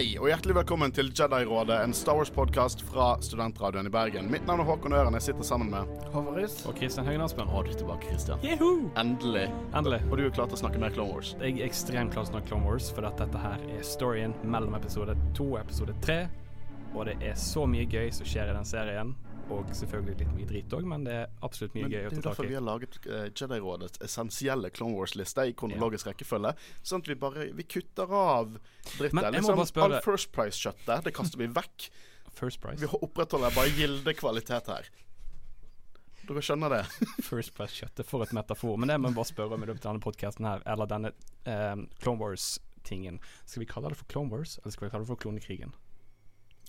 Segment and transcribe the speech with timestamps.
[0.00, 4.30] Hei og hjertelig velkommen til Jedi-rådet, en Star Wars-podkast fra Studentradioen i Bergen.
[4.32, 5.12] Mitt navn er Håkon Øren.
[5.18, 6.54] Jeg sitter sammen med Håvaris.
[6.64, 7.50] Og Kristian Høgen Aspen.
[7.52, 8.40] Og du er tilbake, Kristian.
[8.96, 9.50] Endelig.
[9.76, 9.98] Endelig.
[10.08, 11.34] Og du er klar til å snakke mer Clone Wars.
[11.36, 14.78] Jeg er ekstremt klar til å snakke Clone Wars, for dette her er storyen mellom
[14.80, 16.22] episode to og episode tre.
[16.94, 19.12] Og det er så mye gøy som skjer i den serien.
[19.50, 22.10] Og selvfølgelig litt mye drit òg, men det er absolutt mye Men gøy å ta
[22.10, 22.14] tak i.
[22.14, 26.52] Det er derfor vi har laget uh, Jedi-rådets essensielle Clone Wars-liste i kronologisk rekkefølge.
[26.86, 28.54] Sånn at vi bare vi kutter av
[28.94, 29.16] drittet.
[29.18, 31.88] Men jeg må Liksom, bare spørre- All First Price-kjøttet, det kaster vi vekk.
[32.38, 32.78] First Price.
[32.78, 34.90] Vi opprettholder bare gildekvalitet her.
[36.30, 36.82] Dere skjønner det?
[37.30, 38.78] First Price-kjøttet for et metafor.
[38.78, 41.10] Men det må jeg bare spørre om i løpet av denne podkasten her, eller denne
[41.50, 43.18] um, Clone Wars-tingen.
[43.50, 45.74] Skal vi kalle det for Clone Wars, eller skal vi kalle det for Klonekrigen?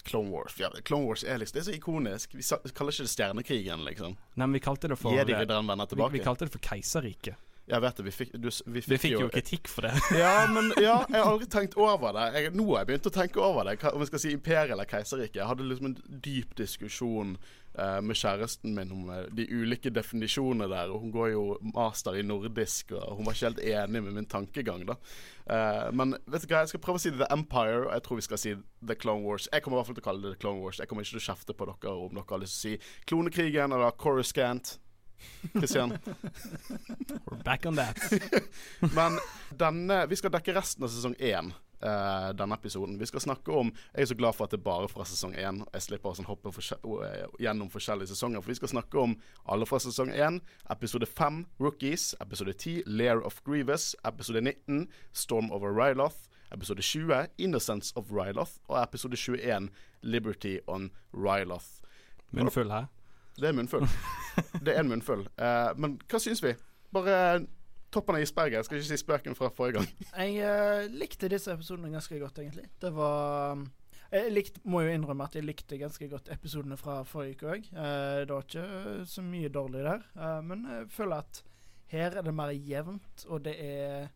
[0.08, 2.36] Clone Wars ja, Clone Wars er liksom Det er så ikonisk.
[2.36, 4.18] Vi kaller ikke det Stjernekrigen, liksom.
[4.36, 6.18] Nei, men vi kalte det for Jedi-ridderen vender vi, tilbake.
[6.18, 7.48] vi kalte det for Keiserriket.
[7.72, 9.94] Jeg vet det, vi fikk, du, vi fikk, Vi fikk jo kritikk for det.
[10.18, 12.26] Ja, men ja, jeg har aldri tenkt over det.
[12.36, 13.78] Jeg, nå har jeg begynt å tenke over det.
[13.92, 15.40] Om jeg skal si imperiet eller keiserriket.
[15.40, 17.38] Jeg hadde liksom en dyp diskusjon
[17.78, 20.92] eh, med kjæresten min om de ulike definisjonene der.
[20.92, 24.30] Og hun går jo master i nordisk, og hun var ikke helt enig med min
[24.30, 24.98] tankegang, da.
[25.52, 28.20] Uh, men vet du hva, jeg skal prøve å si The Empire, og jeg tror
[28.20, 28.54] vi skal si
[28.88, 29.50] The Clone Wars.
[29.52, 30.80] Jeg kommer i hvert fall til å kalle det The Clone Wars.
[30.80, 33.04] Jeg kommer ikke til å kjefte på dere om dere har lyst til å si
[33.10, 34.78] Klonekrigen eller Coruscant.
[35.54, 35.98] Kristian.
[37.26, 37.98] We're back on that.
[38.96, 39.20] Men
[39.58, 41.52] denne Vi skal dekke resten av sesong én.
[41.84, 43.00] Eh, denne episoden.
[43.00, 45.34] Vi skal snakke om Jeg er så glad for at det er bare fra sesong
[45.36, 45.64] én.
[45.74, 48.42] Jeg slipper å sånn hoppe forskjell- eh, gjennom forskjellige sesonger.
[48.42, 49.16] For vi skal snakke om
[49.50, 50.42] alle fra sesong én.
[50.70, 52.16] Episode fem Rookies.
[52.22, 53.96] Episode ti Lair of Grievous.
[54.06, 56.28] Episode 19 Storm over Ryloth.
[56.52, 58.60] Episode 20 Innocence of Ryloth.
[58.70, 59.70] Og episode 21
[60.04, 61.82] Liberty on Ryloth.
[62.32, 62.86] Munnfull her.
[63.40, 63.88] Det er munnfull.
[64.66, 65.28] Det er en munnfull.
[65.40, 66.52] Uh, men hva syns vi?
[66.94, 67.46] Bare
[67.94, 68.60] toppen av isberget.
[68.60, 69.92] Jeg skal ikke si spøken fra forrige gang.
[70.24, 72.68] Jeg uh, likte disse episodene ganske godt, egentlig.
[72.82, 73.68] Det var um,
[74.12, 77.70] Jeg likte, må jo innrømme at jeg likte ganske godt episodene fra forrige uke òg.
[77.72, 81.44] det var ikke så mye dårlig der, uh, men jeg føler at
[81.92, 84.10] her er det mer jevnt, og det er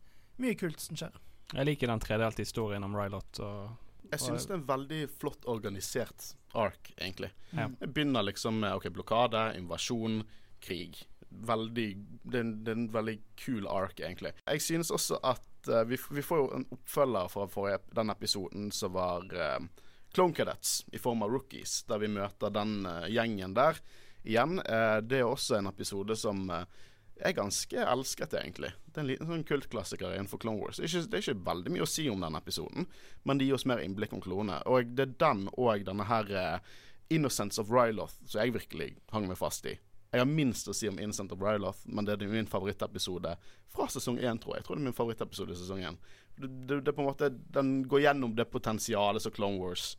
[0.43, 1.15] mye kult som skjer.
[1.53, 5.47] Jeg liker den tredelte historien om Rylot og Jeg synes det er en veldig flott
[5.49, 7.31] organisert ark, egentlig.
[7.51, 7.67] Ja.
[7.79, 10.23] Det begynner liksom med ok, blokade, invasjon,
[10.63, 11.01] krig.
[11.29, 11.89] Veldig
[12.23, 14.31] Det er en, det er en veldig kul ark, egentlig.
[14.45, 18.71] Jeg synes også at uh, vi, vi får jo en oppfølger fra forrige, den episoden
[18.73, 19.59] som var uh,
[20.15, 23.81] Clone Cadets i form av rookies, der vi møter den uh, gjengen der
[24.25, 24.57] igjen.
[25.05, 28.71] Det er også en episode som er ganske elsket, egentlig.
[28.87, 30.79] Det er en liten sånn kultklassiker innenfor Clone Wars.
[30.79, 32.87] Det er, ikke, det er ikke veldig mye å si om den episoden,
[33.21, 34.63] men det gir oss mer innblikk om klonene.
[34.65, 36.33] Og det er den og denne her
[37.13, 39.75] Innocence of Ryloth som jeg virkelig hang meg fast i.
[40.11, 43.33] Jeg har minst å si om Innocent of Ryloth, men det er min favorittepisode
[43.73, 44.63] fra sesong én, tror jeg.
[44.63, 45.97] Jeg tror det er min favorittepisode i sesong én.
[46.37, 49.95] Det, det, det på en måte Den går gjennom det potensialet som Clone Wars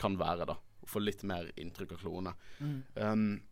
[0.00, 0.56] kan være, da.
[0.56, 2.34] å få litt mer inntrykk av klonene.
[2.94, 3.47] Um, Eh,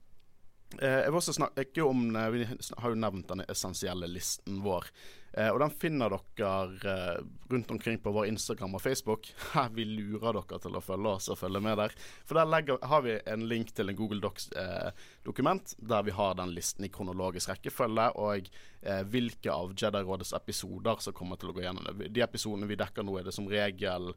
[0.75, 4.91] jeg vil også snakke om eh, Vi har jo nevnt den essensielle listen vår.
[5.37, 6.53] Eh, og den finner dere
[6.89, 7.19] eh,
[7.53, 9.29] rundt omkring på vår Instagram og Facebook.
[9.77, 11.97] Vi lurer dere til å følge oss og følge med der.
[12.25, 16.55] For der legger, har vi en link til en Google Docs-dokument der vi har den
[16.57, 18.49] listen i kronologisk rekkefølge, og
[18.81, 22.01] eh, hvilke av Jedi-rådets episoder som kommer til å gå gjennom.
[22.09, 24.15] De episodene vi dekker nå, er det som regel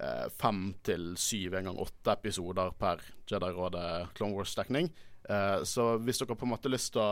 [0.00, 4.88] eh, fem til syv, en gang åtte episoder per Jedi-rådet Clone Wars-dekning.
[5.28, 7.10] Eh, så hvis dere på en måte har lyst til å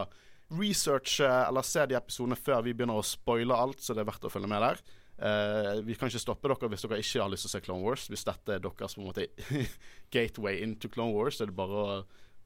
[0.59, 4.25] researche eller se de episodene før vi begynner å spoile alt, så det er verdt
[4.29, 4.81] å følge med der.
[5.19, 7.83] Uh, vi kan ikke stoppe dere hvis dere ikke har lyst til å se Clone
[7.83, 8.07] Wars.
[8.07, 9.27] Hvis dette er deres på en måte
[10.15, 11.97] gateway into Clone Wars, så er det bare å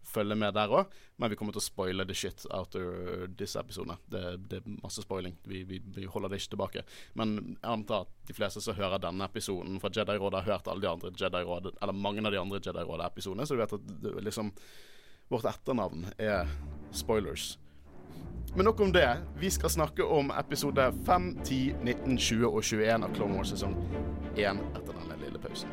[0.03, 0.95] følge med der òg.
[1.21, 3.99] Men vi kommer til å spoile the shit out of disse episodene.
[4.11, 5.37] Det, det er masse spoiling.
[5.49, 6.85] Vi, vi, vi holder det ikke tilbake.
[7.19, 10.85] Men jeg antar at de fleste som hører denne episoden fra Jedi-rådet, har hørt alle
[10.87, 14.51] de andre Jedi-rådet, eller mange av de andre Jedi-rådet-episodene, så du vet at det, liksom
[15.33, 16.49] Vårt etternavn er
[16.91, 17.59] spoilers.
[18.55, 19.17] Men nok om det.
[19.41, 23.73] Vi skal snakke om episode 5, 10, 19, 20 og 21 av Clone Wars sesong
[24.37, 25.73] 1 etter denne lille pausen.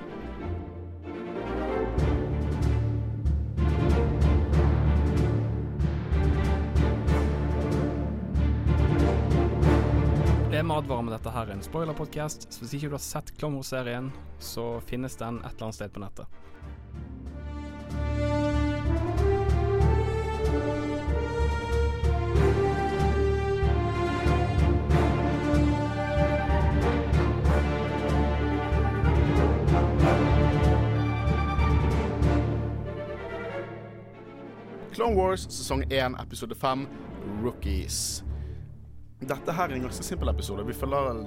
[10.56, 13.36] Jeg må advare med dette her er en spoilerpodkast, så hvis ikke du har sett
[13.36, 14.08] Clone Wars-serien,
[14.40, 16.40] så finnes den et eller annet sted på nettet.
[35.00, 36.88] Clone Wars sesong 1 episode 5
[37.44, 38.24] Rookies.
[39.20, 40.66] Dette her er en ganske simpel episode.
[40.68, 41.22] Vi følger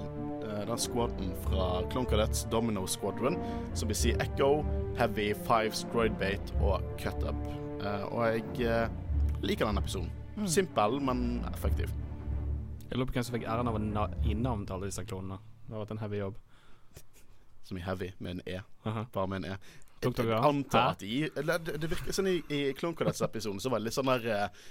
[0.68, 3.38] den squaden fra Clone Cadets, Domino Squadron,
[3.74, 4.60] som vil si Echo,
[4.98, 7.48] Heavy, Fives, Droidbait og Cut Up.
[7.80, 10.12] Eh, og jeg uh, liker den episoden.
[10.36, 10.46] Mm.
[10.46, 11.88] Simpel, men effektiv.
[12.90, 15.40] Jeg lurer på hvem som fikk æren av å na innavne alle disse klonene.
[15.64, 16.36] Det har vært en heavy jobb.
[17.64, 18.60] Som i Heavy, med en E.
[18.84, 19.08] Aha.
[19.16, 19.58] Bare med en E.
[20.02, 23.78] Dere jeg antar at de det, det virker sånn i, i Clone Cadets-episoden så var
[23.78, 24.62] det litt sånn der eh,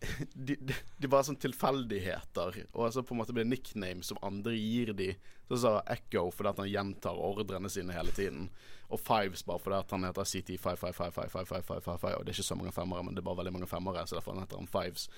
[0.32, 4.20] de, de, de var sånn tilfeldigheter, og så på en måte blir det nicknames som
[4.24, 5.10] andre gir de.
[5.50, 8.48] Så sa Echo fordi at han gjentar ordrene sine hele tiden.
[8.88, 13.04] Og Fives bare fordi at han heter CT55555555, og det er ikke så mange femmere,
[13.04, 15.08] men det er bare veldig mange femmere, så derfor heter han Fives.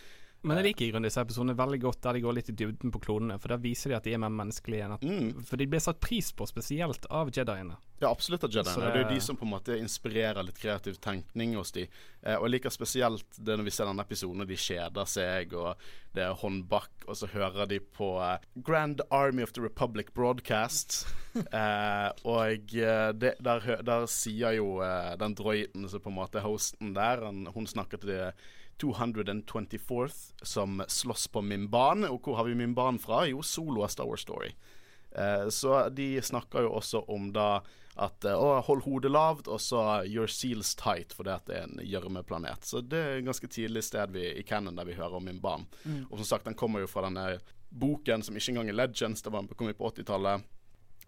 [0.45, 2.91] Men jeg liker i grunnen disse episodene veldig godt der de går litt i dybden
[2.91, 3.37] på klonene.
[3.39, 4.85] For der viser de at de er mer menneskelige.
[4.89, 5.45] Enn at, Mm.
[5.47, 7.77] For de blir satt pris på spesielt av jediene.
[8.03, 8.75] Ja, absolutt av Jediene.
[8.75, 11.87] det- Det er jo de som på en måte inspirerer litt kreativ tenkning hos de.
[12.25, 15.53] Eh, og jeg liker spesielt det når vi ser denne episoden, og de kjeder seg,
[15.55, 15.77] og
[16.13, 21.07] det er håndbak, og så hører de på eh, Grand Army of the Republic Broadcast.
[21.53, 26.37] eh, og eh, det, der, der sier jo eh, den droiden som på en måte
[26.41, 28.35] er hosten der, han, hun snakker til det
[28.81, 32.05] 224th som slåss på Mimban.
[32.09, 33.25] Og hvor har vi Mimban fra?
[33.29, 34.55] Jo, Solo av Star Wars Story.
[35.13, 37.63] Eh, så de snakker jo også om da
[38.01, 41.67] at eh, å, hold hodet lavt, og så your seals tight, fordi at det er
[41.69, 42.65] en gjørmeplanet.
[42.65, 45.67] Så det er et ganske tidlig sted vi, i Cannon der vi hører om Mimban.
[45.85, 46.07] Mm.
[46.09, 47.37] Og som sagt, den kommer jo fra denne
[47.73, 50.49] boken som ikke engang er Legends, det var, kom ut på 80-tallet.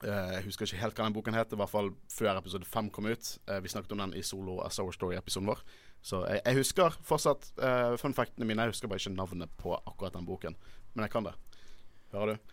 [0.04, 2.92] Eh, jeg husker ikke helt hva den boken het, i hvert fall før episode 5
[2.92, 3.34] kom ut.
[3.48, 5.64] Eh, vi snakket om den i Solo A Sour Story-episoden vår.
[6.04, 8.66] Så jeg, jeg husker fortsatt uh, fun factene mine.
[8.66, 10.56] Jeg husker bare ikke navnet på akkurat den boken.
[10.92, 11.32] Men jeg kan det.
[12.12, 12.50] Hører du?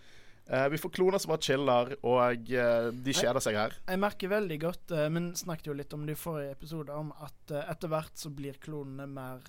[0.52, 3.76] Uh, vi får kloner som bare chiller, og uh, de kjeder seg her.
[3.88, 7.56] Jeg merker veldig godt, men snakket jo litt om det i forrige episode, om at
[7.66, 9.44] etter hvert så blir klonene mer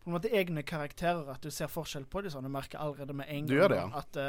[0.00, 1.24] på en måte egne karakterer.
[1.32, 2.44] At du ser forskjell på dem sånn.
[2.44, 3.88] Du merker allerede med en gang det, ja.
[4.00, 4.20] at,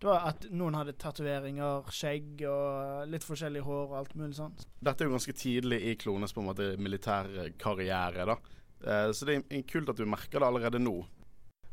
[0.00, 4.66] det var at noen hadde tatoveringer, skjegg og litt forskjellig hår og alt mulig sånt.
[4.84, 8.36] Dette er jo ganske tidlig i klones på en måte militærkarriere, da.
[8.84, 10.98] Eh, så det er kult at du merker det allerede nå.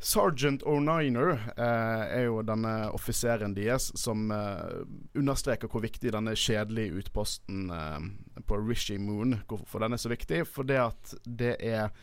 [0.03, 4.81] Sergeant O'Niner eh, er jo denne offiseren deres som eh,
[5.15, 10.41] understreker hvor viktig denne kjedelige utposten eh, på Rishi Moon Hvorfor den er så viktig?
[10.49, 11.93] For det at det er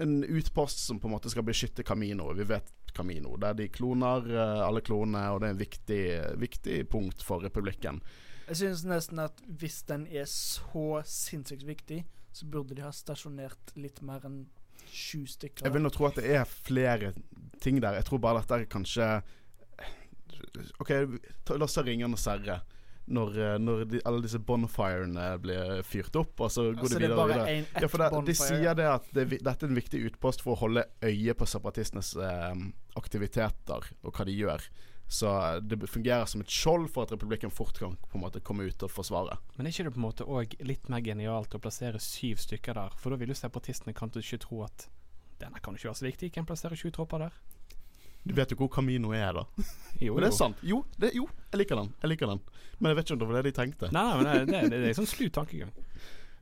[0.00, 2.30] en utpost som på en måte skal beskytte Camino.
[2.32, 3.36] Vi vet Camino.
[3.40, 6.02] Der de kloner eh, alle klonene, og det er en viktig,
[6.42, 8.00] viktig punkt for republikken.
[8.46, 13.74] Jeg synes nesten at hvis den er så sinnssykt viktig, så burde de ha stasjonert
[13.80, 14.44] litt mer enn
[14.86, 15.66] sju stykker.
[15.66, 17.12] Jeg vil nå tro at det er flere
[17.64, 17.98] ting der.
[17.98, 19.08] Jeg tror bare at det er kanskje
[20.80, 22.60] OK, la oss ta ringene og herre.
[23.06, 27.04] Når, eh, når de, alle disse bonfirene blir fyrt opp, og så går Altså, de
[27.04, 27.52] det er bare videre.
[27.52, 30.42] en, ett Ja, for det, De sier det at det, dette er en viktig utpost
[30.42, 32.66] for å holde øye på separatistenes eh,
[32.98, 34.66] aktiviteter og hva de gjør.
[35.06, 38.42] Så eh, det fungerer som et skjold for at republikken fort kan på en måte
[38.42, 39.38] komme ut og forsvare.
[39.56, 42.74] Men er ikke det på en måte òg litt mer genialt å plassere syv stykker
[42.74, 42.96] der?
[42.98, 44.88] For da vil jo separatistene kanskje ikke tro at
[45.38, 47.38] denne kan jo ikke være så viktig, kan plassere sju tropper der.
[48.26, 49.46] Du vet jo hvor Camino er, da.
[50.02, 50.58] Jo, Men det er sant.
[50.66, 51.24] Jo, det, jo,
[51.54, 51.86] jeg liker den.
[52.02, 52.42] Jeg liker den.
[52.76, 53.88] Men jeg vet ikke om det var det de tenkte.
[53.94, 55.72] Nei, nei, men det, det, det, det er sånn slu tankegang.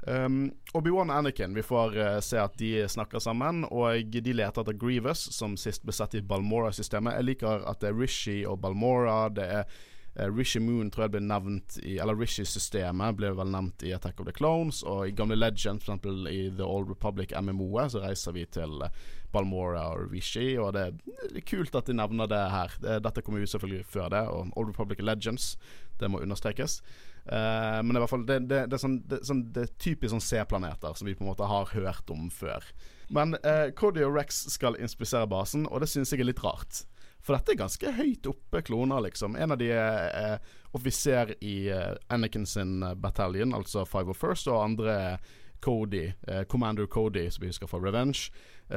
[0.04, 4.60] Um, Obi-Wan og Anakin, vi får uh, se at de snakker sammen, og de leter
[4.60, 7.16] etter Grievous, som sist ble sett i Balmora-systemet.
[7.16, 9.30] Jeg liker at det er Rishi og Balmora.
[9.32, 9.78] Det er
[10.16, 14.20] eh, Rishi Moon tror jeg ble nevnt i Eller Rishi-systemet ble vel nevnt i Attack
[14.22, 16.10] of the Clones, og i gamle Legends, f.eks.
[16.30, 19.04] i The Old Republic MMO-et, så reiser vi til eh,
[19.34, 22.76] Balmora og Rishi, og det er kult at de nevner det her.
[23.02, 25.56] Dette kommer jo selvfølgelig før det, og Old Republic Legends,
[25.98, 26.80] det må understrekes.
[27.24, 29.62] Uh, men det er i hvert fall Det, det, det, er, sånn, det, sånn, det
[29.64, 32.66] er typisk sånn C-planeter som vi på en måte har hørt om før.
[33.08, 36.84] Men uh, Cody og Rex skal inspisere basen, og det syns jeg er litt rart.
[37.24, 39.36] For dette er ganske høyt oppe kloner, liksom.
[39.40, 44.60] En av de er eh, offiser i eh, Anakin sin eh, battalion, altså 501st, og
[44.60, 45.30] andre er
[45.64, 46.10] Cody,
[46.52, 48.26] Commander Cody, som vi husker fra Revenge,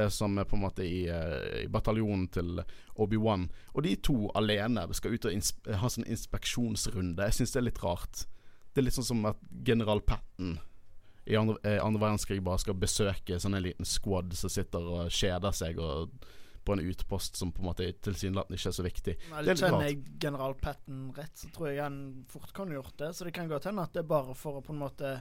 [0.08, 2.62] som er på en måte i, i bataljonen til
[2.96, 3.44] Obi-Wan.
[3.74, 7.28] Og de to alene skal ut og ha sånn inspeksjonsrunde.
[7.28, 8.24] Jeg syns det er litt rart.
[8.72, 10.56] Det er litt sånn som at general Patten
[11.28, 15.60] i andre, andre verdenskrig bare skal besøke sånn en liten squad som sitter og kjeder
[15.60, 16.16] seg og
[16.68, 19.16] på en utpost som på en måte tilsynelatende ikke er så viktig.
[19.16, 22.00] Det er Kjenner jeg general Patten rett, så tror jeg han
[22.32, 23.14] fort kan gjort det.
[23.16, 25.16] Så det kan godt hende at det er bare for å på en måte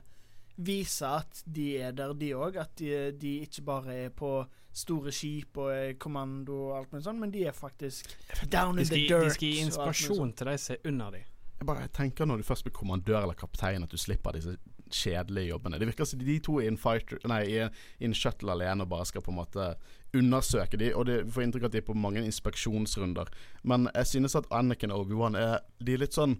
[0.57, 2.59] vise at de er der, de òg.
[2.59, 4.33] At de, de ikke bare er på
[4.77, 8.11] store skip og er kommando og alt mulig sånt, men de er faktisk
[8.53, 9.25] down in the dirt.
[9.25, 11.33] de skal gi inspirasjon til de som er under dem.
[11.57, 14.59] Jeg bare tenker når du først blir kommandør eller kaptein, at du slipper disse
[14.93, 15.79] kjedelige jobbene.
[15.79, 18.53] Det virker som de to er i en, fighter, nei, i en, i en shuttle
[18.53, 19.71] alene og bare skal på en måte
[20.17, 23.31] undersøke de, og det får inntrykk av at de er på mange inspeksjonsrunder.
[23.65, 26.39] Men jeg synes at Anakin og Obi-Wan er De er litt sånn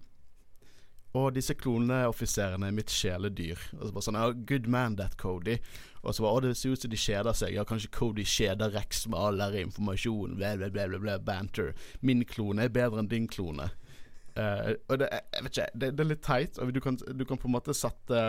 [1.17, 3.61] Og disse kloneoffiserene er mitt kjæledyr.
[3.79, 5.57] Og så bare sånn oh, Good man, that Cody.
[6.03, 7.55] Og så bare oh, det ser ut som de kjeder seg.
[7.57, 10.37] Ja, kanskje Cody kjeder Rex med all der informasjonen.
[10.37, 11.73] Bla, banter.
[12.01, 13.71] Min klone er bedre enn din klone.
[14.37, 16.61] Eh, og det, jeg vet ikke, det, det er litt teit.
[16.61, 18.23] Og du kan, du kan på en måte sette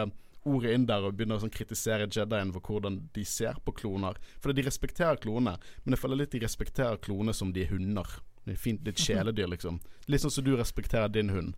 [0.47, 4.19] ordet inn der og begynne å sånn kritisere Jedien for hvordan de ser på kloner.
[4.39, 8.19] For de respekterer klonene, men jeg føler litt de respekterer klonene som de er hunder.
[8.45, 9.81] Det er fint, litt kjæledyr, liksom.
[10.07, 11.57] Litt sånn som du respekterer din hund.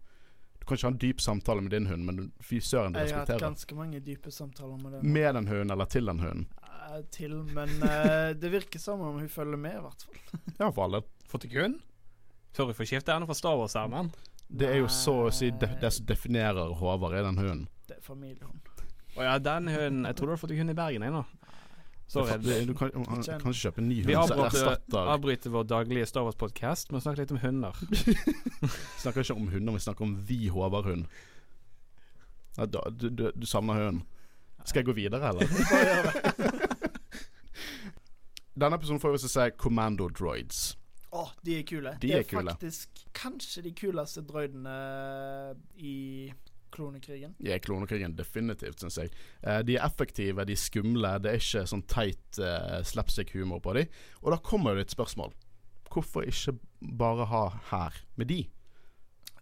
[0.60, 3.00] Du kan ikke ha en dyp samtale med din hund, men du- fy søren, du
[3.00, 5.13] Jeg har hatt ganske mange dype samtaler med den.
[5.13, 6.48] Med den hunden eller til den hunden.
[6.65, 10.41] Uh, til, men uh, det virker som om hun følger med, i hvert fall.
[10.58, 11.03] Ja, for alle.
[11.29, 11.79] Fått ikke hund?
[12.58, 14.10] Sorry for skiftet, jeg er fra Star Wars-armen.
[14.50, 17.68] Det er jo så å si de, det som definerer Håvard, er den hunden.
[17.89, 18.65] Det er familiehund.
[19.18, 21.24] Å ja, den hunden Jeg tror du har fått deg hund i Bergen, jeg nå.
[22.10, 22.39] Sorry.
[22.41, 26.08] Det, du kan, kan ikke kjøpe en ny hund som avbryter, Vi avbryter vår daglige
[26.10, 27.77] Star Wars-podkast med å snakke litt om hunder.
[27.86, 28.15] Vi
[29.03, 31.06] snakker ikke om hunder, vi snakker om vi Håvard-hund.
[32.58, 34.01] Ja, du, du, du savner hunden.
[34.65, 35.46] Skal jeg gå videre, eller?
[36.50, 36.79] Det.
[38.60, 40.78] Denne episoden får vi også se Commando Droids.
[41.10, 41.96] Å, de er kule.
[42.01, 42.54] De det er kule.
[42.54, 44.75] faktisk kanskje de kuleste droidene
[45.82, 46.30] i
[46.70, 47.34] klonekrigen.
[47.42, 49.12] De er klonekrigen definitivt, syns jeg.
[49.42, 51.16] Eh, de er effektive, de er skumle.
[51.24, 53.89] Det er ikke sånn teit eh, slapstick-humor på dem.
[54.22, 55.34] Og da kommer jo det et spørsmål.
[55.89, 56.60] Hvorfor ikke
[57.00, 58.44] bare ha her med de?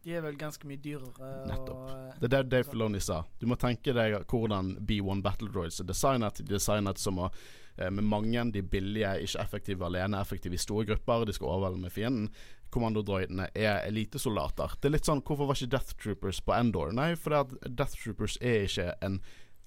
[0.07, 1.29] De er vel ganske mye dyrere.
[1.49, 1.79] Nettopp.
[1.83, 3.23] Og, eh, Det er det Dave Filoni sa.
[3.39, 6.39] Du må tenke deg hvordan B1 Battle Droids er designet.
[6.39, 7.31] De er designet som å
[7.77, 11.25] eh, med mange, de billige, ikke effektive alene, effektive i store grupper.
[11.25, 12.29] De skal overvelde med fienden.
[12.71, 14.77] Kommandodroidene er elitesoldater.
[14.79, 16.93] Det er litt sånn Hvorfor var ikke Death Troopers på Endor?
[16.95, 19.19] Nei, at Death Troopers er ikke en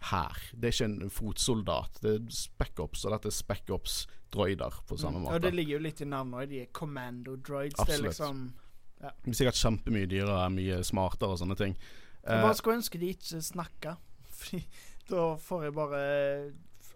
[0.09, 0.41] hær.
[0.57, 2.01] Det er ikke en fotsoldat.
[2.01, 5.37] Det er Spec Ops, og dette er Spec Ops-droider på samme mm, måte.
[5.37, 6.49] Og det ligger jo litt i navnet òg.
[6.49, 7.77] De er commando droids.
[7.77, 8.57] Det er Absolutt.
[9.01, 11.77] Liksom De er sikkert kjempemye dyrere, mye smartere og sånne ting.
[12.25, 13.97] Jeg Eh, bare skulle ønske de ikke snakka.
[14.41, 14.65] Fordi
[15.11, 16.01] da får jeg bare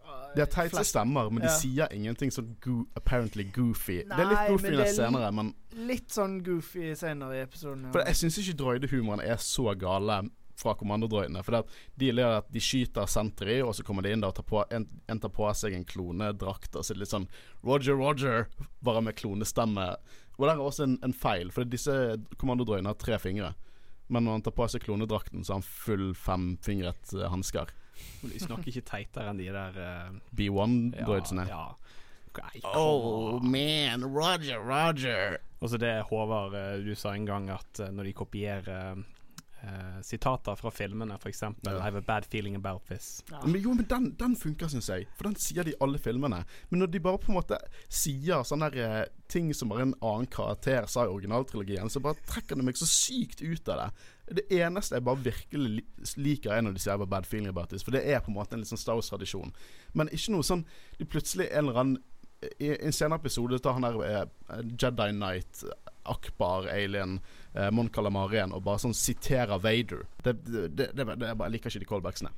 [0.05, 1.57] uh, De har teite stemmer, men de Ja.
[1.59, 4.03] sier ingenting sånn go apparently goofy.
[4.05, 7.85] det er litt goofy det er senere, men Litt sånn goofy senere i episoden.
[7.89, 7.93] ja.
[7.93, 11.43] For jeg syns ikke droidehumoren er så gale fra kommandodroidene.
[11.43, 11.65] For
[11.99, 14.61] de ler at de skyter sentry, og så kommer de inn der og tar på,
[14.71, 17.27] en, en tar på seg en klonedrakt, og så det litt sånn
[17.65, 18.47] Roger, Roger,
[18.85, 19.97] bare med klonestemme.
[20.37, 21.95] Og der er også en, en feil, for disse
[22.41, 23.53] kommandodroidene har tre fingre.
[24.12, 27.71] Men når han tar på seg klonedrakten, så har han full femfingret uh, hansker.
[28.25, 31.47] De snakker ikke teitere enn de der uh, B1-droidsene.
[31.49, 31.95] Ja, ja.
[32.75, 35.38] Oh man, Roger, Roger.
[35.61, 39.05] Og så det Håvard, eh, du sa en gang at eh, når de kopierer
[39.64, 41.42] eh, sitater fra filmene, f.eks.
[41.42, 41.73] Ja.
[41.73, 43.23] I have a bad feeling about this.
[43.30, 43.40] Ja.
[43.47, 45.09] Men jo, men den, den funker, syns jeg.
[45.16, 46.42] For den sier de i alle filmene.
[46.71, 49.97] Men når de bare på en måte sier sånne der, eh, ting som bare en
[50.00, 53.90] annen karakter sa i originaltrilogien, så bare trekker det meg så sykt ut av det.
[54.40, 55.85] Det eneste jeg bare virkelig
[56.16, 57.85] liker, er når de sier I have a bad feeling about this.
[57.85, 59.52] For det er på en måte en litt sånn Star Wars-tradisjon.
[59.92, 60.64] Men ikke noe sånn
[60.99, 61.99] De plutselig en eller annen
[62.61, 65.62] I i en senere episode tar han der eh, Jedi Knight,
[66.05, 67.19] Akbar, Alien,
[67.55, 70.05] eh, Mon Calamarien og bare sånn siterer Vader.
[70.23, 72.33] Det, det, det, Jeg liker ikke de callbacksene.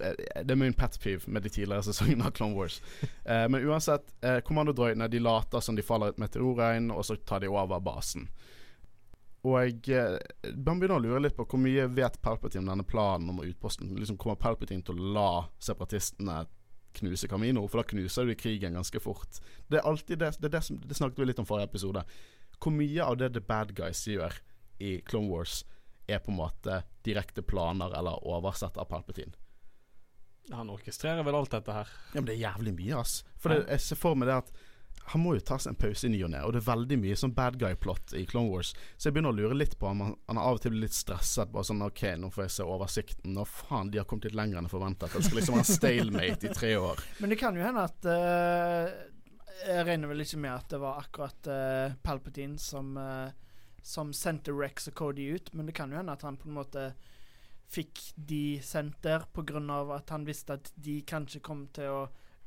[0.00, 2.80] Eh, Det er min pet peeve med de tidligere sesongene av Clone Wars.
[3.24, 7.40] Eh, men uansett, eh, kommandodroidene de later som de faller et meteorregn, og så tar
[7.44, 8.28] de over basen.
[9.44, 12.84] Og jeg eh, man begynner å lure litt på hvor mye vet Palpatine om denne
[12.84, 13.94] planen om utposten.
[13.96, 15.28] Liksom Kommer Palpatine til å la
[15.62, 16.42] separatistene
[16.98, 17.62] knuse Camino?
[17.70, 19.38] For da knuser de krigen ganske fort.
[19.70, 22.04] Det er alltid det Det, det, som, det snakket vi litt om forrige episode.
[22.60, 24.34] Hvor mye av det The Bad Guys gjør
[24.80, 25.62] i Clone Wars,
[26.10, 29.32] er på en måte direkte planer eller oversett av Palpatine?
[30.50, 31.92] Han orkestrerer vel alt dette her.
[32.10, 33.20] Ja, men det er jævlig mye, ass.
[33.38, 34.52] For det, jeg ser for meg det at
[35.10, 36.96] han må jo ta seg en pause i ny og ne, og det er veldig
[37.02, 38.72] mye sånn bad guy-plott i Clone Wars.
[38.96, 40.94] Så jeg begynner å lure litt på om han, han av og til blir litt
[40.94, 41.50] stresset.
[41.50, 43.34] Bare sånn OK, nå får jeg se oversikten.
[43.34, 45.14] Nå faen, de har kommet litt lenger enn jeg forventet.
[45.16, 47.02] Det skal liksom være stalemate i tre år.
[47.18, 48.92] Men det kan jo hende at eh,
[49.66, 53.30] Jeg regner vel ikke med at det var akkurat uh, Palpatine som, uh,
[53.82, 56.58] som sendte Rex og Cody ut, men det kan jo hende at han på en
[56.60, 56.90] måte
[57.70, 59.60] fikk de sendt der pga.
[59.94, 62.00] at han visste at de kanskje kom til å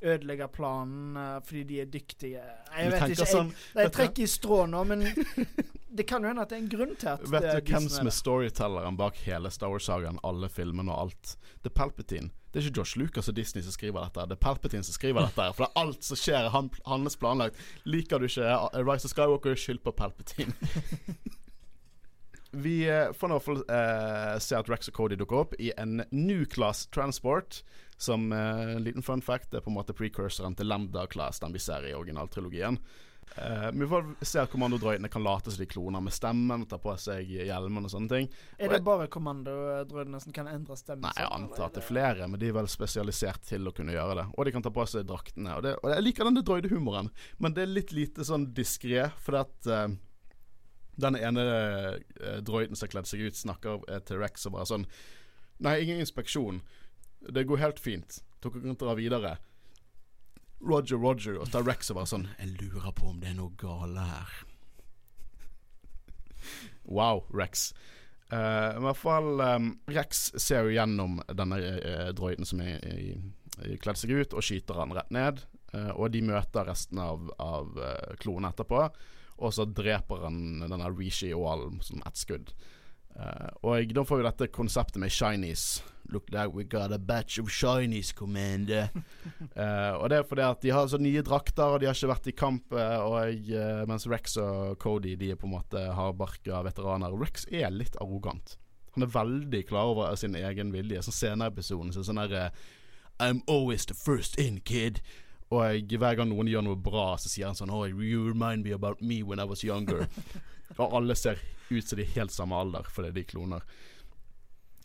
[0.04, 2.44] ødelegge planen uh, fordi de er dyktige.
[2.76, 3.30] Jeg vet ikke.
[3.30, 5.06] sånn, jeg, jeg trekker i strå nå, men
[5.96, 8.10] det kan jo hende at det er en grunn til at Vet du hvem som
[8.10, 11.36] er storytelleren bak hele Star Wars-sagaen, alle filmene og alt?
[11.62, 12.32] Det er Palpatine.
[12.54, 15.26] Det er ikke Josh Lucas og Disney som skriver dette, det er Palpatine som skriver
[15.26, 15.46] dette.
[15.56, 17.58] For det er alt som skjer, er han, hans planlagt.
[17.82, 20.54] Liker du ikke uh, Rise of Skywalker, skyld på Palpatine.
[22.54, 25.56] Vi eh, får nå i hvert fall eh, se at Rex og Cody dukker opp
[25.58, 27.64] i en New Class Transport.
[27.98, 31.54] Som eh, en liten fun fact er på en måte precursoren til Lambda Class, den
[31.54, 32.78] vi ser i originaltrilogien.
[33.36, 36.78] Eh, vi får se at kommandodroidene kan late som de kloner med stemmen og ta
[36.82, 38.28] på seg hjelmen og sånne ting.
[38.58, 41.06] Er det bare kommandodroidene som kan endre stemmen?
[41.08, 43.74] Nei, jeg sånn, antar at det er flere, men de er vel spesialisert til å
[43.74, 44.26] kunne gjøre det.
[44.36, 45.56] Og de kan ta på seg draktene.
[45.58, 47.10] Og, det, og jeg liker denne droidehumoren,
[47.42, 49.86] men det er litt lite sånn diskré, fordi at uh,
[51.04, 54.88] den ene uh, droiden som har kledd seg ut, snakker til Rex og bare sånn
[55.62, 56.56] Nei, ingen inspeksjon.
[57.30, 58.16] Det går helt fint.
[58.42, 59.36] Dere kan dra videre.
[60.64, 61.38] Roger, Roger.
[61.40, 64.34] Og tar Rex og bare sånn Jeg lurer på om det er noe gale her.
[66.84, 67.72] Wow, Rex.
[68.32, 73.14] Uh, I hvert fall um, Rex ser jo gjennom denne uh, droiden som er i,
[73.62, 75.44] i, kledd seg ut, og skyter han rett ned.
[75.74, 77.76] Uh, og de møter resten av, av
[78.22, 78.86] klonen etterpå,
[79.34, 82.52] og så dreper han denne Rishi Oal som ett skudd.
[83.14, 85.82] Eh, og da får vi dette konseptet med shinies.
[86.12, 88.90] Look like we got a batch of shinies, commander.
[89.56, 92.10] uh, og det er fordi at de har så nye drakter, og de har ikke
[92.10, 92.74] vært i kamp.
[92.76, 97.16] eh, og eh, Mens Rex og Cody De er på en måte hardbarka veteraner.
[97.16, 98.58] Rex er litt arrogant.
[98.94, 101.02] Han er veldig klar over sin egen vilje.
[101.02, 102.50] Sånn senere i episoden så sånn derre
[103.22, 105.00] I'm always the first in, kid.
[105.52, 108.72] Og hver gang noen gjør noe bra, så sier han sånn Oh, you remind me
[108.72, 110.06] about me when I was younger.
[110.80, 113.66] og alle ser ut som de er helt samme alder, fordi de kloner.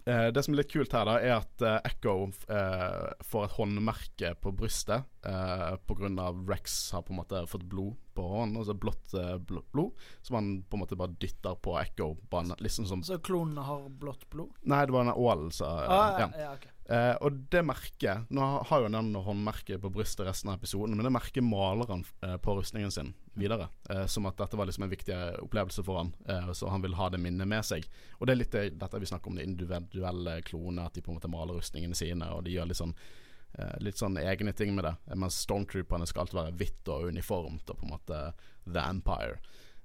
[0.10, 2.14] Eh, det som er litt kult her, da er at eh, Echo
[2.50, 6.30] eh, får et håndmerke på brystet eh, pga.
[6.50, 10.40] Rex har på en måte fått blod på hånden, altså blått eh, bl blod, som
[10.40, 12.14] han på en måte bare dytter på Echo.
[12.32, 14.56] Bare, liksom som Så klonene har blått blod?
[14.64, 16.30] Nei, det var den ålen som Ah, ja.
[16.34, 16.68] ja, ja, ok.
[16.90, 21.06] Eh, og det merket Nå har jo den håndmerket på brystet resten av episoden, men
[21.06, 23.68] det merket maler han eh, på rustningen sin videre.
[23.90, 26.98] Eh, som at dette var liksom en viktig opplevelse for han, eh, så han vil
[26.98, 27.86] ha det minnet med seg.
[28.18, 31.14] Og det er litt det, dette vi snakker om, det individuelle klonene, at de på
[31.14, 34.74] en måte maler rustningene sine, og de gjør litt sånn eh, Litt sånn egne ting
[34.74, 34.96] med det.
[35.14, 38.24] Mens stormtrooperne skal alltid være hvitt og uniformt og på en måte
[38.66, 39.38] The Empire.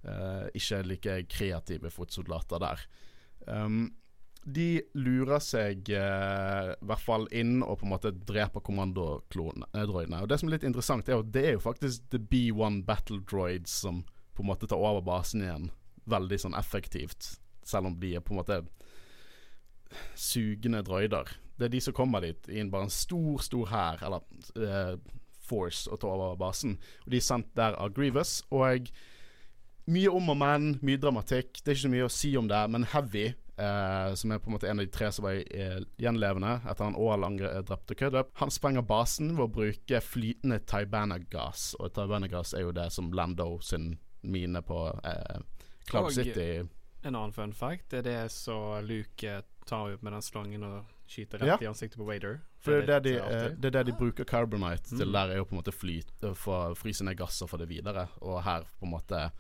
[0.05, 2.89] Eh, ikke like kreative fotsoldater der.
[3.45, 3.93] Um,
[4.45, 10.21] de lurer seg eh, i hvert fall inn og på en måte dreper kommandodroidene.
[10.21, 13.23] Og Det som er litt interessant, er at det er jo faktisk The B1 Battle
[13.25, 14.03] Droids som
[14.35, 15.71] på en måte tar over basen igjen.
[16.11, 18.61] Veldig sånn effektivt, selv om de er på en måte
[20.19, 21.31] sugende droider.
[21.57, 24.25] Det er de som kommer dit i en bare en stor, stor hær, eller
[24.59, 24.97] eh,
[25.45, 26.77] force, og tar over basen.
[27.07, 28.41] Og de er sendt der av Grievous.
[28.51, 28.91] Og
[29.87, 31.61] mye om og men, mye dramatikk.
[31.61, 34.47] Det er ikke så mye å si om det, men Heavy, eh, som er på
[34.51, 37.27] en måte en av de tre som var eh, gjenlevende etter han Ål
[37.65, 42.91] drepte Cudup, han sprenger basen ved å bruke flytende Taibana-gass, Og Taibana-gass er jo det
[42.93, 45.41] som Lando sin mine på eh,
[45.91, 46.63] Club Og- City
[47.05, 50.85] En annen fun fact det er det så Luke tar ut med den slangen og
[51.09, 51.57] skyter rett Ja.
[51.61, 52.39] i ansiktet på Vader.
[52.65, 53.61] For det er det de, eh, artig.
[53.61, 55.07] det er det de bruker carbonite til.
[55.09, 55.13] Mm.
[55.13, 58.09] Der er jo på en måte flyt Få fryse ned gasser for det videre.
[58.23, 59.31] Og her på en måte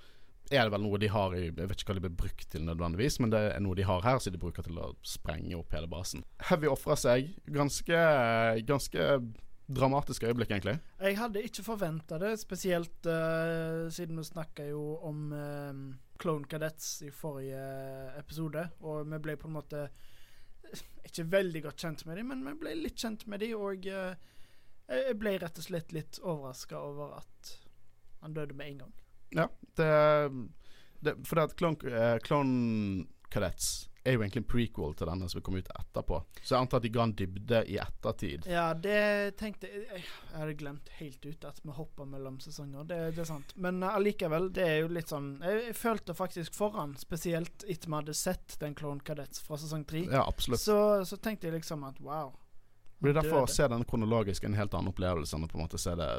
[0.50, 2.66] er det vel noe de har i Jeg vet ikke hva de blir brukt til
[2.66, 5.72] nødvendigvis, men det er noe de har her, som de bruker til å sprenge opp
[5.76, 6.24] hele basen.
[6.50, 7.33] Heavy ofrer seg.
[7.48, 8.00] Ganske,
[8.68, 9.09] ganske
[9.64, 10.76] dramatisk øyeblikk, egentlig.
[11.00, 15.72] Jeg hadde ikke forventa det, spesielt uh, siden vi snakka jo om uh,
[16.20, 17.62] Clone Cadets i forrige
[18.20, 19.87] episode, og vi ble på en måte
[21.04, 24.16] ikke veldig godt kjent med dem, men vi ble litt kjent med dem, og eh,
[24.88, 27.54] jeg ble rett og slett litt overraska over at
[28.24, 28.94] han døde med en gang.
[29.35, 29.90] Ja, det,
[31.05, 35.42] det For det at Clone, eh, Cadets er jo egentlig en prequel til denne som
[35.44, 36.18] komme ut etterpå.
[36.42, 38.44] Så jeg antar at de ga en dybde i ettertid.
[38.51, 42.85] Ja, det tenkte jeg Jeg hadde glemt helt ut at vi hoppa mellom sesonger.
[42.90, 43.55] Det, det er sant.
[43.57, 47.88] Men eh, allikevel, det er jo litt sånn Jeg, jeg følte faktisk foran, spesielt etter
[47.88, 50.05] vi hadde sett den Clone Cadets fra sesong tre.
[50.12, 50.61] Ja, absolutt.
[50.61, 52.35] Så, så tenkte jeg liksom at wow.
[52.99, 55.64] Det blir derfor å se den kronologisk en helt annen opplevelse enn å på en
[55.64, 56.11] måte se det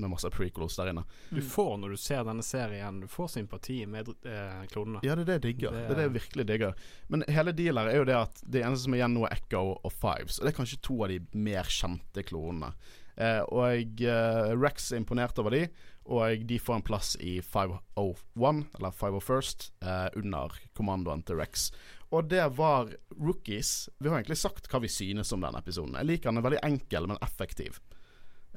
[0.00, 1.04] med masse prequels der inne.
[1.30, 5.00] Du får, når du ser denne serien, du får sympati med eh, klonene.
[5.06, 5.70] Ja, det er det jeg digger.
[5.74, 6.74] Det- Det, er det jeg virkelig digger.
[7.08, 9.64] Men hele dealet er jo det at det eneste som er igjen nå, er Echo
[9.84, 10.38] og Fives.
[10.38, 12.72] Og det er kanskje to av de mer kjente klonene.
[13.18, 15.64] Eh, og eh, Rex er imponert over de,
[16.08, 21.70] og de får en plass i 501, eller 501st, eh, under kommandoen til Rex.
[22.14, 23.88] Og det var rookies.
[24.00, 25.98] Vi har egentlig sagt hva vi synes om denne episoden.
[25.98, 27.80] Jeg liker den, den er veldig enkel, men effektiv.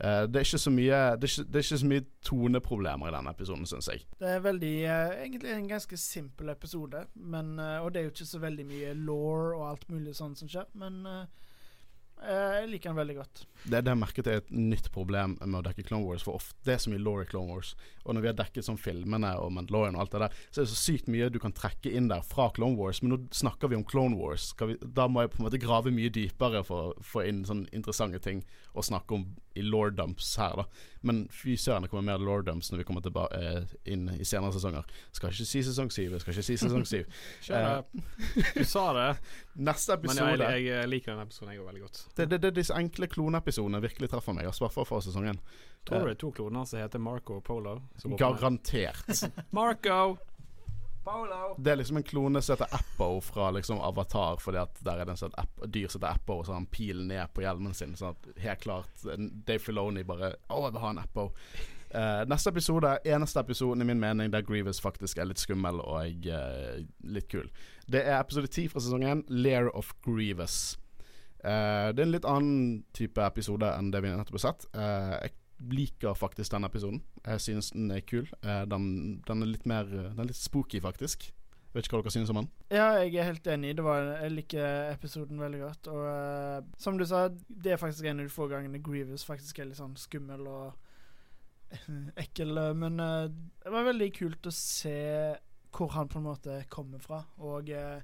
[0.04, 3.34] Eh, det, er mye, det, er ikke, det er ikke så mye toneproblemer i denne
[3.36, 4.02] episoden, syns jeg.
[4.18, 8.16] Det er veldig uh, Egentlig en ganske simpel episode, men, uh, og det er jo
[8.16, 11.06] ikke så veldig mye law og alt mulig sånn som skjer, men
[12.22, 13.40] jeg liker den veldig godt.
[13.64, 16.22] Det det jeg merket er et nytt problem med å dekke Clone Wars.
[16.26, 17.72] For ofte det er så mye law i Clone Wars.
[18.06, 20.68] Og når vi har dekket sånn filmene og Mandalorian og alt det der, så er
[20.68, 23.02] det så sykt mye du kan trekke inn der fra Clone Wars.
[23.02, 24.52] Men nå snakker vi om Clone Wars.
[24.62, 27.74] Vi, da må jeg på en måte grave mye dypere for å få inn sånne
[27.74, 28.46] interessante ting
[28.78, 30.66] å snakke om i Lord dumps her, da.
[31.02, 34.26] Men fy søren, det kommer mer Lord dumps når vi kommer tilbake eh, inn i
[34.28, 34.86] senere sesonger.
[35.12, 37.10] Skal ikke si sesong syv, skal ikke si sesong syv.
[38.56, 39.08] Du sa det,
[39.68, 42.04] Neste men jeg, jeg liker den episoden jeg veldig godt.
[42.16, 45.42] det, er disse enkle kloneepisodene virkelig treffer meg, i hvert fall for sesongen.
[45.86, 47.80] Tror du det er to kloner som heter Marco og Polo?
[48.22, 49.26] Garantert.
[49.52, 50.18] Marco!
[51.04, 51.56] Polo!
[51.58, 55.10] Det er liksom en klone som heter Appo fra liksom Avatar, fordi at der er
[55.10, 55.36] det en sånn
[55.66, 57.96] dyr som heter Appo, og så har han pilen ned på hjelmen sin.
[58.00, 61.32] Sånn at helt klart eh, Dave Filoni bare Å, jeg vil ha en Appo.
[61.92, 66.30] Uh, neste episode, eneste episoden i min mening der Grievous faktisk er litt skummel og
[66.32, 67.50] uh, litt kul.
[67.92, 70.78] Det er episode ti fra sesongen, Lair of Grievous.
[71.42, 74.68] Uh, det er en litt annen type episode enn det vi nettopp har sett.
[74.78, 75.34] Eh, jeg
[75.70, 77.04] liker faktisk denne episoden.
[77.26, 78.30] Jeg synes den er kul.
[78.42, 81.30] Eh, den, den er litt mer Den er litt spooky, faktisk.
[81.72, 82.48] Jeg Vet ikke hva dere synes om den.
[82.68, 83.70] Ja, jeg er helt enig.
[83.78, 85.88] Det var, jeg liker episoden veldig godt.
[85.88, 89.62] Og uh, som du sa, det er faktisk en av de få gangene Grievous faktisk
[89.62, 90.74] er litt sånn skummel og
[92.26, 92.58] ekkel.
[92.60, 93.32] eh, Men uh,
[93.64, 94.98] det var veldig kult å se
[95.72, 97.22] hvor han på en måte kommer fra.
[97.40, 98.04] Og uh,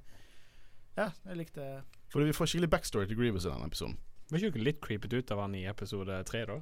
[0.96, 1.68] ja, jeg likte
[2.08, 4.00] Fordi vi får skikkelig backstory til Grievous i denne episoden.
[4.30, 6.56] Var ikke dere litt creepet ut av han i episode tre, da?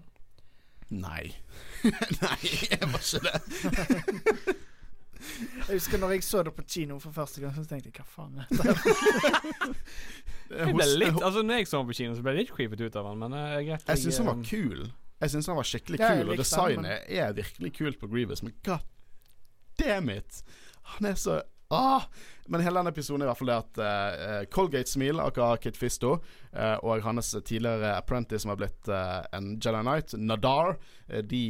[0.94, 1.34] Nei.
[2.22, 4.56] Nei, jeg var ikke det.
[5.26, 8.04] Jeg husker når jeg så det på kino for første gang, så tenkte jeg hva
[8.06, 9.72] faen er dette?
[10.52, 12.84] det ble litt, altså når jeg så den på kino, så ble jeg litt creepet
[12.84, 13.88] ut av han, men uh, greit.
[13.88, 14.84] Jeg syns han var eh, kul.
[15.24, 18.10] Jeg synes han var skikkelig Ja, kul, og likte han, designet er virkelig kult på
[18.12, 18.86] Grievous, men god
[19.82, 20.42] damn it!
[20.94, 22.02] Han er så Ah!
[22.48, 25.78] Men hele denne episoden er i hvert fall det at uh, Colgate Smil, aka Kit
[25.78, 26.12] Fisto,
[26.54, 30.76] uh, og hans tidligere apprentice som har blitt uh, en Jedi Knight, Nadar,
[31.26, 31.42] de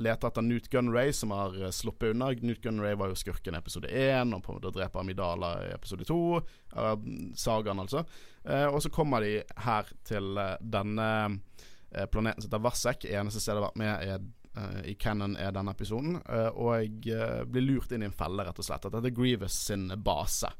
[0.00, 2.30] leter etter Newt Gunray, som har sluppet unna.
[2.44, 5.72] Newt Gunray var jo skurken i episode én, og på en måte dreper Amidala i
[5.74, 6.20] episode to.
[7.36, 8.00] sagaen, altså.
[8.72, 11.10] Og så kommer de her til denne
[12.08, 13.04] planeten som heter Varsek.
[13.12, 14.24] Eneste stedet jeg har vært med er
[14.84, 16.20] i canon er denne episoden.
[16.28, 18.86] eh, og jeg eh, blir lurt inn i en felle, rett og slett.
[18.86, 20.50] At dette er Grievous sin base.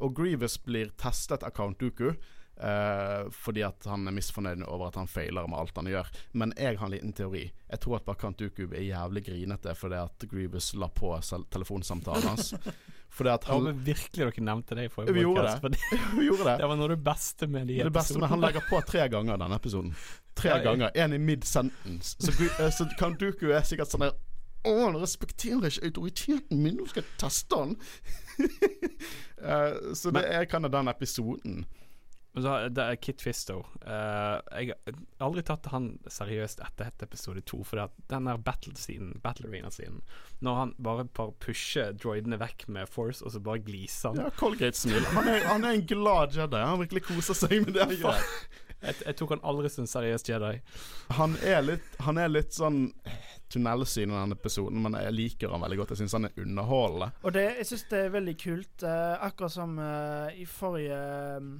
[0.00, 2.14] Og Grievous blir testet av Count Dooku.
[2.62, 6.10] Uh, fordi at han er misfornøyd over at han feiler med alt han gjør.
[6.38, 7.46] Men jeg har en liten teori.
[7.72, 11.14] Jeg tror at Count Dooku er jævlig grinete fordi at Grievous la på
[11.50, 12.52] telefonsamtalen hans.
[13.16, 15.72] fordi at Ja, men virkelig dere nevnte det i forrige Vi gjorde det.
[15.72, 16.56] det.
[16.60, 18.84] Det var noe av det beste med de Det det beste, men han legger på
[18.86, 19.96] tre ganger denne episoden.
[20.42, 20.62] Tre ja.
[20.64, 20.90] ganger.
[20.94, 22.16] Én i mid-sentence.
[22.18, 24.16] Så, eh, så Kanduku er sikkert sånn der
[24.62, 27.72] Å, han respekterer ikke autoriteten min, nå skal jeg teste han.
[29.42, 31.64] uh, så det er kan av den episoden.
[32.32, 33.58] Så, det er Kit Fisto.
[33.84, 37.60] Uh, jeg har aldri tatt han seriøst etter episode to.
[37.66, 40.00] For den der battle-scenen, battle arena-scenen,
[40.40, 44.30] når han bare, bare pusher droidene vekk med force, og så bare gliser han Ja,
[44.38, 45.10] Colgate-smiler.
[45.12, 46.62] Han, han er en glad Jedi.
[46.62, 47.90] Han virkelig koser seg med det.
[48.82, 50.56] Jeg, jeg tok han aldri som seriøs Jedi.
[51.18, 52.88] Han er litt, han er litt sånn
[53.52, 55.94] tunnelsyn i denne episoden, men jeg liker han veldig godt.
[55.94, 57.12] Jeg syns han er underholdende.
[57.22, 58.74] Og det, jeg syns det er veldig kult.
[58.86, 60.98] Uh, akkurat som uh, i forrige
[61.42, 61.52] mm,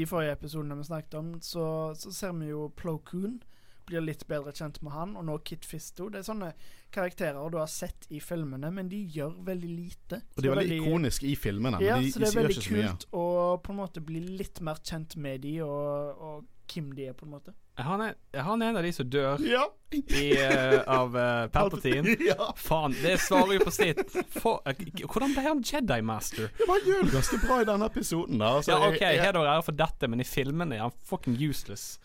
[0.00, 1.64] De forrige episodene vi snakket om, så,
[1.96, 3.40] så ser vi jo Plo Koon
[3.88, 6.08] blir litt bedre kjent med han, og nå Kit Fisto.
[6.12, 6.52] Det er sånne
[6.94, 10.22] karakterer du har sett i filmene, men de gjør veldig lite.
[10.36, 12.42] Og de er veldig, veldig ikoniske i filmene, men Ja, de, så de, det er
[12.42, 13.26] veldig kult å
[13.64, 17.26] på en måte bli litt mer kjent med de, og, og hvem de er, på
[17.26, 17.52] en måte.
[17.80, 19.62] Er han, er, er en av de som dør Ja.
[19.96, 20.02] i,
[20.36, 22.12] uh, av uh, Palpatine?
[22.28, 22.50] Ja.
[22.60, 24.02] Faen, det svarer jo på sitt.
[24.36, 26.50] For, uh, hvordan ble han Jedi Master?
[26.60, 28.38] Ja, han gjør det ganske bra i denne episoden.
[28.42, 28.52] Da.
[28.60, 30.94] Altså, Ja, OK, jeg- jeg- heder og ære for dette, men i filmene er han
[31.08, 31.98] fucking useless.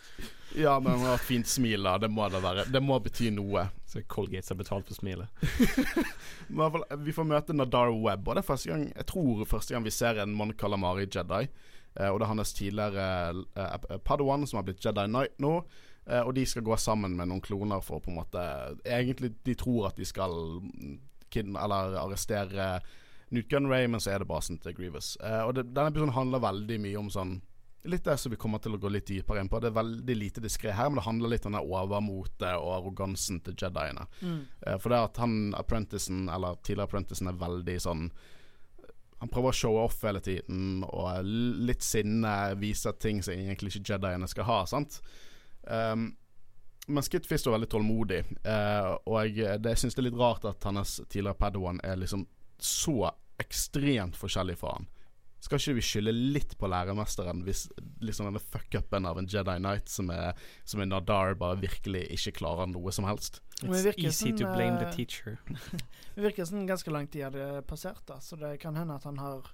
[0.56, 1.98] ja, men han har et fint smil, da.
[1.98, 2.66] Det må det være.
[2.72, 3.68] Det må bety noe.
[3.96, 5.28] Så Colgate har betalt for smilet.
[6.58, 9.86] Fall, vi får møte Nadar Webb, og det er første gang Jeg tror første gang
[9.86, 11.48] vi ser en Mon Calamari Jedi.
[11.96, 13.08] Eh, og det er hans tidligere
[13.56, 15.56] eh, Padawan som har blitt Jedi Knight nå.
[16.06, 18.42] Eh, og de skal gå sammen med noen kloner for å på en måte
[18.84, 21.00] Egentlig de tror at de skal mm,
[21.36, 22.78] eller arrestere
[23.34, 25.16] Newt Gunray, men så er det basen til Grievous.
[25.24, 27.34] Eh, og det, denne episoden handler veldig mye om sånn
[27.86, 29.60] Litt det som vi kommer til å gå litt dypere inn på.
[29.62, 33.42] Det er veldig lite diskré her, men det handler litt om den overmotet og arrogansen
[33.46, 34.08] til Jediene.
[34.66, 38.10] Eh, For det at han apprenticen, eller tidligere apprenticen, er veldig sånn
[39.22, 43.94] Han prøver å showe off hele tiden, og litt sinne viser ting som egentlig ikke
[43.94, 45.00] Jediene skal ha, sant.
[45.64, 46.10] Um,
[46.88, 50.46] men Skit Fisto er veldig tålmodig, eh, og jeg, det, syns det er litt rart
[50.46, 52.28] at hans tidligere Padawan er liksom
[52.60, 53.10] så
[53.42, 54.86] ekstremt forskjellig fra han.
[55.46, 57.68] Skal ikke vi skylde litt på læremesteren hvis
[58.02, 60.34] liksom denne fuck-upen av en Jedi Knight som er,
[60.66, 63.44] som er Nadar, bare virkelig ikke klarer noe som helst?
[63.62, 65.38] It's easy to blame the eh, teacher.
[66.16, 69.22] Det virker som ganske lang tid hadde passert, da, så det kan hende at han
[69.22, 69.46] har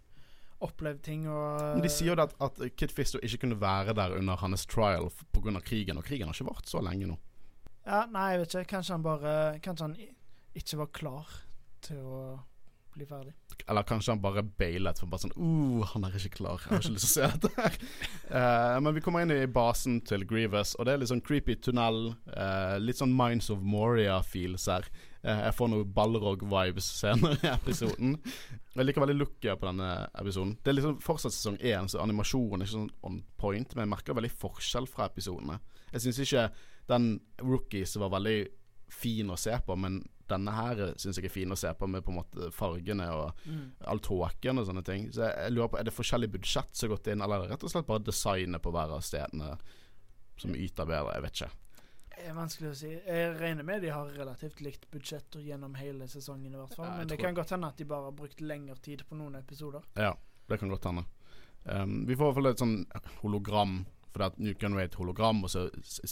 [0.62, 4.16] opplevd ting og Men De sier jo at, at Kid Fisto ikke kunne være der
[4.16, 5.60] under hans trial pga.
[5.60, 7.18] krigen, og krigen har ikke vart så lenge nå.
[7.84, 8.70] Ja, nei, jeg vet ikke.
[8.78, 9.34] Kanskje han bare
[9.66, 9.96] Kanskje han
[10.56, 11.36] ikke var klar
[11.82, 12.22] til å
[12.96, 13.34] bli ferdig.
[13.70, 16.64] Eller kanskje han bare bailet for bare sånn uh, han er ikke klar.
[16.64, 17.78] Jeg har ikke lyst til å se dette her.
[18.32, 21.58] Uh, men vi kommer inn i basen til Grievous, og det er litt sånn creepy
[21.64, 22.14] tunnel.
[22.28, 24.88] Uh, litt sånn Minds of Moria-feels her.
[25.22, 28.18] Uh, jeg får noen Balrog-vibes senere i episoden.
[28.72, 30.56] Jeg liker veldig looket på denne episoden.
[30.64, 33.94] Det er liksom fortsatt sesong én, så animasjonen er ikke sånn on point, men jeg
[33.94, 35.60] merker veldig forskjell fra episodene.
[35.92, 36.48] Jeg syns ikke
[36.92, 38.40] den Rookies var veldig
[38.92, 40.02] fin å se på, men
[40.32, 43.46] denne her syns jeg er fin å se på, med på en måte fargene og
[43.92, 45.10] all tåken og sånne ting.
[45.14, 47.56] Så jeg, lurer på, Er det forskjellig budsjett som har gått inn, eller er det
[47.56, 49.56] rett og slett bare designet på hver av stedene
[50.42, 51.18] som yter bedre?
[51.18, 51.52] Jeg vet ikke.
[52.22, 52.90] Det er vanskelig å si.
[52.92, 56.86] Jeg regner med de har relativt likt budsjett gjennom hele sesongen, i hvert fall.
[56.86, 59.40] Ja, Men det kan godt hende at de bare har brukt lengre tid på noen
[59.40, 59.86] episoder.
[59.98, 60.12] Ja,
[60.52, 61.08] det kan godt hende.
[61.64, 62.78] Um, vi får i hvert fall et sånn
[63.24, 63.80] hologram,
[64.12, 65.66] for at Newt Gunray er et hologram, og så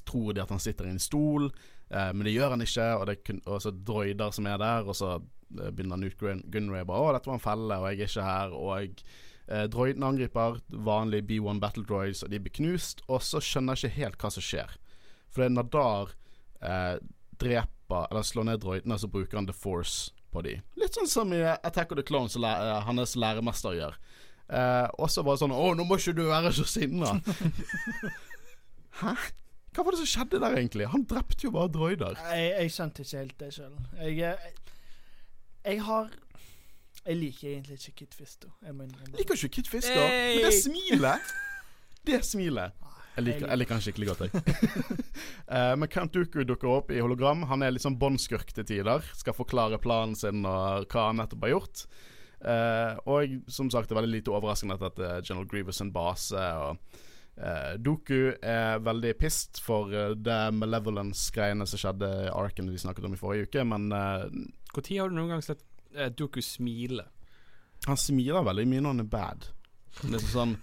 [0.08, 1.50] tror de at han sitter i en stol,
[1.92, 4.84] eh, men det gjør han ikke, og det er og så droider som er der,
[4.90, 8.00] og så eh, begynner Newt Gun- Gunray bare 'Å, dette var en felle, og jeg
[8.00, 9.04] er ikke her', og
[9.50, 13.90] eh, droidene angriper, vanlige B1 Battle Droids, og de blir knust, og så skjønner jeg
[13.92, 14.78] ikke helt hva som skjer.
[15.30, 16.14] For det er Nadar
[16.62, 16.98] eh,
[17.40, 20.60] dreper, eller slår ned droidene, så bruker han The Force på de.
[20.78, 23.96] Litt sånn som i Attack of the Clones, som læ- eh, hans læremester gjør.
[24.50, 27.18] Eh, og så bare sånn 'Å, nå må ikke du være så sinna'.
[29.02, 29.16] Hæ?
[29.76, 30.88] Hva var det som skjedde der, egentlig?
[30.94, 32.18] Han drepte jo bare droider.
[32.34, 33.76] Jeg, jeg skjønte ikke helt det sjøl.
[34.00, 34.54] Jeg, jeg,
[35.66, 36.10] jeg har
[37.06, 38.52] Jeg liker egentlig ikke Kit Fisto.
[38.66, 39.18] Jeg må innrømme.
[39.18, 41.34] Liker ikke Kit Fister, men det smilet
[42.06, 45.00] Det smilet Jeg liker, jeg liker han skikkelig godt, jeg.
[45.50, 47.44] uh, men Count Dooku dukker opp i hologram.
[47.50, 49.04] Han er litt sånn båndskurk til tider.
[49.20, 51.84] Skal forklare planen sin og hva han nettopp har gjort.
[52.40, 56.46] Uh, og som sagt, det er veldig lite overraskende at dette er General Grievous base.
[56.64, 57.04] Og
[57.40, 63.08] eh, Doku er veldig pissed for uh, det malevolence-greiene som skjedde i Arken vi snakket
[63.08, 64.36] om i forrige uke, men Når
[64.76, 65.64] uh, har du noen gang sett
[65.96, 67.08] uh, Doku smile?
[67.88, 69.48] han smiler veldig mye når han er bad.
[70.02, 70.58] Det er sånn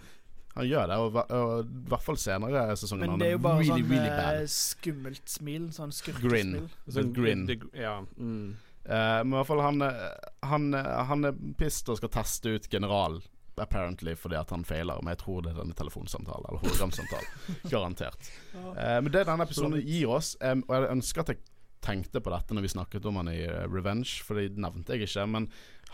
[0.57, 3.03] Han gjør det, og, og i hvert fall senere i sesongen.
[3.03, 5.67] Men han det er jo bare really, sånn really eh, skummelt smil.
[5.77, 6.71] Sånn skurkesmil.
[6.97, 7.43] Sånn grin.
[7.77, 7.99] ja.
[8.17, 8.55] Mm.
[8.87, 10.03] Uh, men i hvert fall han, eh,
[10.47, 13.19] han, eh, han er pissed og skal teste ut general,
[13.63, 15.03] apparently, fordi at han feiler.
[15.03, 17.45] Men jeg tror det er denne telefonsamtalen, eller hologramsamtalen.
[17.73, 18.33] Garantert.
[18.55, 21.45] Uh, men det denne episoden gir oss, um, og jeg ønsker at jeg
[21.87, 25.07] tenkte på dette når vi snakket om han i eh, Revenge, for det nevnte jeg
[25.07, 25.27] ikke.
[25.31, 25.45] Men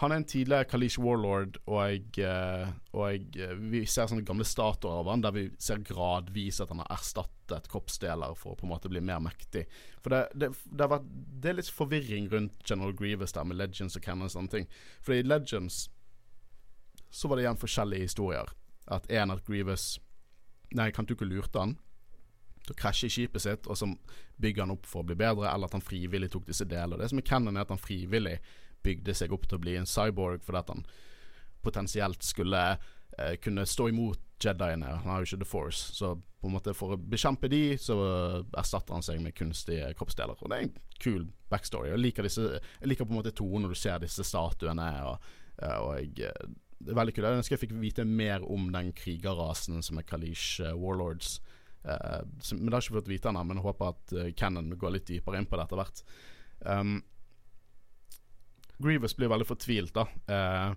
[0.00, 5.02] han er en tidligere Kalish Warlord, og, jeg, og jeg, vi ser sånne gamle statuer
[5.02, 8.72] av han der vi ser gradvis at han har erstattet kroppsdeler for å på en
[8.72, 9.66] måte bli mer mektig.
[10.00, 13.98] For det, det, det, vært, det er litt forvirring rundt General Grievous der med Legends
[13.98, 14.70] og Canon og sånne ting.
[15.04, 15.84] For i Legends
[17.12, 18.52] så var det igjen forskjellige historier.
[18.90, 19.94] At en at Grievous
[20.72, 21.74] Nei, kan du ikke lurte han?
[22.62, 23.88] til å krasje i skipet sitt, og så
[24.42, 27.00] bygger han opp for å bli bedre, eller at han frivillig tok disse delene.
[27.00, 28.36] Det som er canon, er at han frivillig
[28.86, 30.84] bygde seg opp til å bli en cyborg fordi at han
[31.62, 34.96] potensielt skulle eh, kunne stå imot Jediene.
[35.04, 37.94] Han har jo ikke The Force, så på en måte for å bekjempe de, så
[38.58, 40.38] erstatter han seg med kunstige kroppsdeler.
[40.42, 40.72] Og det er en
[41.02, 41.92] kul backstory.
[41.92, 45.30] Jeg liker, disse, jeg liker på en måte tonen når du ser disse statuene, og,
[45.62, 46.50] eh, og jeg eh,
[46.86, 47.26] veldig kult.
[47.26, 51.38] Jeg ønsker jeg fikk vite mer om den krigerrasen som er Kalish eh, Warlords.
[51.82, 54.68] Uh, som, men det har ikke fått vite ennå, men jeg håper at uh, Cannon
[54.78, 56.02] går litt dypere inn på det etter hvert.
[56.62, 57.00] Um,
[58.82, 60.76] Grievous blir veldig fortvilt da uh,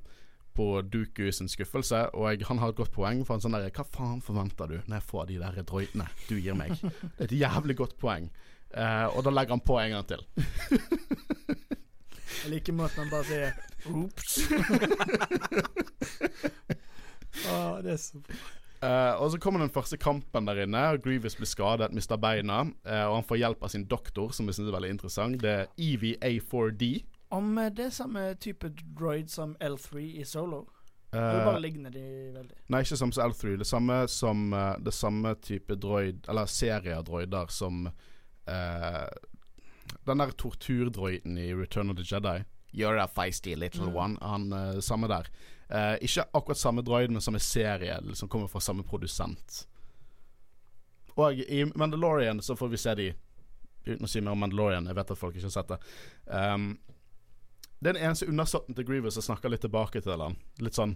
[0.55, 3.21] på Duku sin skuffelse, og jeg, han har et godt poeng.
[3.27, 6.37] For han sånn der, Hva faen forventer du når jeg får de der droidene du
[6.39, 6.73] gir meg?
[6.79, 8.31] Det er et jævlig godt poeng.
[8.73, 10.25] Uh, og da legger han på en gang til.
[12.43, 13.51] Jeg liker måten han bare sier
[13.85, 14.31] Oops.
[17.53, 18.21] ah, det er så
[18.85, 20.83] Eh, og så kommer den første kampen der inne.
[21.03, 22.61] Grievous blir skadet, mister beina.
[22.85, 25.41] Uh, og han får hjelp av sin doktor, som jeg synes er veldig interessant.
[25.41, 26.91] Det er E EVA4D.
[27.35, 30.65] Om eh, det er samme type droid som L3 i Solo.
[31.15, 32.03] Uh, Eller bare ligner de
[32.35, 32.59] veldig?
[32.69, 33.55] Nei, ikke samme som L3.
[33.61, 34.49] Det samme som
[34.83, 37.85] Det samme type droid Eller serie av droider som
[40.05, 42.43] Den der torturdroiden i Return of the Jedi.
[42.75, 43.95] You're a feisty little Mm.
[43.95, 44.17] one.
[44.21, 45.27] Han uh, Samme der.
[45.69, 49.67] Uh, ikke akkurat samme droid, men samme serie, som kommer fra samme produsent.
[51.15, 53.13] Og i Mandalorian så får vi se de
[53.85, 55.75] Uten å si mer om Mandalorian, jeg vet at folk ikke har sett det.
[56.25, 56.71] Um,
[57.77, 60.37] det er den eneste undersåtten til Grievous som snakker litt tilbake til han.
[60.59, 60.95] Litt sånn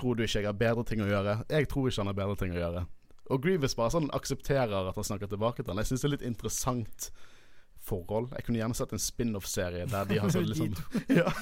[0.00, 1.34] Tror du ikke jeg har bedre ting å gjøre?
[1.52, 2.86] Jeg tror ikke han har bedre ting å gjøre.
[3.36, 5.82] Og Grievous bare sånn aksepterer at han snakker tilbake til han.
[5.84, 7.10] Jeg syns det er litt interessant
[7.82, 8.30] forhold.
[8.36, 10.74] Jeg kunne gjerne sett en spin-off-serie der de har sånn liksom
[11.10, 11.32] ja.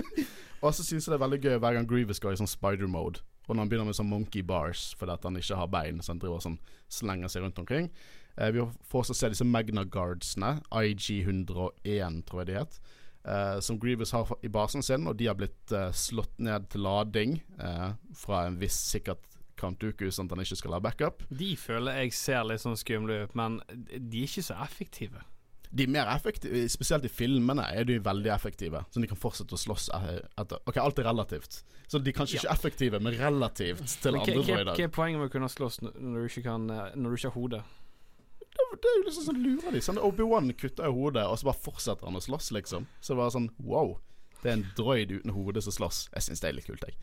[0.62, 3.22] Og så syns jeg det er veldig gøy hver gang Grievous går i sånn spider-mode.
[3.48, 6.12] Og når han begynner med sånn monkey bars fordi at han ikke har bein, så
[6.12, 6.58] han driver sånn
[6.92, 7.88] slenger seg rundt omkring.
[8.36, 12.78] Eh, vi får også se disse Magna Guardsene, IG101 tror jeg de het.
[13.24, 16.84] eh, som Grievous har i basen sin, og de har blitt eh, slått ned til
[16.86, 19.24] lading eh, fra en viss sikkert
[19.60, 21.24] Count Dooku, sånn at han ikke skal ha backup.
[21.28, 23.58] De føler jeg ser litt sånn skumle ut, men
[23.90, 25.20] de er ikke så effektive.
[25.70, 28.80] De er mer effektive, spesielt i filmene er de veldig effektive.
[28.90, 31.60] Så de kan fortsette å slåss e- etter Ok, alt er relativt.
[31.86, 34.72] Så de er kanskje ikke effektive, men relativt til Men andre droider.
[34.74, 37.30] hva er poenget med å kunne slåss når du ikke kan eh, Når du ikke
[37.30, 37.62] har hode?
[38.40, 39.80] Det, det er jo liksom sånn lurer de.
[39.86, 42.86] Sånn, Obi-Wan kutter jo hodet, og så bare fortsetter han å slåss, liksom.
[43.00, 43.94] Så det var sånn wow.
[44.42, 46.08] Det er en droid uten hode som slåss.
[46.16, 46.96] Jeg syns det er litt kult, jeg.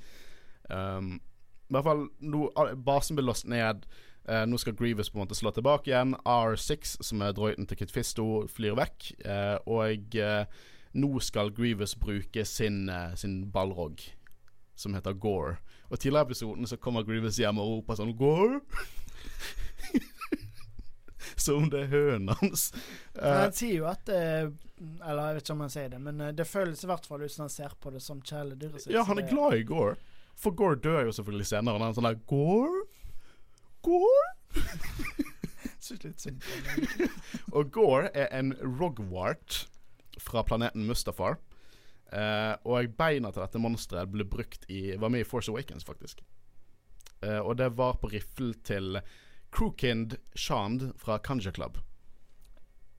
[0.70, 1.22] Um,
[1.70, 2.50] I hvert fall, nå,
[2.84, 3.86] basen blir låst ned.
[4.28, 6.16] Eh, nå skal Grievous på en måte slå tilbake igjen.
[6.28, 9.12] R6, som er droiden til Kit Fisto, flyr vekk.
[9.24, 10.44] Eh, og eh,
[11.00, 14.04] nå skal Grievous bruke sin, eh, sin ballrog,
[14.76, 15.58] som heter Gore.
[15.88, 18.60] Og tidligere i episoden så kommer Grievous hjem og roper sånn Gore?
[21.38, 22.70] Som det er hønen hans.
[23.14, 24.20] Men Eh, han sier jo at det
[24.80, 27.34] Eller jeg vet ikke om han sier det, men det føles i hvert fall ut
[27.34, 28.94] som han ser på det som kjæledyret sitt.
[28.94, 29.96] ja, han er glad i Gore.
[30.38, 31.76] For Gore dør jo selvfølgelig senere.
[31.76, 32.84] Og han er sånn der Gore?
[33.88, 34.28] Gore?
[35.88, 36.32] På.
[37.56, 39.68] Og Gore er en rogwart
[40.20, 41.38] fra planeten Mustafar.
[42.08, 46.24] Uh, og beina til dette monsteret ble brukt i Var med i Force Awakens, faktisk.
[47.24, 49.00] Uh, og det var på riflen til
[49.52, 51.80] Crookind Shand fra Kanja Club.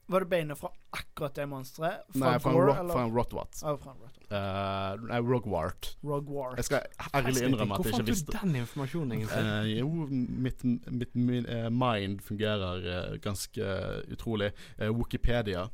[0.09, 2.07] Var det beina fra akkurat det monsteret?
[2.17, 2.95] Nei, fra en, Gore, eller?
[2.95, 3.59] fra en Rotwat.
[3.61, 4.15] Oh, fra en Rotwat.
[4.29, 5.91] Uh, nei, Rogwart.
[6.05, 6.57] Rogwart.
[6.57, 9.43] Jeg skal ærlig innrømme at jeg ikke Hvor jeg fant du den informasjonen, egentlig?
[9.45, 10.07] Uh, jo,
[10.47, 13.69] mitt, mitt min, uh, mind fungerer eh, ganske
[14.13, 14.53] utrolig.
[14.79, 15.69] Eh, Wikipedia.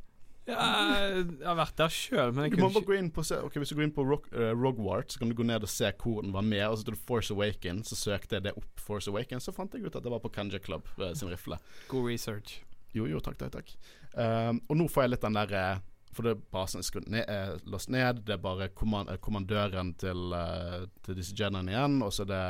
[0.45, 0.65] Ja,
[1.09, 3.23] jeg har vært der sjøl, men jeg Du må kunne bare ikke gå inn på
[3.25, 5.65] se, Ok, Hvis du går inn på Rock, eh, Rogwart, så kan du gå ned
[5.65, 6.67] og se hvor den var med.
[6.67, 9.73] Og så til det Force Awakens, så søkte jeg det opp Force Awakens, så fant
[9.73, 11.57] jeg ut at det var på Kanja Club eh, sin rifle.
[11.89, 12.59] God research.
[12.95, 13.73] Jo, jo, takk, takk, takk.
[14.15, 15.79] Um, og nå får jeg litt den der eh,
[16.15, 18.21] For det er basen er skrudd ned, er låst ned.
[18.23, 22.45] Det er bare eh, kommandøren til, uh, til disse Jediene igjen, og så er det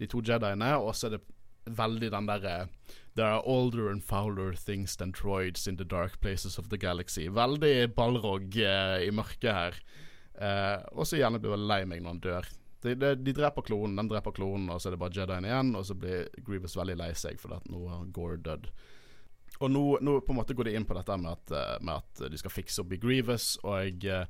[0.00, 1.24] de to Jediene, og så er det
[1.76, 2.54] veldig den derre
[3.18, 7.28] There are older and fouler things than droids in the dark places of the galaxy.
[7.28, 9.76] Veldig ballrog uh, i mørket her.
[10.40, 12.48] Uh, og så gjerne blir jeg lei meg når han dør.
[12.80, 15.74] De, de, de dreper klonen, den dreper klonen, og så er det bare Jedien igjen.
[15.76, 18.70] Og så blir Grievous veldig lei seg fordi at nå har Gore dødd.
[19.60, 21.94] Og nå, nå på en måte går de inn på dette med at, eh, med
[22.00, 24.24] at de skal fikse opp i Grievous, og, eh,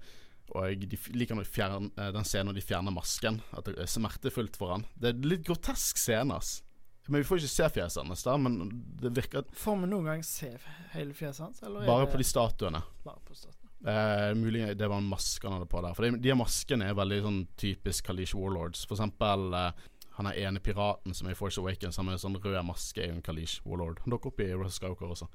[0.58, 3.38] og de liker når de fjern- eh, den scenen når de fjerner masken.
[3.54, 4.86] At det er smertefullt for han.
[4.98, 6.62] Det er litt grotesk scene, ass.
[7.08, 10.20] Men Vi får ikke se fjeset hans, da, men det virker Får vi noen gang
[10.22, 10.50] se
[10.92, 11.62] hele fjeset hans?
[11.62, 12.82] Eller bare det på de statuene.
[13.04, 13.56] bare på statuene.
[13.86, 15.94] Eh, mulig det var en maske han hadde på der.
[15.94, 18.84] For de, de maskene er veldig sånn typisk Kalish Warlords.
[18.86, 19.72] For eksempel eh,
[20.20, 23.00] han er ene piraten som er i Force Awakens, han med en sånn rød maske,
[23.00, 24.02] er jo en Kalish Warlord.
[24.04, 25.30] Han dukker opp i Russ Skywalker også,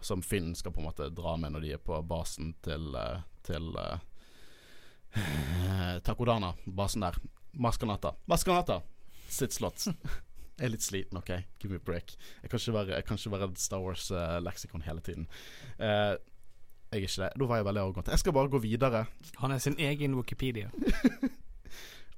[0.00, 3.20] som Finn skal på en måte dra med når de er på basen til eh,
[3.44, 4.00] Til uh,
[6.06, 7.18] Takodana, basen der.
[7.52, 8.14] Maskanata.
[8.32, 8.78] Maskanata!
[9.28, 9.84] Sitt slott.
[10.56, 11.34] Jeg er litt sliten, OK?
[11.60, 12.16] Give me a break.
[12.40, 15.28] Jeg kan ikke være, jeg kan ikke være Star Wars-leksikon hele tiden.
[15.76, 16.16] Uh,
[16.90, 17.30] jeg er ikke det.
[17.40, 18.08] Da var jeg veldig arrogant.
[18.12, 19.04] Jeg skal bare gå videre.
[19.40, 20.68] Han er sin egen Wikipedia.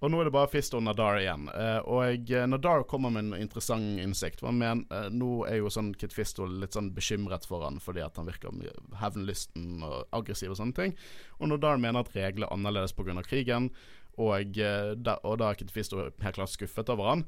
[0.02, 1.46] Og nå er det bare Fist og Nadar igjen.
[1.54, 4.42] Eh, og eh, Nadar kommer med en interessant innsikt.
[4.42, 8.18] Men, eh, nå er jo sånn Kit Fisto litt sånn bekymret for han fordi at
[8.18, 8.50] han virker
[8.98, 10.96] hevnlysten og aggressiv og sånne ting.
[11.38, 13.22] Og Nadar mener at reglene er annerledes pga.
[13.22, 13.70] krigen,
[14.18, 17.24] og, eh, da, og da er Kit Fisto helt klart skuffet over han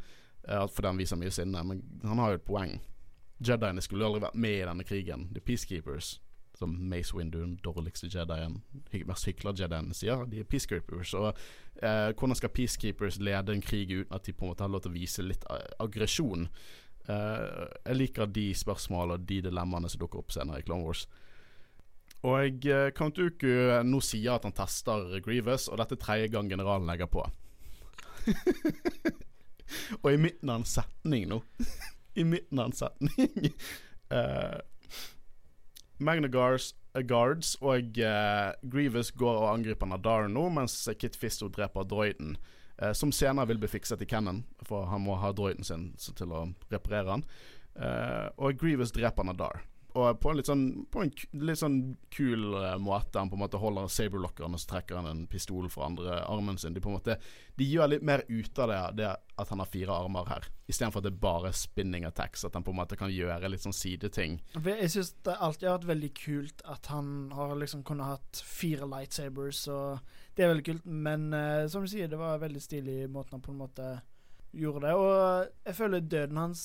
[0.48, 1.62] eh, fordi han viser mye sinne.
[1.64, 2.80] Men han har jo et poeng.
[3.44, 5.28] Jediene skulle aldri vært med i denne krigen.
[5.34, 6.18] The Peacekeepers.
[6.54, 8.60] Som Mace Windu, den dårligste jedien,
[9.08, 10.22] mest hykla Jedien, sier.
[10.30, 11.14] De er peacekeepers.
[11.18, 11.32] Og
[11.82, 14.84] eh, hvordan skal peacekeepers lede en krig uten at de på en måte har lov
[14.84, 15.46] til å vise litt
[15.82, 16.46] aggresjon?
[17.10, 21.08] Eh, jeg liker de spørsmålene og de dilemmaene som dukker opp senere i Clone Wars.
[22.24, 23.50] Og eh, Count Dooku
[23.84, 27.26] nå sier at han tester Grievous, og dette er tredje gang generalen legger på.
[30.02, 31.40] og i midten av en setning nå
[32.20, 33.50] I midten av en setning
[34.16, 34.60] eh,
[36.04, 41.48] Magna Guards, eh, Guards og uh, Grievous går og angriper Nadar nå, mens Kit Fisto
[41.52, 42.36] dreper droiden.
[42.78, 46.34] Uh, som senere vil bli fikset i Cannon, for han må ha droiden sin til
[46.34, 47.28] å reparere han.
[47.74, 49.64] Uh, og Grievous dreper Nadar.
[49.94, 51.10] Og på en litt sånn, på en
[51.46, 51.78] litt sånn
[52.14, 53.20] kul eh, måte.
[53.20, 56.58] Han på en måte holder saberlockeren og så trekker han en pistol fra andre armen
[56.58, 56.74] sin.
[56.74, 57.14] De på en måte
[57.54, 61.02] De gjør litt mer ut av det, det at han har fire armer her, istedenfor
[61.02, 62.42] at det er bare spinning attacks.
[62.46, 64.40] At han på en måte kan gjøre litt sånn sideting.
[64.66, 68.88] Jeg syns det alltid har vært veldig kult at han har liksom kunnet hatt fire
[68.90, 70.02] lightsabers, og
[70.34, 70.90] det er veldig kult.
[70.90, 73.92] Men uh, som du sier, det var veldig stilig måten han på en måte
[74.54, 74.94] gjorde det.
[74.98, 76.64] Og jeg føler døden hans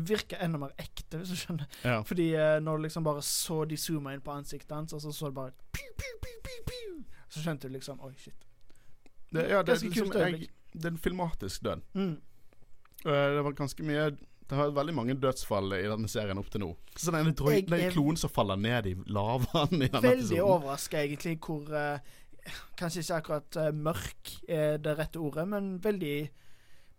[0.00, 1.68] virka enda mer ekte, hvis du skjønner.
[1.84, 2.00] Ja.
[2.06, 5.12] Fordi eh, når du liksom bare så de zooma inn på ansiktet hans, og så
[5.12, 8.48] så du bare piu, piu, piu, piu, piu, Så skjønte du liksom Oi, shit.
[9.32, 11.86] Det, ja, det, er liksom, jeg, det er en filmatisk død.
[11.94, 12.16] Mm.
[13.06, 16.50] Uh, det var ganske mye Det har vært veldig mange dødsfall i denne serien opp
[16.52, 16.68] til nå.
[16.96, 20.44] Så den Jeg den klonen som faller ned i lavaen i denne Veldig episoden.
[20.44, 21.98] overraska, egentlig, hvor uh,
[22.76, 26.16] Kanskje ikke akkurat uh, mørk er det rette ordet, men veldig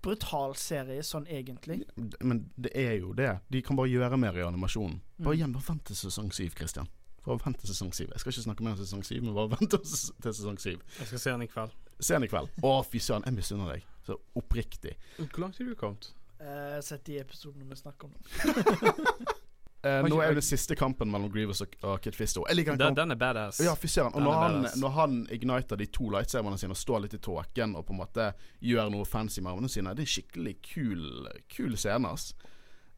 [0.03, 1.81] brutal serie sånn egentlig.
[2.21, 3.29] Men det er jo det.
[3.53, 4.99] De kan bare gjøre mer i animasjonen.
[5.19, 5.39] Bare Mm.
[5.39, 6.87] igjen, bare vent til sesong syv, Christian.
[7.25, 8.09] Bare vent til sesong syv.
[8.11, 10.81] Jeg skal ikke snakke mer om sesong syv, men bare vent til til sesong syv.
[10.99, 11.71] Jeg skal se den i kveld.
[11.99, 12.49] Se den i kveld.
[12.63, 13.83] Å, fy søren, jeg misunner deg.
[14.05, 14.97] Så oppriktig.
[15.17, 16.11] Hvor langt har du kommet?
[16.43, 19.23] Uh, sett de episodene vi snakker om nå.
[19.83, 22.45] Eh, Har nå er jo det siste kampen mellom Grievous og, og Kit Fisto.
[22.47, 23.59] Jeg liker den Den, den er badass.
[23.59, 24.13] Ja, fy søren.
[24.15, 27.75] Og når han, når han igniter de to lightsaberne sine og står litt i tåken
[27.75, 28.29] og på en måte
[28.63, 31.03] gjør noe fancy med armene sine, det er skikkelig kul,
[31.51, 32.31] kul scene, ass.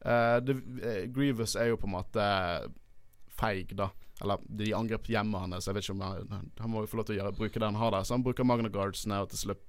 [0.06, 2.26] Uh, det, uh, Grievous er jo på en måte
[3.34, 3.90] feig, da.
[4.22, 5.66] Eller de angrep hjemmet hans.
[5.66, 7.66] Jeg vet ikke om han, han må jo få lov til å gjøre, bruke det
[7.66, 8.06] han har der.
[8.06, 9.64] Så han bruker Magna Guardsene, og til slutt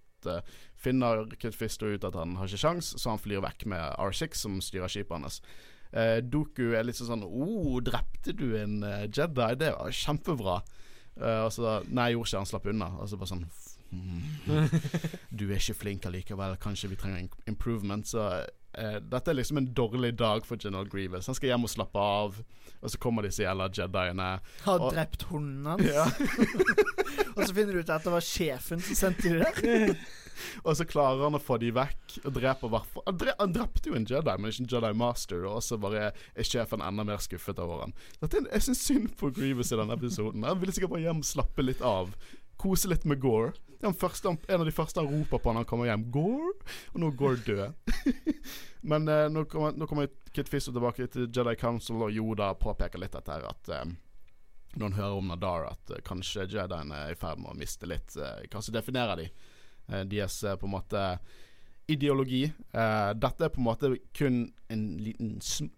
[0.77, 4.37] finner Kit Fisto ut at han har ikke sjans, så han flyr vekk med R6,
[4.45, 5.41] som styrer skipet hans.
[5.93, 10.59] Eh, Doku er litt sånn oh, 'Drepte du en eh, Jedi?' Det var kjempebra.
[11.17, 12.41] Uh, og så Nei, jeg gjorde ikke.
[12.43, 12.91] Han slapp unna.
[13.01, 13.47] Og så bare sånn
[13.89, 14.67] hmm,
[15.33, 16.57] Du er ikke flink allikevel.
[16.61, 18.05] Kanskje vi trenger en improvement.
[18.07, 21.29] Så uh, dette er liksom en dårlig dag for General Grievous.
[21.31, 22.37] Han skal hjem og slappe av,
[22.77, 24.29] og så kommer disse jævla Jediene.
[24.67, 25.89] Har Og- drept hunden hans.
[25.89, 26.05] Ja.
[27.37, 29.91] Og så finner du ut at det var sjefen som sendte de der.
[30.63, 33.91] Og så klarer han å få de vekk, og dreper hvert fall han, han drepte
[33.91, 37.21] jo en Jedi, men ikke en Jedi Master, og så bare er sjefen enda mer
[37.23, 37.95] skuffet over han.
[38.23, 40.45] Jeg syns synd på Grievous i denne episoden.
[40.47, 42.13] Han ville sikkert bare hjem slappe litt av.
[42.57, 43.53] Kose litt med Gore.
[43.77, 46.07] Det er første, en av de første han roper på når han kommer hjem.
[46.13, 46.55] Gore?
[46.95, 47.93] Og nå er Gore død.
[48.93, 53.01] men eh, nå kommer, nå kommer Kit Fisto tilbake til Jedi Council, og Yoda påpeker
[53.01, 53.85] litt dette her at eh,
[54.77, 57.89] når han hører om Nadar, at eh, kanskje Jediene er i ferd med å miste
[57.89, 59.29] litt eh, Hva som definerer de
[59.87, 61.03] deres eh, på en måte
[61.87, 62.43] ideologi.
[62.71, 65.73] Eh, dette er på en måte kun en liten sm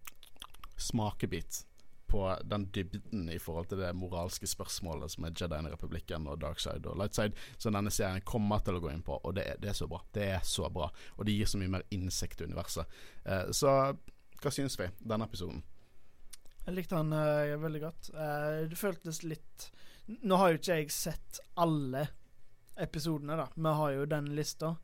[0.79, 1.65] smakebit
[2.07, 6.39] på den dybden i forhold til det moralske spørsmålet som er Jedien i republikken og
[6.41, 9.59] Darkside og Lightside, som denne serien kommer til å gå inn på, og det er,
[9.61, 9.99] det er så bra.
[10.15, 10.87] Det er så bra,
[11.17, 12.95] og det gir så mye mer innsikt i universet.
[13.25, 13.75] Eh, så
[14.39, 15.61] hva syns vi denne episoden?
[16.63, 18.09] Jeg likte han uh, veldig godt.
[18.15, 19.69] Uh, det føltes litt
[20.25, 22.07] Nå har jo ikke jeg sett alle
[22.79, 23.47] episodene, da.
[23.55, 24.75] Vi har jo den lista.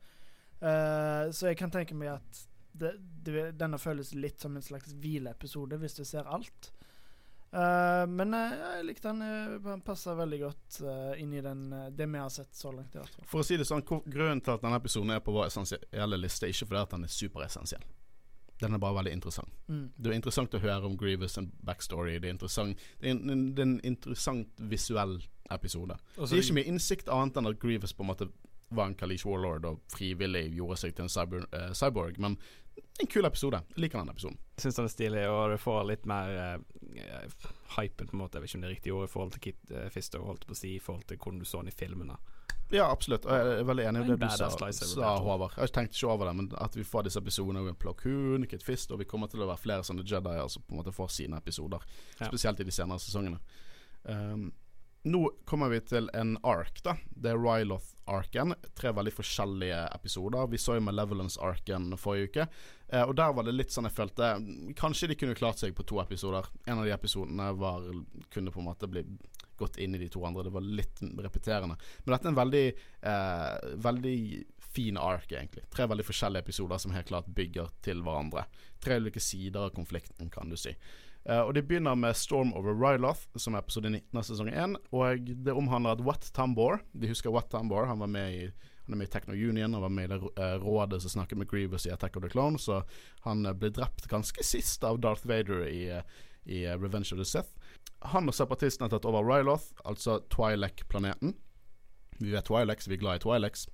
[0.56, 2.40] Uh, så jeg kan tenke meg at
[2.76, 2.94] det,
[3.24, 6.72] det, denne føles litt som en slags hvileepisode, hvis du ser alt.
[7.56, 9.60] Uh, men eh, jeg likte den.
[9.64, 13.00] Den passer veldig godt uh, inn i den, det vi har sett så langt, i
[13.00, 13.28] hvert fall.
[13.30, 16.50] For å si det sånn, grunnen til at denne episoden er på vår essensielle liste,
[16.50, 17.86] ikke fordi at den er superessensiell.
[18.60, 19.52] Den er bare veldig interessant.
[19.68, 19.88] Mm.
[19.96, 22.16] Det er interessant å høre om Grievous and backstory.
[22.16, 25.18] Det er interessant Det er en, en, det er en interessant visuell
[25.50, 25.96] episode.
[26.16, 28.28] Altså, Det gir ikke mye innsikt annet enn at Grievous på en måte
[28.68, 32.18] var en Kalish Warlord og frivillig gjorde seg til en cyber, uh, cyborg.
[32.22, 32.38] Men
[33.00, 33.60] en kul episode.
[33.74, 34.38] Jeg liker den episoden.
[34.56, 37.44] Jeg syns den er stilig, og du får litt mer eh,
[37.76, 38.38] hypen, på en måte.
[38.38, 40.46] Jeg vet ikke om det er riktig ord i forhold til Kit uh, Fisto, holdt
[40.48, 42.16] på å si, i forhold til hvordan du så den i filmene.
[42.72, 43.26] Ja, absolutt.
[43.28, 45.10] Og jeg er veldig enig i det du sa, sa.
[45.22, 45.54] Håvard.
[45.60, 48.64] Jeg tenkte ikke over det, men at vi får disse episodene med Plakun Koon, Kit
[48.66, 51.12] Fist, og vi kommer til å være flere sånne Jedier som på en måte får
[51.20, 51.84] sine episoder.
[52.18, 52.26] Ja.
[52.26, 53.38] Spesielt i de senere sesongene.
[54.02, 54.48] Um,
[55.06, 56.96] nå kommer vi til en ark, da.
[57.14, 58.56] Det er Ryloth-arken.
[58.74, 60.48] Tre veldig forskjellige episoder.
[60.50, 62.46] Vi så jo Malevolence-arken forrige uke.
[62.88, 65.76] Eh, og der var det litt sånn jeg følte mm, Kanskje de kunne klart seg
[65.78, 66.50] på to episoder.
[66.66, 67.86] En av de episodene var,
[68.34, 69.04] kunne på en måte bli
[69.56, 70.48] gått inn i de to andre.
[70.48, 71.78] Det var litt repeterende.
[72.04, 72.66] Men dette er en veldig,
[73.12, 74.18] eh, veldig
[74.76, 75.68] fin ark, egentlig.
[75.70, 78.44] Tre veldig forskjellige episoder som helt klart bygger til hverandre.
[78.82, 80.74] Tre ulike sider av konflikten, kan du si.
[81.28, 84.78] Eh, og Det begynner med Storm over Ryloth, som er episode 19 av sesong 1.
[84.94, 87.86] Og det omhandler at Watt Tambor Vi husker Watt Tambor.
[87.86, 88.48] Han var med i
[88.86, 91.40] han er med i Techno Union og var med i det eh, rådet som snakket
[91.40, 92.58] med Grievous i Attack of the Clone.
[92.58, 92.84] Så
[93.24, 95.88] han eh, ble drept ganske sist av Darth Vader i,
[96.46, 97.50] i Revenge of the Sith.
[98.12, 101.34] Han og separatistene har tatt over Ryloth, altså Twi'lek-planeten.
[102.20, 103.66] Vi vet Twi'lek, så vi er glad i Twi'leks.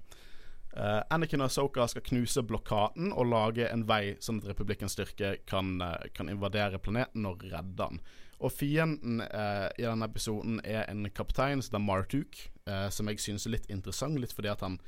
[0.72, 5.34] Uh, Anakin og Soka skal knuse blokaden og lage en vei sånn at republikkens styrke
[5.44, 8.00] kan, eh, kan invadere planeten og redde den.
[8.40, 13.20] Og fienden uh, i denne episoden er en kaptein som heter Martuk, uh, som jeg
[13.20, 14.80] synes er litt interessant, litt fordi at han,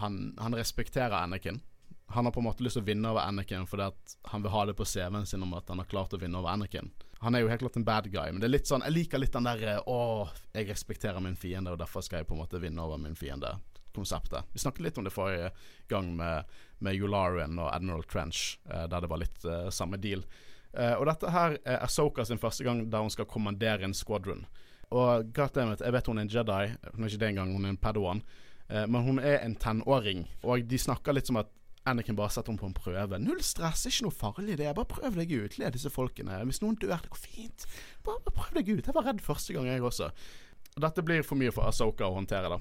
[0.00, 1.60] han, han respekterer Anakin.
[2.16, 4.54] Han har på en måte lyst til å vinne over Anakin fordi at han vil
[4.56, 6.88] ha det på CV-en sin om at han har klart å vinne over Anakin.
[7.20, 9.20] Han er jo helt klart en bad guy, men det er litt sånn Jeg liker
[9.20, 10.00] litt den der Å,
[10.54, 13.58] jeg respekterer min fiende, og derfor skal jeg på en måte vinne over min fiende.
[13.96, 14.46] Konseptet.
[14.52, 15.50] Vi snakket litt om det forrige
[15.90, 16.48] gang med,
[16.84, 20.24] med Yularian og Admiral Trench, eh, der det var litt eh, samme deal.
[20.72, 24.44] Eh, og dette her er Asoka sin første gang der hun skal kommandere en squadron.
[24.88, 27.74] Og goddammit, jeg vet hun er en Jedi, hun er ikke det engang, hun er
[27.74, 28.22] en Padawan.
[28.68, 31.52] Eh, men hun er en tenåring, og de snakker litt som at
[31.88, 33.18] Anakin bare setter henne på en prøve.
[33.22, 34.66] Null stress, ikke noe farlig det.
[34.68, 35.54] er Bare prøv deg ut.
[35.56, 36.42] Le disse folkene.
[36.44, 37.64] Hvis noen dør, det går fint.
[38.04, 38.90] Bare, bare prøv deg ut.
[38.90, 40.10] Jeg var redd første gang, jeg også.
[40.84, 42.60] Dette blir for mye for Asoka å håndtere, da.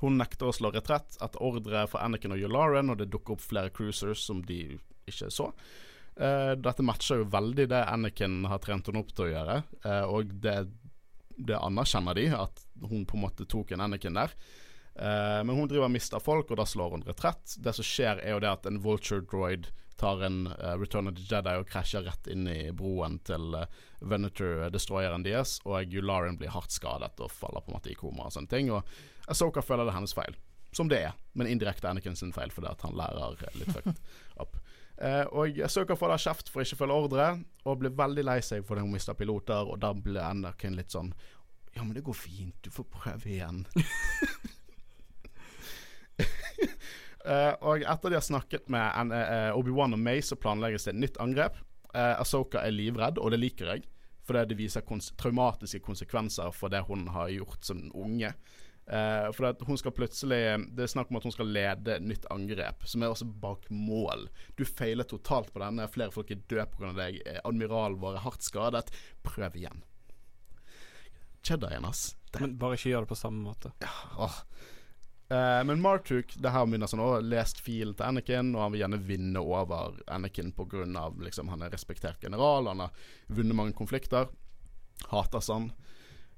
[0.00, 3.42] Hun nekter å slå retrett etter ordre fra Anakin og Yularen, og det dukker opp
[3.42, 4.78] flere cruisers som de
[5.10, 5.50] ikke så.
[6.18, 10.04] Uh, dette matcher jo veldig det Anakin har trent henne opp til å gjøre, uh,
[10.10, 10.56] og det,
[11.36, 14.34] det, anerkjenner de, at hun på en måte tok en Anakin der.
[14.98, 17.58] Uh, men hun driver og mister folk, og da slår hun retrett.
[17.62, 20.44] Det som skjer, er jo det at en vulture droid tar en
[20.78, 23.56] Return of the Jedi og krasjer rett inn i broen til
[23.98, 28.28] Venator, destroyeren deres, og Yularen blir hardt skadet og faller på en måte i koma
[28.28, 28.70] og sånne ting.
[28.70, 28.86] Og
[29.28, 30.36] Asoka føler det er hennes feil,
[30.76, 33.98] som det er, men indirekte Anakin sin feil fordi at han lærer litt fucked
[34.42, 34.58] up.
[34.98, 37.30] Eh, og Asoka får da kjeft for ikke å følge ordre,
[37.64, 41.12] og blir veldig lei seg fordi hun mister piloter, og da blir Anakin litt sånn
[41.76, 43.64] Ja, men det går fint, du får prøve igjen.
[47.24, 51.02] eh, og etter de har snakket med eh, Obi-Wan og May, så planlegges det et
[51.04, 51.58] nytt angrep.
[51.94, 53.86] Eh, Asoka er livredd, og det liker jeg.
[54.28, 58.34] Fordi det viser kons traumatiske konsekvenser for det hun har gjort som unge.
[58.88, 60.38] Uh, for hun skal plutselig
[60.72, 64.28] Det er snakk om at hun skal lede nytt angrep, som er også bak mål.
[64.56, 65.88] Du feiler totalt på denne.
[65.92, 66.94] Flere folk er døde pga.
[66.96, 67.20] deg.
[67.44, 68.88] Admiralen vår er hardt skadet.
[69.26, 69.84] Prøv igjen.
[71.44, 72.16] Jedien, ass.
[72.32, 72.40] Det.
[72.40, 73.72] Men bare ikke gjør det på samme måte.
[73.84, 73.92] Ja,
[74.24, 74.40] åh.
[75.28, 78.82] Uh, men Martuk det her begynner sånn, har lest filen til Anakin, og han vil
[78.86, 80.86] gjerne vinne over Anakin pga.
[81.20, 84.32] Liksom, han er respektert general, han har vunnet mange konflikter.
[85.12, 85.68] Hater sånn.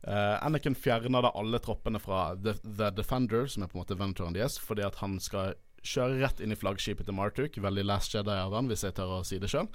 [0.00, 3.98] Uh, Anakin fjerner da alle troppene fra The, The Defender, som er på en måte
[4.00, 7.58] venturen deres, fordi at han skal kjøre rett inn i flaggskipet til Martuk.
[7.60, 9.68] Veldig Last Jedi av han, hvis jeg tør å si det sjøl.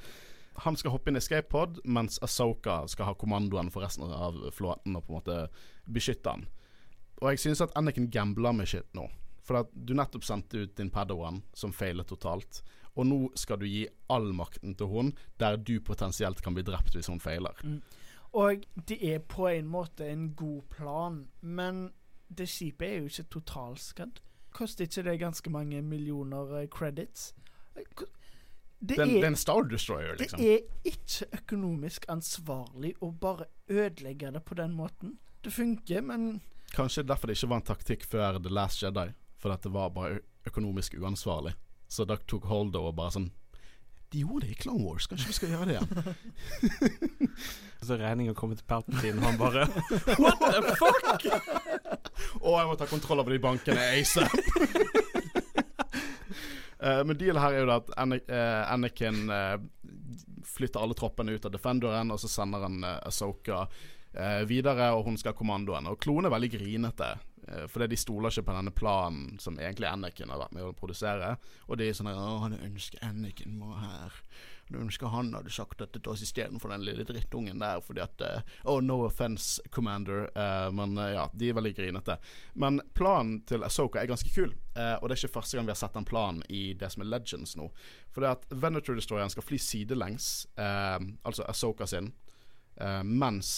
[0.64, 4.38] Han skal hoppe inn i escape pod, mens Asoka skal ha kommandoen for resten av
[4.56, 5.38] flåten og på en måte
[5.92, 6.46] beskytte han.
[7.22, 9.10] Og jeg synes at Anakin gambler med shit nå.
[9.46, 12.64] For at du nettopp sendte ut din Padawan, som feilet totalt.
[12.96, 15.12] Og nå skal du gi all makten til hun,
[15.42, 17.60] der du potensielt kan bli drept hvis hun feiler.
[17.62, 17.82] Mm.
[18.36, 21.90] Og det er på en måte en god plan, men
[22.28, 24.20] det skipet er jo ikke totalskadd.
[24.56, 27.34] Koster ikke det ganske mange millioner uh, credits?
[27.76, 27.86] Det,
[28.80, 30.40] den, er, det er en Star Destroyer, liksom.
[30.40, 35.18] Det er ikke økonomisk ansvarlig å bare ødelegge det på den måten.
[35.44, 36.42] Det funker, men
[36.76, 39.14] Kanskje derfor det ikke var en taktikk før The Last Jedi.
[39.40, 41.54] For at det var bare økonomisk uansvarlig.
[41.88, 43.30] Så da tok Holdo og bare sånn
[44.14, 45.90] De gjorde det i Clone Wars, kanskje vi skal gjøre det igjen?
[47.86, 49.68] så regninga kommer til Palpatine, han bare
[50.22, 51.26] What the fuck?!
[52.42, 54.38] Å, jeg må ta kontroll over de bankene ASAP.
[56.80, 59.58] uh, men dealet her er jo at eh, Anakin uh,
[60.56, 63.66] flytter alle troppene ut av Defenderen, og så sender han uh, Asoka
[64.16, 65.90] eh, videre, og hun skal ha kommandoen.
[65.92, 67.35] Og klonen er veldig grinete, eh,
[67.70, 71.36] fordi de stoler ikke på denne planen som egentlig Anakin har vært med å produsere.
[71.70, 74.16] Og de er sånn Å, han ønsker Anakin må her.
[74.68, 78.24] Du ønsker han hadde sagt dette til oss istedenfor den lille drittungen der, fordi at
[78.26, 80.26] uh, Oh, no offense, commander.
[80.34, 82.18] Uh, men uh, ja, de er veldig grinete.
[82.58, 85.80] Men planen til Asoka er ganske kul, og det er ikke første gang vi har
[85.80, 87.70] sett den planen i det som er Legends nå.
[88.12, 92.10] For det at Venator Destroyeren skal fly sidelengs, altså Asoka sin,
[93.08, 93.54] mens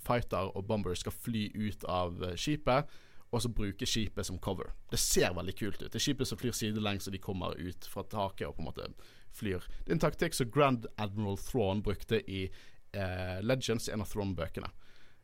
[0.00, 2.90] fighter og bomber skal fly ut av eh, skipet,
[3.30, 4.72] og så bruke skipet som cover.
[4.90, 5.88] Det ser veldig kult ut.
[5.92, 8.70] Det er skipet som flyr sidelengs, og de kommer ut fra taket og på en
[8.70, 8.88] måte
[9.36, 9.66] flyr.
[9.84, 12.48] Det er en taktikk som Grand Admiral Thrawn brukte i
[12.92, 14.72] eh, Legends, en av Thrawn-bøkene.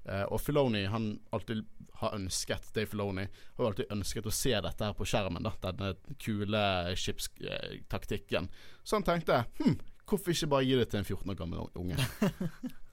[0.06, 1.64] Eh, og Filoni han alltid
[1.98, 3.26] har ønsket Dave Filoni
[3.56, 5.42] har alltid ønsket å se dette her på skjermen.
[5.42, 6.62] da Denne kule
[6.94, 8.50] skipstaktikken.
[8.84, 11.98] Så han tenkte hm, hvorfor ikke bare gi det til en 14 år gammel unge?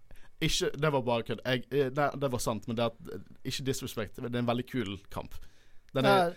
[0.44, 1.44] Ikke, det var bare kødd.
[1.72, 4.20] Det, det, var sant, men det er ikke disrespect.
[4.20, 5.38] Det er en veldig kul kamp.
[5.94, 6.34] Den er,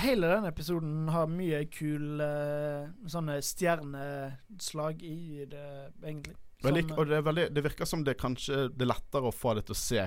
[0.00, 5.68] hele denne episoden har mye kul uh, sånne stjerneslag i det,
[6.04, 6.38] egentlig.
[6.62, 9.64] Veldig, og det, veldig, det, virker som det kanskje Det er lettere å få det
[9.66, 10.04] til å se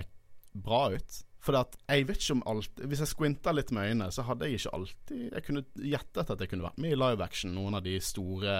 [0.55, 1.17] bra ut.
[1.43, 4.47] For at jeg vet ikke om alt Hvis jeg squinta litt med øynene, så hadde
[4.47, 7.75] jeg ikke alltid Jeg kunne gjettet at jeg kunne vært med i live action noen
[7.77, 8.55] av de store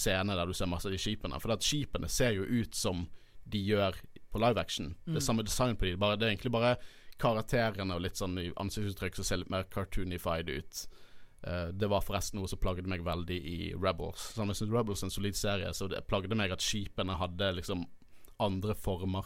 [0.00, 1.38] scenene der du ser masse av de skipene.
[1.42, 3.06] For at skipene ser jo ut som
[3.50, 3.96] de gjør
[4.32, 4.94] på live action.
[4.94, 4.96] Mm.
[5.04, 5.28] Det er mm.
[5.28, 5.98] samme design på de.
[6.00, 6.74] Bare, det er egentlig bare
[7.20, 10.82] karakterene og litt sånn ansiktsuttrykk som ser litt mer cartoonified ut.
[11.40, 14.32] Uh, det var forresten noe som plagde meg veldig i Rebels.
[14.34, 17.54] Så jeg synes Rebels er en solid serie, så det plagde meg at skipene hadde
[17.56, 17.86] liksom
[18.40, 19.24] andre former.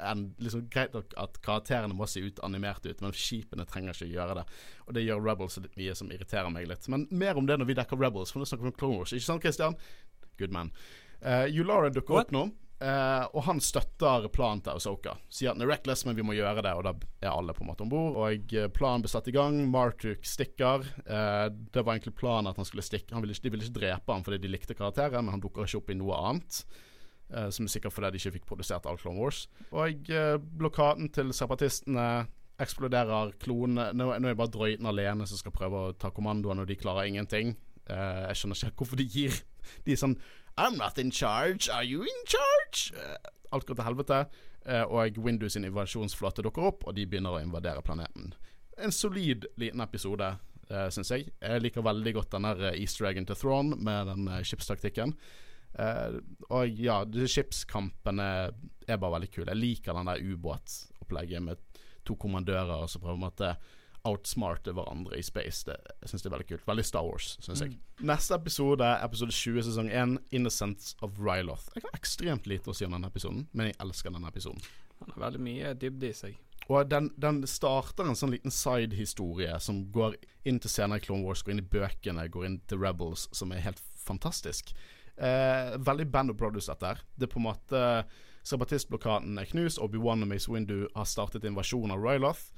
[0.00, 4.12] en, liksom, Greit nok at karakterene må se ut animert ut, men skipene trenger ikke
[4.12, 4.44] gjøre det.
[4.86, 6.88] Og det gjør Rebels litt mye som irriterer meg litt.
[6.88, 9.12] Men mer om det når vi dekker Rebels, for nå snakker vi om Clone Wars.
[9.16, 9.76] Ikke sant, Christian?
[10.38, 10.72] Good man.
[11.20, 12.46] Uh, Yulara dukker opp nå.
[12.82, 15.14] Eh, og han støtter planen til Osoka.
[15.32, 16.72] Sier at den er reckless, men vi må gjøre det.
[16.76, 18.18] Og da er alle på en måte om bord.
[18.20, 19.60] Og eh, planen ble satt i gang.
[19.72, 20.84] Martuk stikker.
[21.06, 23.14] Uh, det var egentlig planen at han skulle stikke.
[23.14, 25.64] Han ville, ikke- de ville ikke drepe ham fordi de likte karakteren, men han dukker
[25.68, 26.62] ikke opp i noe annet.
[27.32, 29.46] Uh, som er sikkert fordi de ikke fikk produsert all Clone Wars.
[29.72, 30.10] Og
[30.58, 32.26] blokaden til separatistene
[32.62, 33.90] eksploderer klonene.
[33.96, 36.76] Nå, nå er det bare drøyten alene som skal prøve å ta kommandoen, og de
[36.78, 37.54] klarer ingenting.
[37.88, 39.34] Jeg skjønner ikke hvorfor de gir
[39.86, 40.14] De sånn
[40.58, 42.92] I'm not in charge, are you in charge?
[42.96, 43.16] Eh,
[43.52, 44.26] alt går til helvete.
[44.66, 48.32] eh, og Windows sin invasjonsflåte dukker opp, og de begynner å invadere planeten.
[48.78, 50.28] En solid liten episode,
[50.70, 51.28] uh, syns jeg.
[51.42, 55.16] Jeg liker veldig godt den der eh, easter eggen til Thrawn med den skipstaktikken.
[55.72, 56.20] Uh,
[56.52, 58.28] og ja, skipskampene
[58.86, 59.50] er bare veldig kule.
[59.52, 63.54] Jeg liker den der ubåtopplegget med to kommandører som prøver å måte
[64.08, 65.64] outsmarte hverandre i space.
[65.68, 66.68] Det, jeg synes det er veldig kult.
[66.68, 67.76] Veldig Star Wars, syns jeg.
[68.02, 71.68] Neste episode, episode 20 sesong 1, 'Innocence of Ryloth'.
[71.74, 74.64] Jeg har ekstremt lite å si om denne episoden, men jeg elsker denne episoden.
[75.02, 76.40] Han har veldig mye dybde i seg.
[76.70, 81.26] Og den, den starter en sånn liten side-historie som går inn til senere i Clone
[81.26, 84.70] Wars, går inn i bøkene, går inn til Rebels, som er helt fantastisk.
[85.16, 87.02] Eh, veldig Band of Brothers, dette her.
[87.16, 87.82] Det er på en måte
[88.42, 92.50] Separatistblokaden er knust, Obi-Wan og Mace Windu har startet invasjon av Ryloth.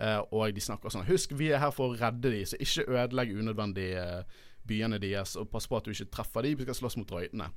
[0.00, 2.86] Eh, og de snakker sånn Husk, vi er her for å redde de, så ikke
[2.88, 4.38] ødelegg unødvendig eh,
[4.68, 5.36] byene deres.
[5.40, 7.50] Og pass på at du ikke treffer de, vi skal slåss mot røytene.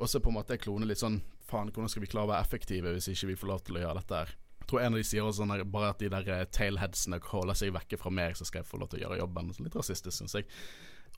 [0.00, 2.30] Og så på en måte er klone litt sånn Faen, hvordan skal vi klare å
[2.30, 4.30] være effektive hvis ikke vi får lov til å gjøre dette her?
[4.62, 7.58] Jeg tror en av de sier også sånn bare at de der eh, tailheadsene holder
[7.58, 9.52] seg vekke fra meg, så skal jeg få lov til å gjøre jobben.
[9.52, 10.48] Så litt rasistisk, syns jeg.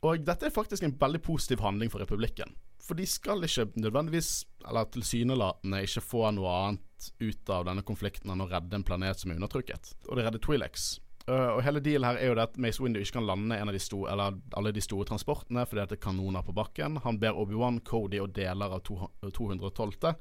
[0.04, 2.56] Og dette er faktisk en veldig positiv handling for republikken.
[2.82, 4.32] For de skal ikke nødvendigvis,
[4.66, 6.82] eller tilsynelatende ikke få noe annet
[7.18, 9.94] ut av denne konflikten enn å redde en planet som er undertrykket.
[10.08, 10.86] Og det redder Twi'leks.
[11.24, 13.70] Uh, og hele dealen her er jo det at Mace Windu ikke kan lande en
[13.70, 16.98] av de store, eller alle de store transportene fordi det er kanoner på bakken.
[17.04, 20.12] Han ber Obi-Wan, Cody og deler av to- 212.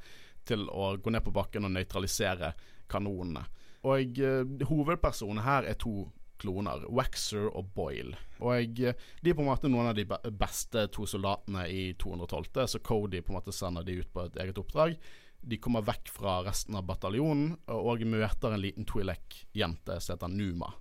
[0.48, 2.54] til å gå ned på bakken og nøytralisere
[2.92, 3.44] kanonene.
[3.84, 6.08] Og uh, hovedpersonene her er to
[6.44, 8.18] kloner, Waxer og Boyle.
[8.44, 10.06] Og eh, de er på en måte noen av de
[10.36, 14.40] beste to soldatene i 212., så Cody på en måte sender de ut på et
[14.44, 14.98] eget oppdrag.
[15.46, 20.74] De kommer vekk fra resten av bataljonen og møter en liten Twi'lek-jente som heter Numa.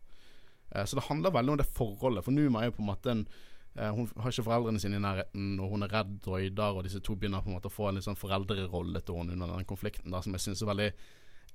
[0.74, 3.10] Eh, Så det handler veldig om det forholdet, for Numa er jo på en måte
[3.10, 3.26] en
[3.76, 7.00] eh, Hun har ikke foreldrene sine i nærheten, og hun er redd droider, og disse
[7.00, 9.64] to begynner på en måte å få en litt sånn foreldrerolle til henne under den
[9.64, 10.92] konflikten, da, som jeg syns er veldig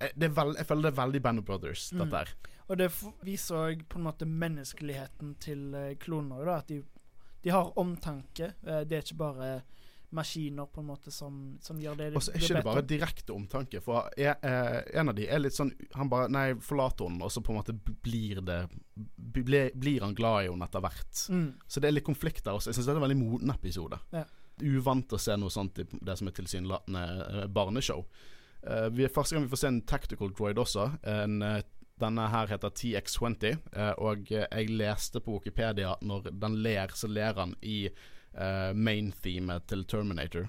[0.01, 1.99] eh, det veld, Jeg føler det er veldig Band of Brothers, Mm.
[1.99, 2.33] dette her.
[2.69, 2.91] Og det
[3.23, 6.43] viser òg på en måte menneskeligheten til kloner.
[6.45, 6.83] Da, at de,
[7.43, 8.53] de har omtanke.
[8.61, 9.61] Det er ikke bare
[10.15, 12.83] maskiner på en måte som, som gjør det de Og så er ikke det bare
[12.87, 13.81] direkte omtanke.
[13.83, 17.33] For jeg, eh, en av de er litt sånn Han bare Nei, forlater henne, og
[17.33, 18.61] så på en måte blir det
[18.95, 21.25] blir, blir han glad i henne etter hvert.
[21.29, 21.49] Mm.
[21.67, 22.71] Så det er litt konflikt der også.
[22.71, 23.99] Jeg syns det er en veldig moden episode.
[24.15, 24.23] Ja.
[24.63, 28.07] Uvant å se noe sånt i det som er tilsynelatende eh, barneshow.
[28.63, 30.89] Eh, vi, første gang vi får se en tactical droid også.
[31.07, 31.61] En, eh,
[32.01, 37.09] denne her heter TX20, eh, og jeg leste på Wikipedia at når den ler, så
[37.09, 37.87] ler han i
[38.37, 40.47] uh, main-themet til Terminator.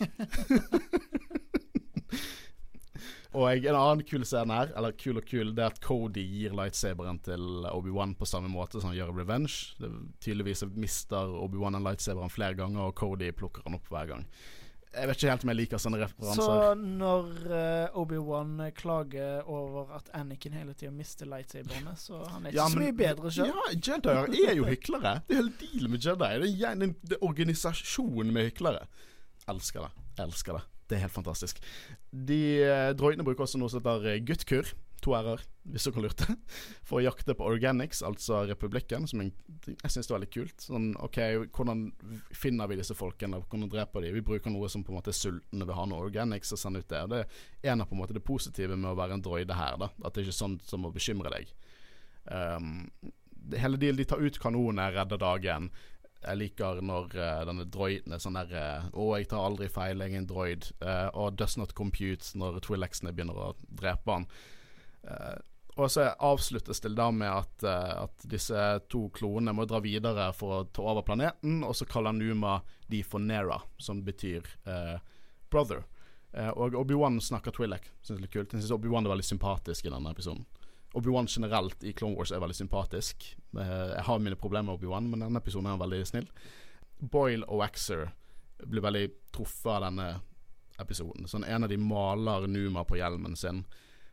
[3.30, 6.24] Og jeg, en annen kul scene her, eller kul og kul, det er at Cody
[6.26, 9.54] gir lightsaberen til Obi-Wan på samme måte som han gjør i Revenge.
[9.78, 9.90] Det,
[10.24, 14.26] tydeligvis mister Obi-Wan den lightsaberen flere ganger, og Cody plukker han opp hver gang.
[14.90, 16.42] Jeg vet ikke helt om jeg liker sånne referanser.
[16.42, 22.48] Så når uh, Obi-Wan eh, klager over at Anakin hele tida mister lightsaberne, så han
[22.48, 23.52] er ikke Ja, så mye bedre sjøl.
[23.52, 25.14] Ja, Jedier er jo hyklere.
[25.28, 26.32] Det er hele dealen med Jedi.
[26.42, 28.82] Det er en, organisasjon med hyklere.
[29.50, 30.06] Elsker det.
[30.26, 30.64] Elsker det.
[30.90, 31.62] Det er helt fantastisk.
[32.10, 34.74] De eh, droidene bruker også noe som heter guttkur.
[35.00, 35.42] To r-er,
[35.72, 36.26] hvis dere lurte.
[36.88, 39.06] For å jakte på organics, altså republikken.
[39.08, 39.32] Som jeg,
[39.70, 40.66] jeg syns er veldig kult.
[40.66, 41.20] Sånn, ok,
[41.56, 41.86] Hvordan
[42.36, 43.40] finner vi disse folkene?
[43.46, 44.12] Hvordan dreper de?
[44.16, 46.82] Vi bruker noe som på en måte er sultne vil ha noe organics og sende
[46.82, 47.04] ut det.
[47.12, 49.80] Det er en av på en måte det positive med å være en droide her.
[49.80, 51.54] da At det er ikke sånn som å bekymre deg.
[52.30, 52.84] Um,
[53.56, 55.70] hele dealen, de tar ut kanonene, redder dagen.
[56.20, 60.02] Jeg liker når uh, denne droiden er sånn der uh, Å, jeg tar aldri feil,
[60.04, 60.68] jeg er en droid.
[60.84, 64.26] uh, og does not compute når Twi'lexene begynner å drepe han.
[65.02, 65.38] Eh,
[65.76, 70.30] og så avsluttes det da med at, eh, at disse to klonene må dra videre
[70.36, 74.98] for å ta over planeten, og så kaller Numa de for Nera, som betyr eh,
[75.50, 75.84] brother.
[76.30, 78.52] Og Obi-Wan snakker Twi'lek, syns det er litt kult.
[78.54, 80.44] Jeg syns Obi-Wan er veldig sympatisk i denne episoden.
[80.94, 83.24] Obi-Wan generelt i Clone Wars er veldig sympatisk.
[83.50, 86.28] Jeg har mine problemer med Obi-Wan, men denne episoden er han veldig snill.
[87.02, 88.12] Boyle og Waxer
[88.62, 90.08] blir veldig truffet av denne
[90.78, 91.26] episoden.
[91.28, 93.64] Sånn En av de maler Numa på hjelmen sin.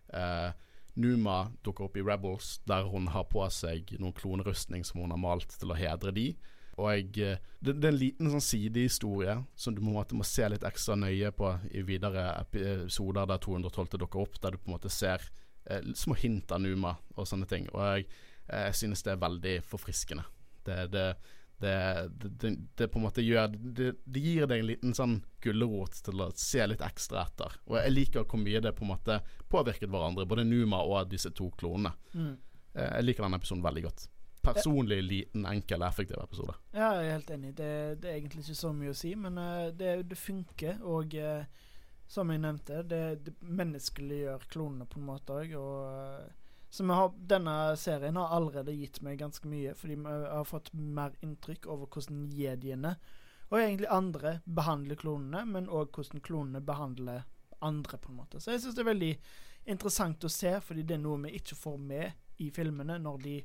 [0.09, 0.49] Eh,
[0.97, 5.21] Numa dukker opp i Rebels, der hun har på seg noen klonerustning som hun har
[5.21, 6.31] malt til å hedre de.
[6.77, 10.17] Og jeg, eh, det, det er en liten sånn sidehistorie som du på en måte
[10.17, 14.61] må se litt ekstra nøye på i videre episoder der 212 dukker opp, der du
[14.61, 15.25] på en måte ser
[15.65, 17.65] eh, små hint av Numa og sånne ting.
[17.73, 18.09] Og jeg,
[18.51, 20.27] jeg synes det er veldig forfriskende.
[20.67, 21.07] Det, det,
[21.59, 25.97] det, det, det, på en måte gjør det, det, gir deg en liten sånn gulrot
[26.05, 27.55] til å se litt ekstra etter.
[27.65, 29.17] Og jeg liker hvor mye det på en måte
[29.49, 31.95] påvirket hverandre, både Numa og disse to klonene.
[32.13, 32.35] Mm.
[32.77, 34.07] Eh, jeg liker denne episoden veldig godt.
[34.47, 36.53] Personlig liten, enkel, effektiv episode.
[36.71, 37.55] Ja, jeg er helt enig.
[37.57, 37.71] Det,
[38.03, 40.77] det er egentlig ikke så mye å si, men uh, det, funker.
[40.87, 41.65] Og uh,
[42.07, 45.57] som jeg nevnte, det, det menneskeliggjør klonene på en måte òg.
[45.59, 50.73] Og så har, denne serien har allerede gitt meg ganske mye, fordi vi har fått
[50.73, 52.97] mer inntrykk over hvordan jediene
[53.47, 57.23] og egentlig andre behandler klonene, men òg hvordan klonene behandler
[57.63, 58.41] andre, på en måte.
[58.43, 59.13] Så jeg syns det er veldig
[59.71, 62.99] interessant å se, fordi det er noe vi ikke får med i filmene.
[62.99, 63.37] når de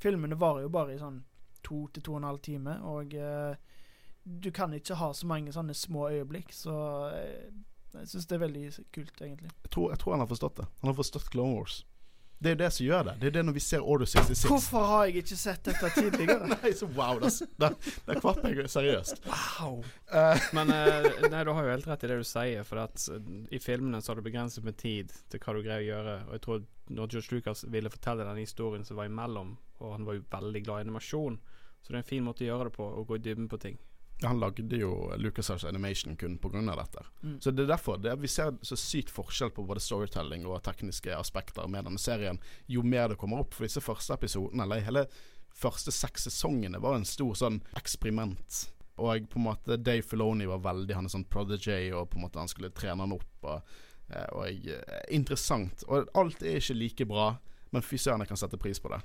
[0.00, 1.18] Filmene varer jo bare i sånn
[1.60, 3.52] to til to og en halv time, og eh,
[4.24, 6.76] du kan ikke ha så mange sånne små øyeblikk, så
[7.12, 7.50] eh,
[7.98, 8.62] jeg syns det er veldig
[8.94, 9.50] kult, egentlig.
[9.66, 10.66] Jeg tror, jeg tror han har forstått det.
[10.80, 11.82] Han har forstått Clone Wars.
[12.40, 13.14] Det er jo det som gjør det.
[13.20, 14.46] Det er det når vi ser Order 66.
[14.48, 16.46] Hvorfor har jeg ikke sett dette tidligere?
[16.54, 17.18] nei, så wow.
[17.20, 17.74] Der,
[18.06, 19.20] Da kvapp jeg seriøst.
[19.28, 19.82] Wow.
[20.08, 23.04] Uh, Men uh, nei, du har jo helt rett i det du sier, for at
[23.12, 23.18] uh,
[23.52, 26.16] i filmene så har du begrenset med tid til hva du greier å gjøre.
[26.30, 26.64] Og jeg tror
[26.96, 29.52] når George Lucas ville fortelle den historien som var imellom,
[29.84, 31.36] og han var jo veldig glad i animasjon,
[31.80, 33.60] så det er en fin måte å gjøre det på, å gå i dybden på
[33.60, 33.76] ting.
[34.22, 36.60] Han lagde jo LucasArts Animation kun pga.
[36.76, 37.04] dette.
[37.22, 37.40] Mm.
[37.40, 41.16] Så det er derfor det, vi ser så sykt forskjell på både storytelling og tekniske
[41.16, 43.54] aspekter med denne serien jo mer det kommer opp.
[43.54, 45.06] For disse første episodene, eller hele
[45.56, 48.66] første seks sesongene, var en stor sånn eksperiment.
[49.00, 52.26] Og på en måte Dave Filoni var veldig Han er sånn prodigy, og på en
[52.26, 53.32] måte han skulle trene han opp.
[53.40, 53.74] Og,
[54.10, 55.84] eh, og eh, Interessant.
[55.88, 57.32] Og alt er ikke like bra,
[57.72, 59.00] men fy søren, jeg kan sette pris på det.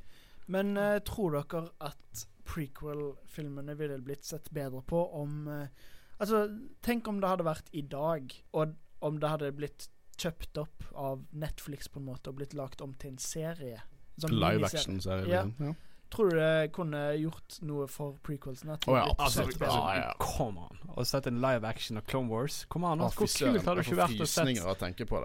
[0.51, 6.45] Men uh, tror dere at prequel-filmene ville blitt sett bedre på om uh, Altså,
[6.79, 11.25] tenk om det hadde vært i dag, og om det hadde blitt kjøpt opp av
[11.35, 13.81] Netflix på en måte og blitt lagt om til en serie.
[14.29, 15.27] Live action-serie.
[15.27, 15.43] Ja.
[15.43, 15.73] Liksom.
[15.73, 15.73] Ja.
[16.15, 18.77] Tror du det kunne gjort noe for prequelsene?
[18.87, 19.59] Oh, ja, absolutt.
[19.59, 20.13] Altså, ja, ja.
[20.21, 20.84] Come on.
[20.95, 23.97] Å sette en live action av Clone Wars Kom an, Hvor kult hadde det ikke
[23.99, 24.61] vært å sett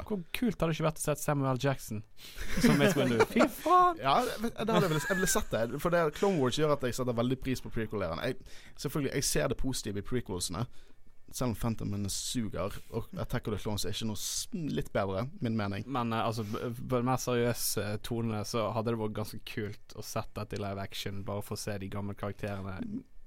[0.09, 2.03] Hvor kult hadde det ikke vært å sett Samuel Jackson
[2.59, 3.23] som Mace Windu?
[3.33, 4.03] Fy faen!
[4.03, 5.81] Ja, det hadde jeg, jeg ville sett det.
[5.83, 8.23] For det, Clone Wars gjør at jeg setter veldig pris på prequel-eren.
[8.81, 10.67] Selvfølgelig, jeg ser det positive i prequelsene
[11.33, 15.27] selv om Phantom Menace suger, og Attack of the Clones er ikke noe litt bedre,
[15.45, 15.87] min mening.
[15.87, 20.05] Men uh, altså, på den mer seriøse tonene så hadde det vært ganske kult å
[20.07, 22.81] sette dette i live action, bare for å se de gamle karakterene.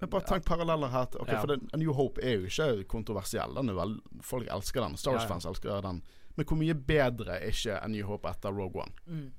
[0.03, 1.05] Men bare tenk paralleller her.
[1.11, 1.43] Til, okay, ja.
[1.43, 3.55] For det, A New Hope er jo ikke kontroversiell.
[3.55, 3.95] Den er vel,
[4.25, 4.97] folk elsker den.
[4.99, 5.55] Star Wars-fans ja, ja.
[5.55, 6.03] elsker den.
[6.35, 8.93] Men hvor mye bedre er ikke A New Hope etter Rogue One?
[9.07, 9.31] Mm.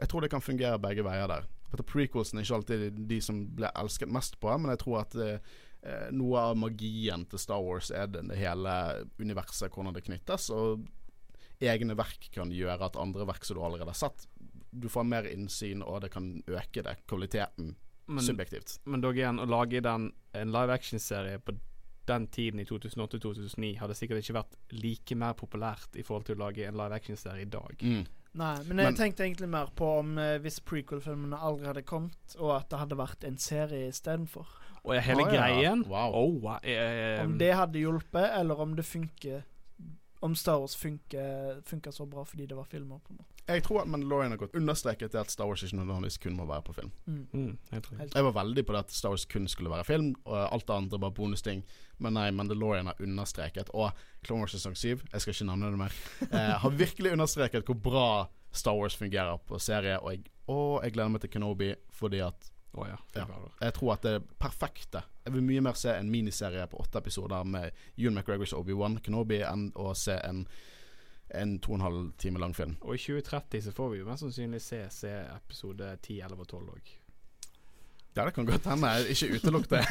[0.00, 1.46] Jeg tror det kan fungere begge veier der.
[1.70, 5.16] For Prequelsen er ikke alltid de som ble elsket mest på, men jeg tror at
[5.18, 8.76] uh, eh, noe av magien til Star Wars er det, det hele
[9.18, 10.48] universet, hvordan det knyttes.
[10.54, 10.86] Og
[11.64, 14.28] egne verk kan gjøre at andre verk som du allerede har sett,
[14.76, 17.74] du får mer innsyn, og det kan øke det, kvaliteten,
[18.06, 18.78] men, subjektivt.
[18.84, 21.56] Men dog igjen, å lage den, en live action-serie på
[22.06, 26.44] den tiden i 2008-2009 hadde sikkert ikke vært like mer populært i forhold til å
[26.44, 27.82] lage en live action-serie i dag.
[27.82, 28.04] Mm.
[28.36, 32.36] Nei, men jeg men, tenkte egentlig mer på om eh, hvis prequel-filmene aldri hadde kommet,
[32.36, 34.50] og at det hadde vært en serie istedenfor.
[34.84, 35.38] Og hele oh, ja.
[35.40, 36.14] greien wow.
[36.14, 36.58] Oh, wow.
[36.62, 39.42] Eh, om det hadde hjulpet, eller om det funker
[40.22, 42.98] Om Star Wars funker, funker så bra fordi det var filmer.
[42.98, 45.78] på en måte Jeg tror at Mandalorian har gått understreket til at Star Wars ikke
[45.78, 46.90] nødvendigvis kun må være på film.
[47.06, 47.20] Mm.
[47.32, 47.82] Mm, jeg,
[48.14, 50.74] jeg, var veldig på det at Star Wars kun skulle være film, og alt det
[50.74, 51.62] andre var bonusting.
[52.02, 53.92] Men nei, Mandalorian har understreket, og
[54.26, 56.00] Clone Wars sesong 7, jeg skal ikke nevne det mer,
[56.32, 58.08] eh, har virkelig understreket hvor bra
[58.50, 60.00] Star Wars fungerer på serie.
[60.00, 62.96] Og jeg, og jeg gleder meg til Kenobi fordi at Oh, ja.
[63.14, 63.24] Ja.
[63.60, 65.00] Jeg tror at det er perfekte.
[65.24, 69.38] Jeg vil mye mer se en miniserie på åtte episoder med Ewan McGregors Obi-Wan Kenobi
[69.48, 70.42] enn å se en,
[71.34, 72.76] en to og en halv time lang film.
[72.80, 76.70] Og i 2030 så får vi jo mest sannsynlig se episode 10, 11 og 12
[76.76, 76.94] òg.
[78.16, 78.92] Ja, det kan godt hende.
[79.12, 79.84] Ikke utelukk det.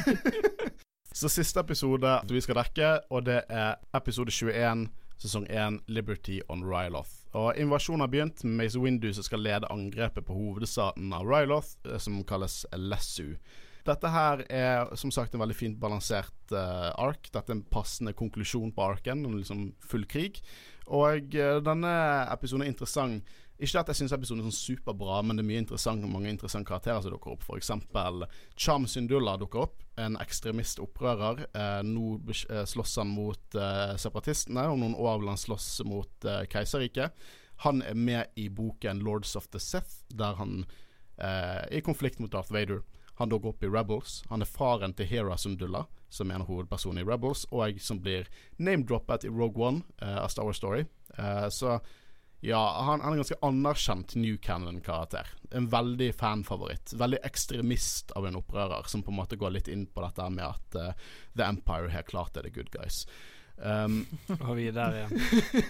[1.20, 6.64] så siste episode vi skal dekke, og det er episode 21 sesong 1, Liberty on
[6.64, 7.10] Ryloth.
[7.36, 11.76] Og Invasjonen har begynt med Mace Windu som skal lede angrepet på hovedstaden av Ryloth,
[11.86, 13.36] eh, som kalles Lessu.
[13.86, 17.28] Dette her er som sagt en veldig fint balansert uh, ark.
[17.30, 20.40] Dette er en passende konklusjon på arken, liksom full krig.
[20.86, 21.96] Og uh, denne
[22.30, 25.60] episoden er interessant ikke at jeg syns episoden er sånn superbra, men det er mye
[25.62, 27.44] interessant og mange interessante karakterer som dukker opp.
[27.46, 27.70] F.eks.
[28.60, 29.80] Cham Syndulla dukker opp.
[29.96, 31.46] En ekstremist opprører.
[31.56, 34.66] Eh, nå eh, slåss han mot eh, separatistene.
[34.68, 37.16] Om noen år vil han slåss mot eh, keiserriket.
[37.64, 40.66] Han er med i boken 'Lords of the Sith', der han
[41.16, 42.84] eh, er i konflikt mot Darth Vader.
[43.16, 44.22] Han dukker opp i Rebels.
[44.30, 48.00] Han er faren til Hera Sundulla, som er en hovedperson i Rebels, og jeg som
[48.02, 50.84] blir name-droppet i Rogue One uh, av Star Wars Story.
[51.18, 51.78] Uh, så
[52.44, 55.30] ja, han, han, er en ganske anerkjent New Cannon-karakter.
[55.50, 56.92] En veldig fanfavoritt.
[56.94, 60.44] Veldig ekstremist av en opprører, som på en måte går litt inn på dette med
[60.44, 61.08] at uh,
[61.38, 63.06] The Empire helt klart er the good guys.
[63.56, 64.02] Um,
[64.44, 65.22] og vi er der igjen.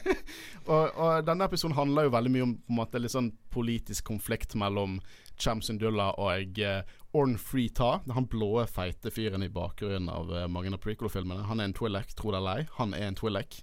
[0.72, 4.08] og, og, denne episoden handler jo veldig mye om på en måte litt sånn politisk
[4.10, 4.98] konflikt mellom
[5.38, 6.80] Cham Syndulla og uh,
[7.16, 8.00] Orn Freeta.
[8.16, 11.46] Han blå, feite fyren i bakgrunnen av uh, mange av prequel-filmene.
[11.50, 12.68] Han er en Twillek, tro det eller ei.
[12.80, 13.60] Han er en Twillek.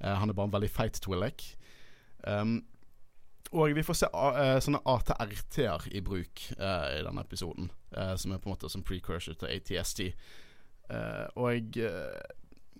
[0.00, 1.44] Uh, han er bare en veldig feit Twillek.
[2.26, 2.58] Um,
[3.52, 8.34] og vi får se uh, sånne ATRT-er i bruk uh, i denne episoden, uh, som
[8.34, 10.02] er på en måte som precursor til ATST.
[11.36, 11.78] og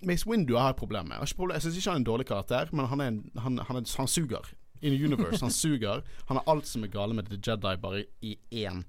[0.07, 1.22] Mace Windu har jeg problemer med.
[1.22, 3.97] Jeg, jeg syns ikke han er en dårlig karakter, men han, en, han, han, er,
[3.97, 4.51] han suger.
[4.81, 5.41] In the universe.
[5.41, 6.03] Han suger.
[6.29, 8.85] Han har alt som er gale med The Jedi, bare i én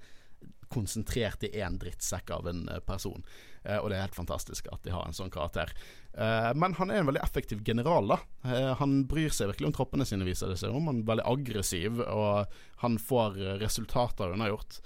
[0.68, 3.24] konsentrert i én drittsekk av en person.
[3.64, 5.72] Eh, og det er helt fantastisk at de har en sånn karakter.
[6.14, 8.08] Eh, men han er en veldig effektiv general.
[8.08, 10.88] da Eh, Han bryr seg virkelig om troppene sine, viser det seg om.
[10.88, 14.82] Han er veldig aggressiv, og han får resultater unnagjort.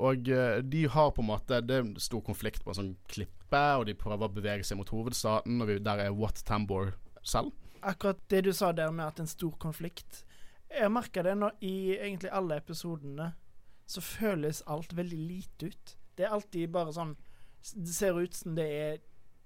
[0.00, 3.76] og de har på en måte Det er en stor konflikt på en sånn klippe,
[3.76, 7.52] og de prøver å bevege seg mot hovedstaten, og vi, der er Wat Tambor selv.
[7.82, 10.24] Akkurat det du sa der med at en stor konflikt
[10.72, 13.32] Jeg merka det nå i egentlig alle episodene
[13.86, 15.96] så føles alt veldig lite ut.
[16.18, 17.14] Det er alltid bare sånn
[17.74, 18.98] det ser ut som det er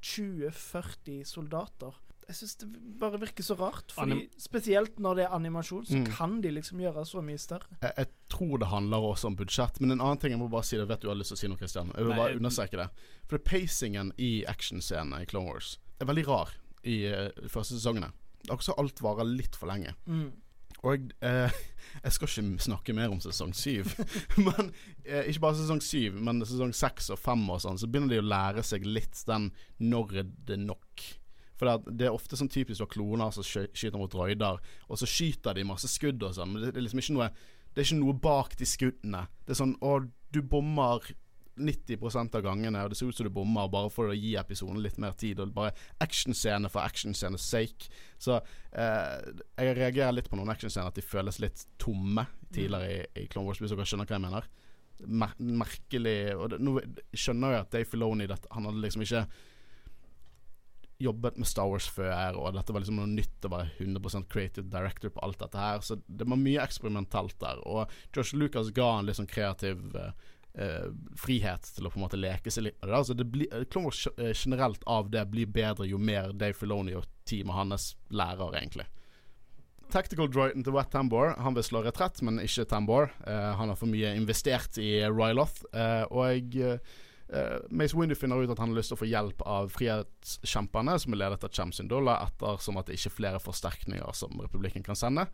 [0.05, 1.97] 20-40 soldater.
[2.31, 2.67] Jeg syns det
[3.01, 3.91] bare virker så rart.
[3.95, 6.05] Fordi Anim Spesielt når det er animasjon, så mm.
[6.15, 7.67] kan de liksom gjøre så mye større.
[7.81, 10.69] Jeg, jeg, tror det handler også om budsjett, men en annen ting jeg må bare
[10.69, 10.87] si det.
[10.91, 11.91] Vet du har lyst til å si noe, Christian?
[11.97, 12.89] Jeg vil Nei, bare understreke det.
[13.33, 16.55] For pacingen i actionscenene i Clone Wars er veldig rar
[16.87, 18.13] i uh, de første sesongene.
[18.47, 19.97] Akkurat som alt varer litt for lenge.
[20.07, 20.31] Mm.
[20.89, 21.57] Og eh,
[22.05, 23.95] jeg skal ikke snakke mer om sesong syv.
[24.47, 24.73] men
[25.05, 28.23] eh, ikke bare sesong syv, men sesong seks og fem og sånn, så begynner de
[28.23, 31.07] å lære seg litt den 'når er det nok'.
[31.61, 35.09] For det, det er ofte sånn typisk at kloner som skyter mot droider, og så
[35.09, 37.33] skyter de masse skudd og sånn, men det, det, er liksom ikke noe
[37.71, 39.27] Det er ikke noe bak de skuddene.
[39.47, 41.05] Det er sånn 'Å, du bommer
[41.57, 44.81] 90 av gangene, og det ser ut som du bommer bare for å gi episoden
[44.83, 45.41] litt mer tid.
[45.43, 47.91] Og bare actionscene for actionscenes sake.
[48.19, 49.19] Så eh,
[49.59, 53.51] jeg reagerer litt på noen actionscener at de føles litt tomme tidligere i, i Clone
[53.51, 54.51] Wars, hvis dere skjønner hva jeg mener.
[55.01, 56.75] Mer merkelig Og det, nå
[57.17, 59.23] skjønner jeg at Dave Filoni At Han hadde liksom ikke
[61.01, 63.47] jobbet med Star Wars før, og dette var liksom noe nytt.
[63.49, 65.81] å være 100% creative director på alt dette her.
[65.81, 67.63] Så det var mye eksperimentalt der.
[67.65, 70.13] Og Josh Lucas ga en litt sånn kreativ uh,
[70.55, 70.89] eh,
[71.19, 72.97] frihet til å på en måte leke seg litt med det.
[73.01, 76.97] Altså det blir, Clone Wars eh, generelt av det blir bedre jo mer Dave Filoni
[76.99, 78.89] og teamet hans lærer, egentlig.
[79.91, 83.11] Tactical droiden til Wet Tambor Han vil slå retrett, men ikke Tambor.
[83.27, 85.65] Uh, han har for mye investert i Ryloth.
[85.75, 86.77] Uh, og uh,
[87.75, 91.15] Mace Windu finner ut at han har lyst til å få hjelp av frihetskjemperne, som
[91.15, 94.99] er ledet av Cham Syndola, ettersom at det ikke er flere forsterkninger som republikken kan
[94.99, 95.27] sende.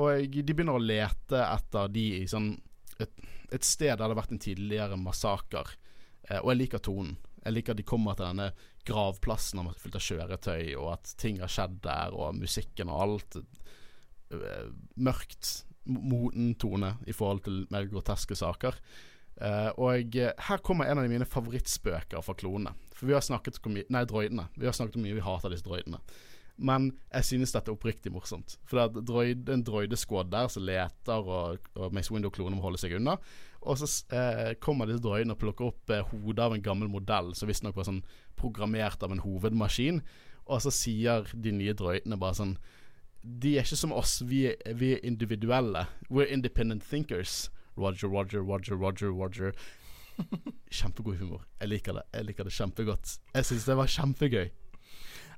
[0.00, 2.54] Og de begynner å lete etter de i sånn
[3.02, 5.72] et, et, sted der det har vært en tidligere massaker.
[6.28, 7.16] Eh, og jeg liker tonen.
[7.44, 8.50] Jeg liker at de kommer til denne
[8.88, 13.38] gravplassen fylt av kjøretøy, og at ting har skjedd der, og musikken og alt.
[14.34, 14.66] Eh,
[15.00, 15.52] mørkt,
[15.88, 18.76] moden tone i forhold til mer groteske saker.
[19.38, 22.74] Eh, og her kommer en av mine favorittspøker fra klonene.
[22.96, 24.48] For vi har snakket om Nei, droidene.
[24.58, 26.02] Vi har snakket om mye vi hater disse droidene.
[26.58, 28.56] Men jeg synes dette er oppriktig morsomt.
[28.66, 32.80] For det er droid, en droidesquad der som leter, og, og Mace Window-klonen må holde
[32.82, 33.14] seg unna.
[33.62, 37.30] Og så eh, kommer disse droidene og plukker opp eh, hodet av en gammel modell
[37.38, 38.02] som visstnok var sånn
[38.38, 40.02] programmert av en hovedmaskin.
[40.48, 42.58] Og så sier de nye droidene bare sånn
[43.18, 45.86] De er ikke som oss, vi er, vi er individuelle.
[46.08, 47.48] We're independent thinkers.
[47.78, 49.52] Roger, Roger, Roger, Roger, Roger.
[50.78, 51.44] Kjempegod humor.
[51.60, 52.06] Jeg liker det.
[52.14, 53.18] Jeg liker det kjempegodt.
[53.34, 54.48] Jeg syns det var kjempegøy.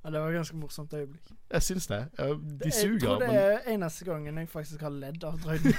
[0.04, 1.32] Ja, Det var et ganske morsomt øyeblikk.
[1.50, 2.08] Jeg syns det.
[2.18, 2.92] De suger.
[2.92, 5.74] Jeg tror det er eneste gangen jeg faktisk har ledd av drøyden.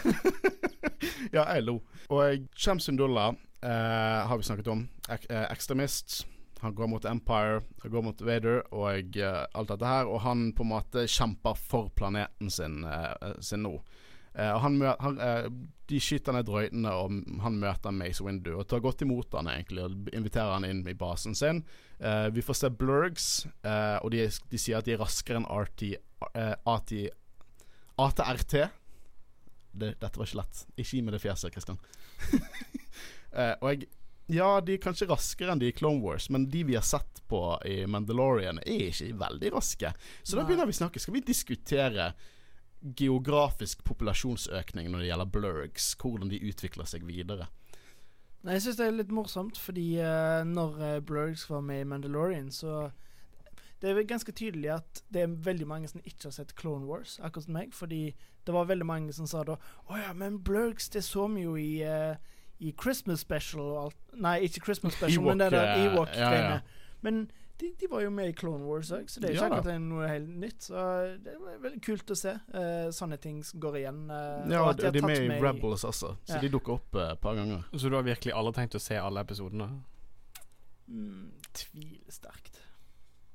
[1.36, 1.80] ja, jeg lo.
[2.10, 4.86] Og Shamsundullah eh, har vi snakket om.
[5.10, 6.28] Ek eh, ekstremist.
[6.62, 10.06] Han går mot Empire, han går mot Vader og eh, alt dette her.
[10.06, 13.80] Og han på en måte kjemper for planeten sin, eh, sin nå.
[14.32, 15.18] og han, han,
[15.92, 19.86] de skyter ned drøytene, og han møter Mace Windu og tar godt imot han egentlig
[19.86, 21.64] og inviterer han inn i basen sin.
[22.00, 23.30] Uh, vi får se blurgs,
[24.02, 25.92] og de, de, sier at de er raskere enn RT,
[26.32, 26.94] AT,
[28.02, 28.58] ATRT.
[29.72, 30.64] Det, dette var ikke lett.
[30.76, 31.80] Ikke gi meg det fjeset, Kristian.
[33.62, 33.92] og jeg
[34.32, 37.20] ja, de er kanskje raskere enn de i Clone Wars, men de vi har sett
[37.28, 39.92] på i Mandalorian, er ikke veldig raske.
[40.24, 40.42] Så Nei.
[40.42, 41.02] da begynner vi å snakke.
[41.04, 42.12] Skal vi diskutere
[42.82, 45.92] geografisk populasjonsøkning når det gjelder blurgs.
[46.02, 47.48] Hvordan de utvikler seg videre.
[48.42, 51.88] Nei, Jeg syns det er litt morsomt, fordi uh, når uh, Blurgs var med i
[51.88, 52.90] Mandalorian, så
[53.82, 57.20] Det er ganske tydelig at det er veldig mange som ikke har sett Clone Wars,
[57.20, 57.74] akkurat som meg.
[57.74, 58.16] Fordi
[58.46, 59.56] det var veldig mange som sa da
[59.90, 62.16] Å ja, men Blurgs, det så vi jo i uh,
[62.62, 66.38] i Christmas Special og alt Nei, ikke Christmas Special, men det der Ewok, eh, Ewok-greiene.
[66.38, 66.60] ja, ja.
[67.02, 67.32] Men
[67.62, 69.82] de, de var jo med i Clone Wars òg, så det er ikke Ja akkurat
[69.86, 70.66] noe helt nytt.
[70.66, 70.86] Så
[71.24, 72.34] det er veldig kult å se.
[72.56, 74.02] Uh, sånne ting går igjen.
[74.10, 76.42] Uh, Ja, og de, de er med i Rebels også, så Ja.
[76.42, 77.64] de dukker opp et et par ganger.
[77.78, 79.70] Så du har virkelig alle tenkt å se alle episodene?
[80.90, 82.60] Mm, tviler sterkt.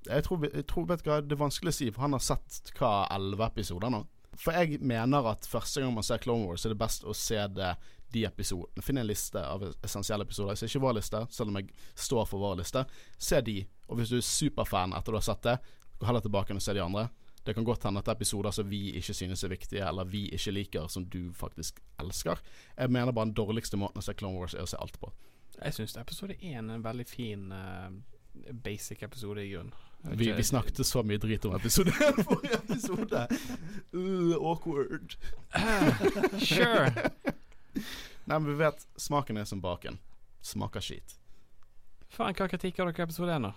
[0.06, 2.22] Jeg tror, jeg tror vet du hva, Det er vanskelig å si, for han har
[2.22, 4.04] sett hva elleve episoder nå.
[4.36, 7.38] For jeg mener at første gang man ser Clone Wars, er det best å se
[7.56, 7.72] det
[8.16, 8.82] de episodene.
[8.82, 10.56] Finn en liste av essensielle episoder.
[10.56, 12.86] Så ikke vår liste, selv om jeg står for vår liste.
[13.18, 13.60] Se de.
[13.86, 15.58] Og hvis du er superfan etter du har sett det,
[16.00, 17.08] gå heller tilbake og se de andre.
[17.46, 20.08] Det kan godt hende at det er episoder som vi ikke synes er viktige, eller
[20.10, 22.40] vi ikke liker, som du faktisk elsker.
[22.76, 25.12] Jeg mener bare den dårligste måten å se Clone Wars er å se alt på.
[25.60, 27.86] Jeg syns episode én er en veldig fin uh,
[28.64, 29.72] basic episode, i grunnen.
[30.10, 31.94] Vi, vi snakket så mye drit om episode
[32.26, 33.26] forrige episode.
[33.94, 35.14] Uh, awkward.
[36.38, 36.90] Sure.
[38.26, 40.00] Nei, men vi vet smaken er som baken.
[40.44, 41.16] Smaker skit.
[42.12, 43.54] Faen, hva kritikk har dere på episode én, da?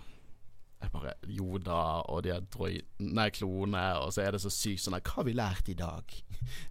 [0.80, 2.78] Jeg bare Yoda og de er drøy...
[3.04, 5.76] Nei, klone, og så er det så sykt sånn her, Hva har vi lært i
[5.76, 6.14] dag?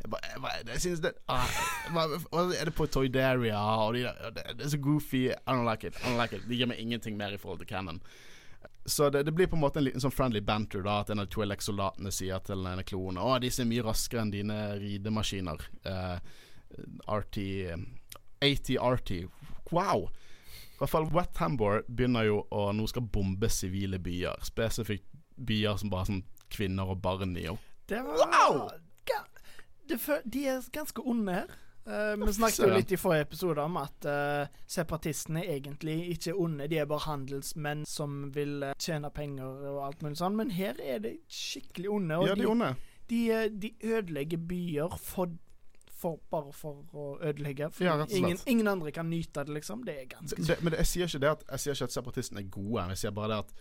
[0.01, 1.59] Jeg bare, jeg bare Jeg synes det ah,
[2.57, 5.27] Er det på Toydaria, og de der det, det er så goofy.
[5.29, 5.99] I don't like it.
[6.01, 6.47] I don't like it.
[6.49, 8.01] Det gir meg ingenting mer i forhold til canon.
[8.85, 11.21] Så det, det blir på en måte en liten sånn friendly banter, da at en
[11.21, 15.65] av Twi'lek-soldatene sier til en klone Å, disse er mye raskere enn dine ridemaskiner.
[15.85, 16.37] Eh,
[17.07, 17.37] RT
[18.41, 19.11] 80 RT.
[19.71, 20.09] Wow!
[20.09, 24.39] I hvert fall Wet Hambor begynner jo å nå skal bombe sivile byer.
[24.47, 27.49] Spesifikt byer som bare sånn kvinner og barn i.
[27.51, 27.59] Og
[27.89, 28.69] Det var Wow!
[29.89, 31.57] De er ganske onde her.
[31.89, 36.41] Uh, vi snakket jo litt i forrige episode om at uh, separatistene egentlig ikke er
[36.43, 36.67] onde.
[36.69, 40.37] De er bare handelsmenn som vil uh, tjene penger og alt mulig sånn.
[40.37, 42.19] Men her er de skikkelig onde.
[42.29, 42.69] Ja, de er onde.
[43.09, 43.21] de,
[43.63, 45.33] de ødelegger byer for,
[45.99, 47.67] for bare for å ødelegge.
[47.75, 49.83] For Ja, ingen, ingen andre kan nyte det, liksom.
[49.85, 52.39] Det er ganske Det, men jeg sier ikke det at Jeg sier ikke at separatistene
[52.45, 52.87] er gode.
[52.93, 53.53] Jeg sier bare det at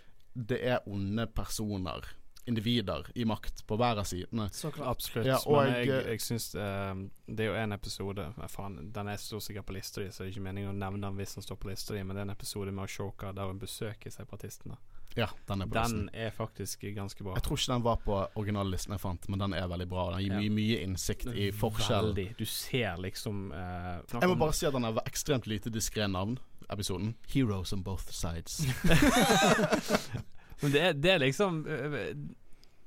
[0.49, 2.05] det er onde personer,
[2.49, 4.47] individer, i makt på hver av sidene.
[4.55, 4.89] så klart.
[4.95, 5.27] Absolutt.
[5.27, 6.95] Ja, og men jeg, jeg- jeg syns eh,
[7.29, 10.29] Det er jo en episode faen, Den er så sikkert på lista di, så det
[10.29, 12.29] er ikke meningen å nevne den hvis den står på lista di, men det er
[12.31, 14.77] en episode med Ashoka der hun besøker separatistene.
[15.19, 16.11] Ja, den er på Den listen.
[16.15, 17.35] er faktisk ganske bra.
[17.35, 20.05] Jeg tror ikke den var på originallisten jeg fant, men den er veldig bra.
[20.15, 20.39] Den gir Ja.
[20.41, 22.13] mye, mye innsikt i forskjell.
[22.13, 22.29] Veldig.
[22.39, 26.39] Du ser liksom uh, Jeg må bare si at den har ekstremt lite diskré navn,
[26.71, 27.15] episoden.
[27.29, 28.63] 'Heroes on both sides'.
[30.63, 32.15] Men det er, det er liksom øh,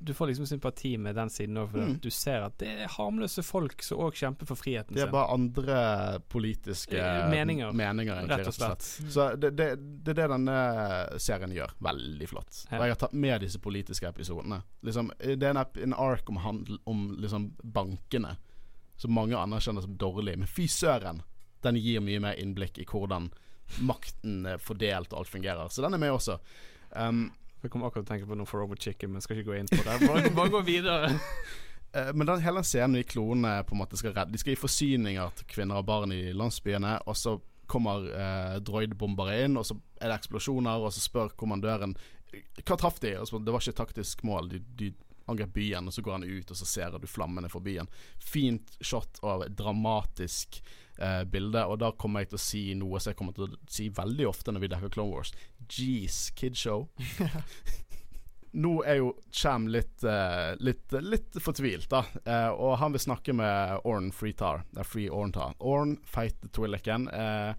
[0.03, 1.99] Du får liksom sympati med den siden òg, for Mm.
[2.01, 4.95] du ser at det er harmløse folk som òg kjemper for friheten sin.
[4.95, 5.11] Det er sin.
[5.11, 7.71] bare andre politiske Eh, meninger.
[7.71, 8.81] meninger egentlig, Rett og slett.
[9.11, 9.67] Så det, det,
[10.03, 11.71] det er det denne serien gjør.
[11.79, 12.65] Veldig flott.
[12.71, 12.77] Ja.
[12.79, 14.61] Og jeg har tatt med disse politiske episodene.
[14.83, 18.37] Liksom, det er en, en ark om, handel, om liksom bankene,
[18.97, 20.37] som mange anerkjenner som dårlig.
[20.37, 21.21] Men fy søren,
[21.61, 23.29] den gir mye mer innblikk i hvordan
[23.81, 25.69] makten er fordelt og alt fungerer.
[25.71, 26.39] Så den er med også.
[26.95, 27.31] Um,
[27.61, 29.57] Jeg kommer akkurat til å tenke på noe for Robert Chicken, men skal ikke gå
[29.59, 29.97] inn på det.
[30.07, 31.11] Bare, bare gå videre.
[31.91, 34.61] Eh, Men den hele scenen i klonene på en måte skal redde De skal gi
[34.61, 37.33] forsyninger til kvinner og barn i landsbyene, og så
[37.67, 41.97] kommer eh, droidbombere inn, og så er det eksplosjoner, og så spør kommandøren
[42.63, 43.11] Hva traff de?
[43.19, 44.93] Og så, det var ikke et taktisk mål, de, de
[45.27, 47.91] angrep byen, og så går han ut, og så ser du flammene for byen.
[48.23, 50.61] Fint shot av dramatisk
[50.97, 51.65] eh, bildet.
[51.65, 54.27] og da kommer jeg til å si noe som jeg kommer til å si veldig
[54.29, 55.33] ofte når vi dekker Clone Wars.
[55.67, 56.87] Jeez, kidshow.
[58.61, 62.03] Nå er jo Cham litt, eh, litt, litt fortvilt, da.
[62.25, 64.65] Eh, og han vil snakke med Orn Freetar.
[64.71, 65.55] Det er Free Orntar.
[65.59, 67.07] Orn, feite Twilliken.
[67.07, 67.53] Eh,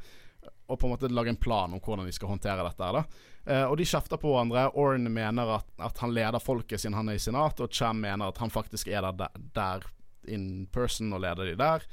[0.68, 2.84] og på en måte lage en plan om hvordan de skal håndtere dette.
[2.84, 3.04] her da
[3.42, 4.68] Uh, Og de kjefter på hverandre.
[4.78, 8.30] Orn mener at, at han leder folket siden han er i senat, og Cham mener
[8.30, 9.86] at han faktisk er der, der
[10.30, 11.86] in person og leder de der.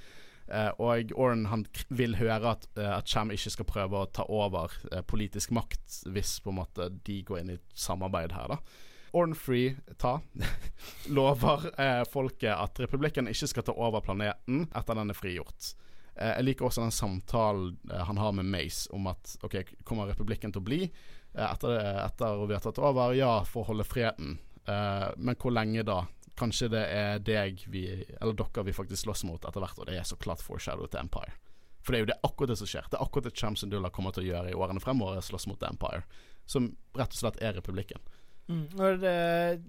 [0.50, 4.26] Eh, og Oren han vil høre at, eh, at Cham ikke skal prøve å ta
[4.26, 8.88] over eh, politisk makt hvis på en måte de går inn i samarbeid her, da.
[9.18, 10.20] Ornfree ta
[11.18, 15.74] lover eh, folket at republikken ikke skal ta over planeten etter den er frigjort.
[16.20, 20.10] Eh, jeg liker også den samtalen eh, han har med Mace om at OK, kommer
[20.12, 23.16] republikken til å bli eh, etter, at vi har tatt over?
[23.18, 24.38] Ja, for å holde freden.
[24.70, 26.04] Men hvor lenge da?
[26.39, 27.85] Kanskje det er deg vi,
[28.21, 31.03] eller dere vi faktisk slåss mot etter hvert, og det er så klart foreshadow til
[31.03, 31.35] Empire.
[31.83, 32.87] For det er jo det akkurat det som skjer.
[32.89, 35.47] Det er akkurat det Champs Dulla kommer til å gjøre i årene fremover, er slåss
[35.49, 36.03] mot Empire.
[36.49, 38.03] Som rett og slett er republikken.
[38.49, 38.65] Mm.
[38.81, 39.15] Og det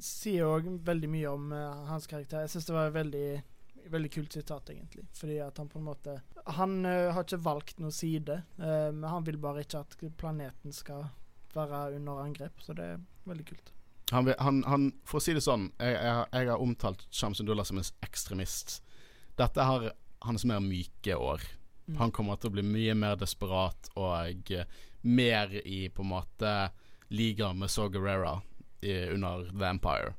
[0.04, 2.46] sier òg veldig mye om uh, hans karakter.
[2.46, 3.26] Jeg syns det var veldig,
[3.92, 5.04] veldig kult sitat, egentlig.
[5.16, 6.16] Fordi at han på en måte
[6.56, 11.06] Han uh, har ikke valgt noen side, Uh, han vil bare ikke at planeten skal
[11.54, 13.72] være under angrep, så det er veldig kult.
[14.10, 17.78] Han, han, han, for å si det sånn, jeg, jeg, jeg har omtalt Shamsundullah som
[17.78, 18.80] en ekstremist.
[19.38, 19.92] Dette har
[20.26, 21.44] hans mer myke år.
[21.86, 21.96] Mm.
[22.02, 24.66] Han kommer til å bli mye mer desperat og eh,
[25.02, 26.54] mer i på en måte
[27.10, 28.36] ligaen med Saw Gerrera
[28.80, 30.14] i, under The Empire.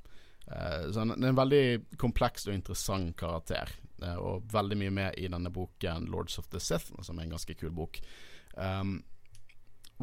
[0.51, 3.69] Uh, så han er en veldig kompleks og interessant karakter.
[4.03, 7.35] uh, og veldig mye med i denne boken 'Lords of the Sith', som er en
[7.37, 8.01] ganske kul bok.
[8.57, 9.03] Um,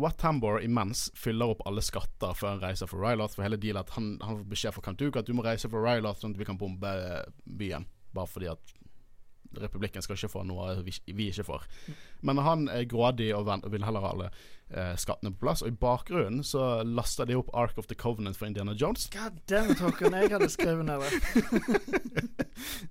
[0.03, 3.37] Wat Tambor imens fyller opp alle skatter før han reiser for Ryloth.
[3.37, 5.71] For hele dealet at han, han får beskjed fra Count Duke at du må reise
[5.71, 7.89] for Ryloth sånn at vi kan bombe eh, byen.
[8.17, 8.75] Bare fordi at
[9.59, 11.65] republikken skal ikke få noe vi, vi ikke får.
[12.27, 15.63] Men han er grådig og og vil heller ha alle eh, skattene på plass.
[15.65, 19.09] Og i bakgrunnen så laster de opp Ark of the Covenant for Indiana Jones.
[19.13, 20.15] God damn it, Håkon.
[20.15, 21.11] Jeg hadde skrevet ned det.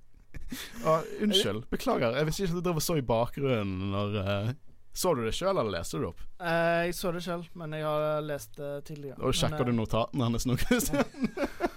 [0.88, 2.16] Og, unnskyld, beklager.
[2.16, 4.52] Jeg visste ikke at du drev og så i bakgrunnen når eh,
[4.98, 6.22] Så du det sjøl, eller leste du det opp?
[6.42, 9.20] Eh, jeg så det sjøl, men jeg har lest det tidligere.
[9.22, 10.56] Og sjekker du Men, notatene hennes nå?
[10.58, 11.04] Kristian?
[11.38, 11.68] eh,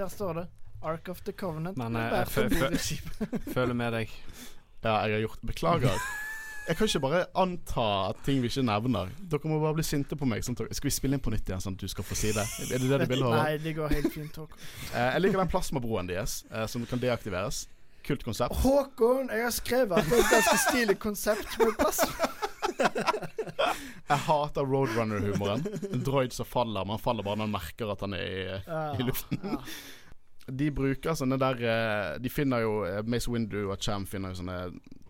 [0.00, 0.46] Der står det.
[0.82, 1.76] Ark of the Covenant.
[1.78, 2.98] Men, eh, jeg.
[3.54, 4.10] Føler med deg.
[4.82, 6.02] Ja, jeg har gjort Beklager.
[6.66, 7.84] Jeg kan ikke bare anta
[8.26, 9.10] ting vi ikke nevner.
[9.30, 10.42] Dere må bare bli sinte på meg.
[10.46, 12.44] Sånn skal vi spille inn på nytt igjen, sånn at du skal få si det?
[12.70, 13.38] Er det det du vil, høre?
[13.42, 14.66] Nei, det går helt fint, Håkon.
[14.92, 17.64] Eh, jeg liker den plasmabroen deres, eh, som kan deaktiveres.
[18.02, 18.56] Kult konsept.
[18.64, 22.00] Håkon, jeg har skrevet at det er et ganske stilig konsept med plass.
[24.08, 25.62] Jeg hater Roadrunner-humoren.
[25.92, 28.82] En droid som faller, man faller bare når man merker at han er i, Ja,
[28.98, 29.38] i luften.
[29.42, 29.60] ja.
[30.50, 34.40] De bruker sånne der eh, De finner jo eh, Mace Windu og Cham finner jo
[34.40, 34.56] sånne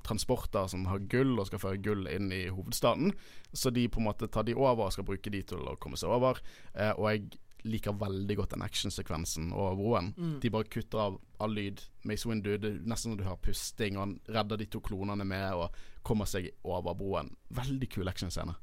[0.04, 3.14] transporter som har gull og skal føre gull inn i hovedstaden.
[3.56, 5.96] Så de på en måte tar de over og skal bruke de til å komme
[5.96, 6.42] seg over.
[6.76, 7.30] Eh, og jeg
[7.68, 10.10] liker veldig godt den actionsekvensen over broen.
[10.16, 10.34] Mm.
[10.42, 11.82] De bare kutter av all lyd.
[12.08, 13.96] Mace Windu, det er nesten som du hører pusting.
[13.96, 17.32] Og han redder de to klonene med og kommer seg over broen.
[17.54, 18.56] Veldig kul actionscene.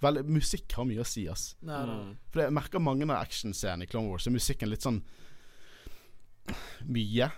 [0.00, 1.52] Veldig, musikk har mye å si, ass.
[1.66, 1.82] Nei.
[1.86, 2.14] Mm.
[2.32, 5.02] For jeg merker mange av actionscenene i Clone Wars, så er musikken litt sånn
[6.88, 7.30] mye.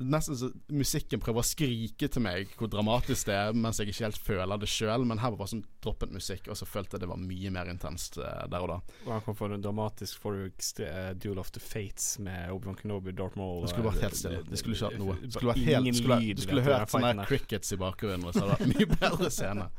[0.00, 4.06] Nesten så musikken prøver å skrike til meg hvor dramatisk det er, mens jeg ikke
[4.06, 5.04] helt føler det sjøl.
[5.08, 7.68] Men her var bare sånn droppet musikk, og så følte jeg det var mye mer
[7.72, 8.78] intenst uh, der og da.
[9.04, 12.78] Og han kom for en dramatisk for uh, eh, Duel of the Fates med Obi-Wan
[12.80, 14.42] Kenobi, Darth Maul Det skulle eh, vært helt stille.
[14.48, 15.18] Det skulle ikke hatt noe.
[15.20, 18.46] Det skulle vært helt, skulle, lyd, du skulle hørt sånne crickets i bakgrunnen, og så
[18.46, 19.68] hadde det vært mye bedre scene.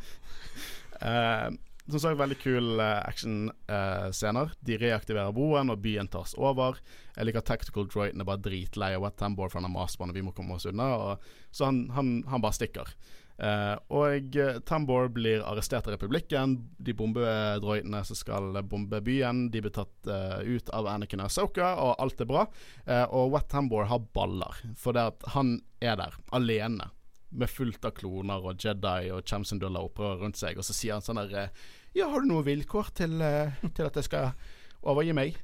[1.01, 1.47] Eh,
[1.89, 4.53] som sagt, veldig kul uh, actionscener.
[4.59, 6.79] De reaktiverer broen, og byen tas over.
[7.15, 10.23] Jeg liker tactical droiden er bare dritlei av Wet Tambor, for han har mast vi
[10.25, 10.91] må komme oss unna.
[10.95, 12.93] Og, så han, han, han bare stikker.
[13.41, 14.37] Uh, og
[14.69, 16.59] Tambor blir arrestert av republikken.
[16.77, 21.95] De bombedroidene som skal bombe byen, de blir tatt uh, ut av Anakin og og
[21.97, 22.45] alt er bra.
[22.85, 26.91] Uh, og Wet Tambor har baller, for det at han er der alene.
[27.31, 30.59] Med fullt av kloner og Jedi og Chamsundullah opprør rundt seg.
[30.59, 31.61] Og så sier han sånn der eh,
[31.95, 34.33] Ja, har du noe vilkår til, eh, til at jeg skal
[34.81, 35.39] overgi meg?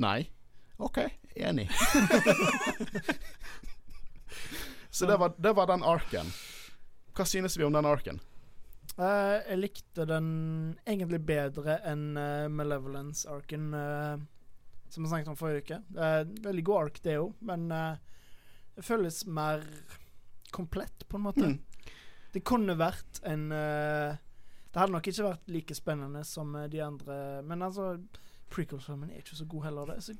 [0.00, 0.28] Nei.
[0.78, 1.00] OK,
[1.34, 1.66] enig.
[4.96, 6.30] så det var, det var den arken.
[7.16, 8.20] Hva synes vi om den arken?
[8.98, 10.28] Uh, jeg likte den
[10.82, 14.18] egentlig bedre enn uh, Malevolence-arken uh,
[14.90, 15.78] som vi snakket om forrige uke.
[16.42, 19.60] Veldig god ark, det òg, men det føles mer
[20.54, 21.50] komplett, på en måte.
[21.52, 21.58] Mm.
[22.32, 24.16] Det kunne vært en uh,
[24.68, 27.94] Det hadde nok ikke vært like spennende som eh, de andre, men altså
[28.52, 29.90] Prequel-filmen er ikke så god heller.
[29.92, 30.02] Det.
[30.04, 30.14] Så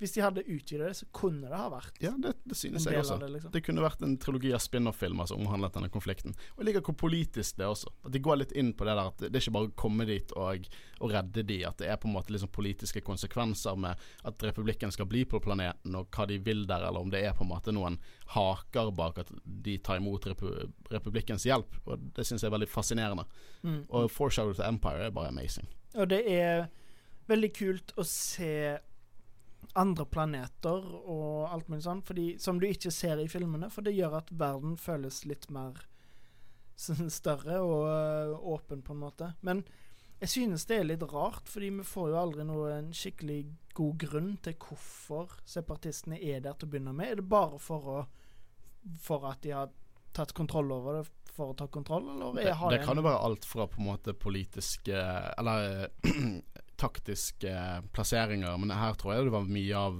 [0.00, 3.02] hvis de hadde utvidet det, så kunne det ha vært Ja, det, det synes jeg
[3.02, 3.18] også.
[3.20, 3.52] det, liksom.
[3.52, 6.32] Det kunne vært en trilogi av spin-off-filmer som omhandlet denne konflikten.
[6.54, 7.92] Og jeg liker hvor politisk det er også.
[8.08, 10.06] At de går litt inn på det der at det er ikke bare å komme
[10.08, 10.70] dit og,
[11.04, 14.94] og redde de, at det er på en måte liksom politiske konsekvenser med at republikken
[14.94, 17.52] skal bli på planeten, og hva de vil der, eller om det er på en
[17.52, 18.00] måte noen
[18.32, 20.48] haker bak at de tar imot repu
[20.90, 21.76] republikkens hjelp.
[21.84, 23.28] Og det synes jeg er veldig fascinerende.
[23.62, 23.82] Mm.
[23.88, 25.68] Og Foreshadow to Empire er bare amazing.
[26.00, 26.70] Og det er
[27.30, 28.78] veldig kult å se
[29.78, 33.70] andre planeter og alt mulig sånn, fordi, som du ikke ser i filmene.
[33.70, 35.78] For det gjør at verden føles litt mer
[37.20, 39.32] større og øh, åpen, på en måte.
[39.46, 39.62] Men
[40.20, 43.42] jeg synes det er litt rart, fordi vi får jo aldri noen skikkelig
[43.76, 47.12] god grunn til hvorfor separatistene er der til å begynne med.
[47.12, 48.00] Er det bare for å
[49.04, 49.68] For at de har
[50.16, 53.44] tatt kontroll over det for å ta kontroll, eller Det, det kan jo være alt
[53.44, 54.96] fra på en måte politiske
[55.38, 55.90] Eller
[56.80, 57.54] taktiske
[57.94, 59.98] plasseringer, men her tror jeg det var mye av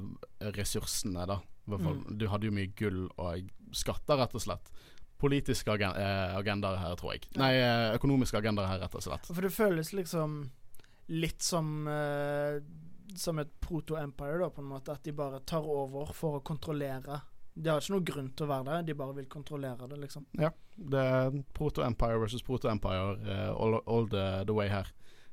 [0.56, 1.40] ressursene, da.
[1.70, 2.16] Mm.
[2.18, 4.72] Du hadde jo mye gull og skatter, rett og slett.
[5.20, 7.28] Politiske agen eh, agendaer her, tror jeg.
[7.38, 9.28] Nei, eh, økonomiske agendaer her, rett og slett.
[9.28, 10.40] For det føles liksom
[11.10, 12.58] litt som uh,
[13.16, 14.92] som et proto-empire, da, på en måte.
[14.92, 17.20] At de bare tar over for å kontrollere.
[17.54, 20.26] De har ikke noen grunn til å være der, de bare vil kontrollere det, liksom.
[20.38, 20.52] Ja.
[20.76, 24.88] Det er proto-empire versus proto-empire uh, all, all the, the, way her.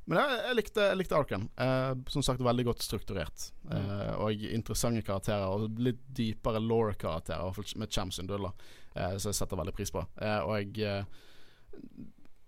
[0.08, 1.48] Men jeg, jeg, likte, jeg likte Arken.
[1.60, 3.50] Eh, som sagt veldig godt strukturert.
[3.72, 5.48] Eh, og interessante karakterer.
[5.52, 8.52] Og litt dypere law-karakterer, med Cham sin som
[8.98, 10.02] så jeg setter veldig pris på.
[10.02, 10.96] og jeg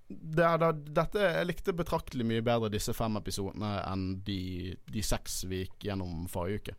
[0.10, 5.04] det er, det, dette, jeg likte betraktelig mye bedre disse fem episodene enn de, de
[5.06, 6.76] seks vi gikk gjennom forrige uke.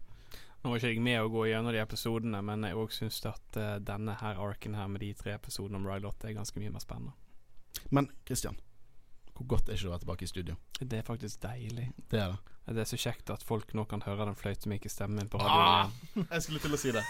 [0.60, 3.56] Nå var ikke jeg med å gå gjennom de episodene, men jeg òg syns at
[3.56, 6.82] uh, denne her arken her med de tre episodene om Rylot er ganske mye mer
[6.82, 7.14] spennende.
[7.94, 8.58] Men Christian,
[9.40, 10.54] hvor godt er ikke det å være tilbake i studio?
[10.80, 11.86] Det er faktisk deilig.
[12.12, 12.56] Det er det.
[12.70, 15.94] Det er så kjekt at folk nå kan høre den fløytemyke stemmen min på radioen.
[16.12, 17.02] Ah, jeg skulle til å si det.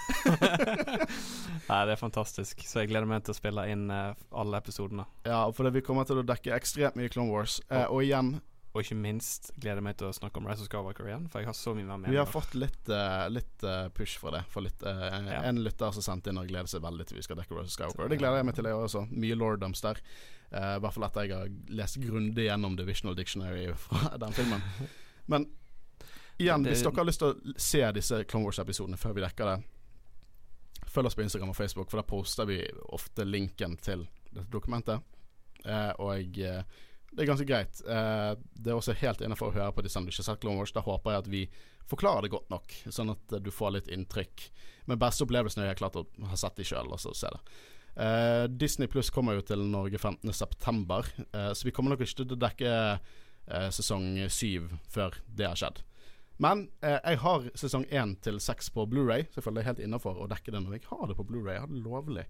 [1.70, 2.62] Nei, det er fantastisk.
[2.64, 5.08] Så jeg gleder meg til å spille inn uh, alle episodene.
[5.26, 7.58] Ja, for vi kommer til å dekke ekstremt mye Clone Wars.
[7.66, 8.36] Uh, og igjen
[8.70, 11.24] og ikke minst gleder jeg meg til å snakke om Rise of Skywalker igjen.
[11.30, 12.14] For jeg har så mye mer meninger.
[12.14, 14.44] Vi har fått litt, uh, litt uh, push for det.
[14.52, 15.40] For litt, uh, ja.
[15.48, 17.74] En lytter som sendte inn og gleder seg veldig til vi skal dekke Rise of
[17.74, 18.10] Skywalker.
[18.12, 19.02] Det gleder jeg meg til, jeg også.
[19.10, 19.98] Mye lordoms der.
[20.50, 24.62] I hvert fall etter jeg har lest grundig gjennom Divisional Dictionary fra den filmen.
[25.30, 25.46] Men
[26.38, 29.50] igjen, det, hvis dere har lyst til å se disse Clone Wars-episodene før vi dekker
[29.50, 29.56] det,
[30.90, 32.60] følg oss på Instagram og Facebook, for der poster vi
[32.94, 35.02] ofte linken til dette dokumentet.
[36.02, 36.62] og jeg
[37.10, 37.80] det er ganske greit.
[37.86, 40.60] Uh, det er også helt innenfor å høre på disse du ikke har sett Clone
[40.60, 40.74] Wars.
[40.76, 41.42] Da håper jeg at vi
[41.90, 44.46] forklarer det godt nok, sånn at du får litt inntrykk.
[44.86, 47.42] Men beste opplevelsen er jeg klart å ha sett de sjøl, og så se det.
[47.98, 51.00] Uh, Disney Pluss kommer jo til Norge 15.9,
[51.34, 55.58] uh, så vi kommer nok ikke til å dekke uh, sesong 7 før det har
[55.58, 55.82] skjedd.
[56.40, 60.54] Men uh, jeg har sesong én til seks på Blu-ray, er helt innafor å dekke
[60.54, 61.58] det når jeg har det på Blu-ray.
[61.58, 62.24] Jeg har det lovlig.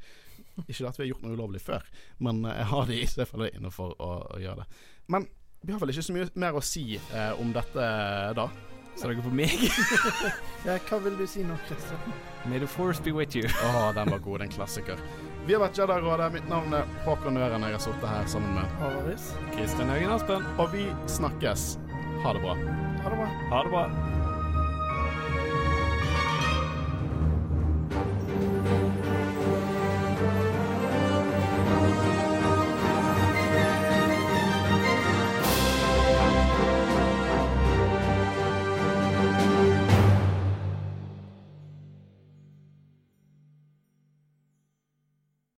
[0.66, 1.85] Ikke at vi har gjort noe ulovlig før,
[2.18, 4.82] men eh, jeg har det i, så det er innafor å, å, gjøre det.
[5.14, 5.28] Men
[5.60, 8.51] vi har vel ikke så mye mer å si eh, om dette eh, da.
[8.98, 9.55] Så dere på meg?
[10.66, 12.14] ja, hva vil du si nå, Christian?
[12.51, 13.47] May the force be with you.
[13.48, 14.44] Å, oh, den var god.
[14.44, 15.01] En klassiker.
[15.47, 16.28] Vi har vært Jedi-rådet.
[16.36, 17.64] Mitt navn er Håkon Øren.
[17.64, 19.32] Jeg har sittet her sammen med Håvaris.
[19.55, 20.48] Kristian Høgen Aspen.
[20.60, 21.70] Og vi snakkes.
[22.27, 22.56] Ha det bra.
[23.06, 23.31] Ha det bra.
[23.55, 24.19] Ha det bra.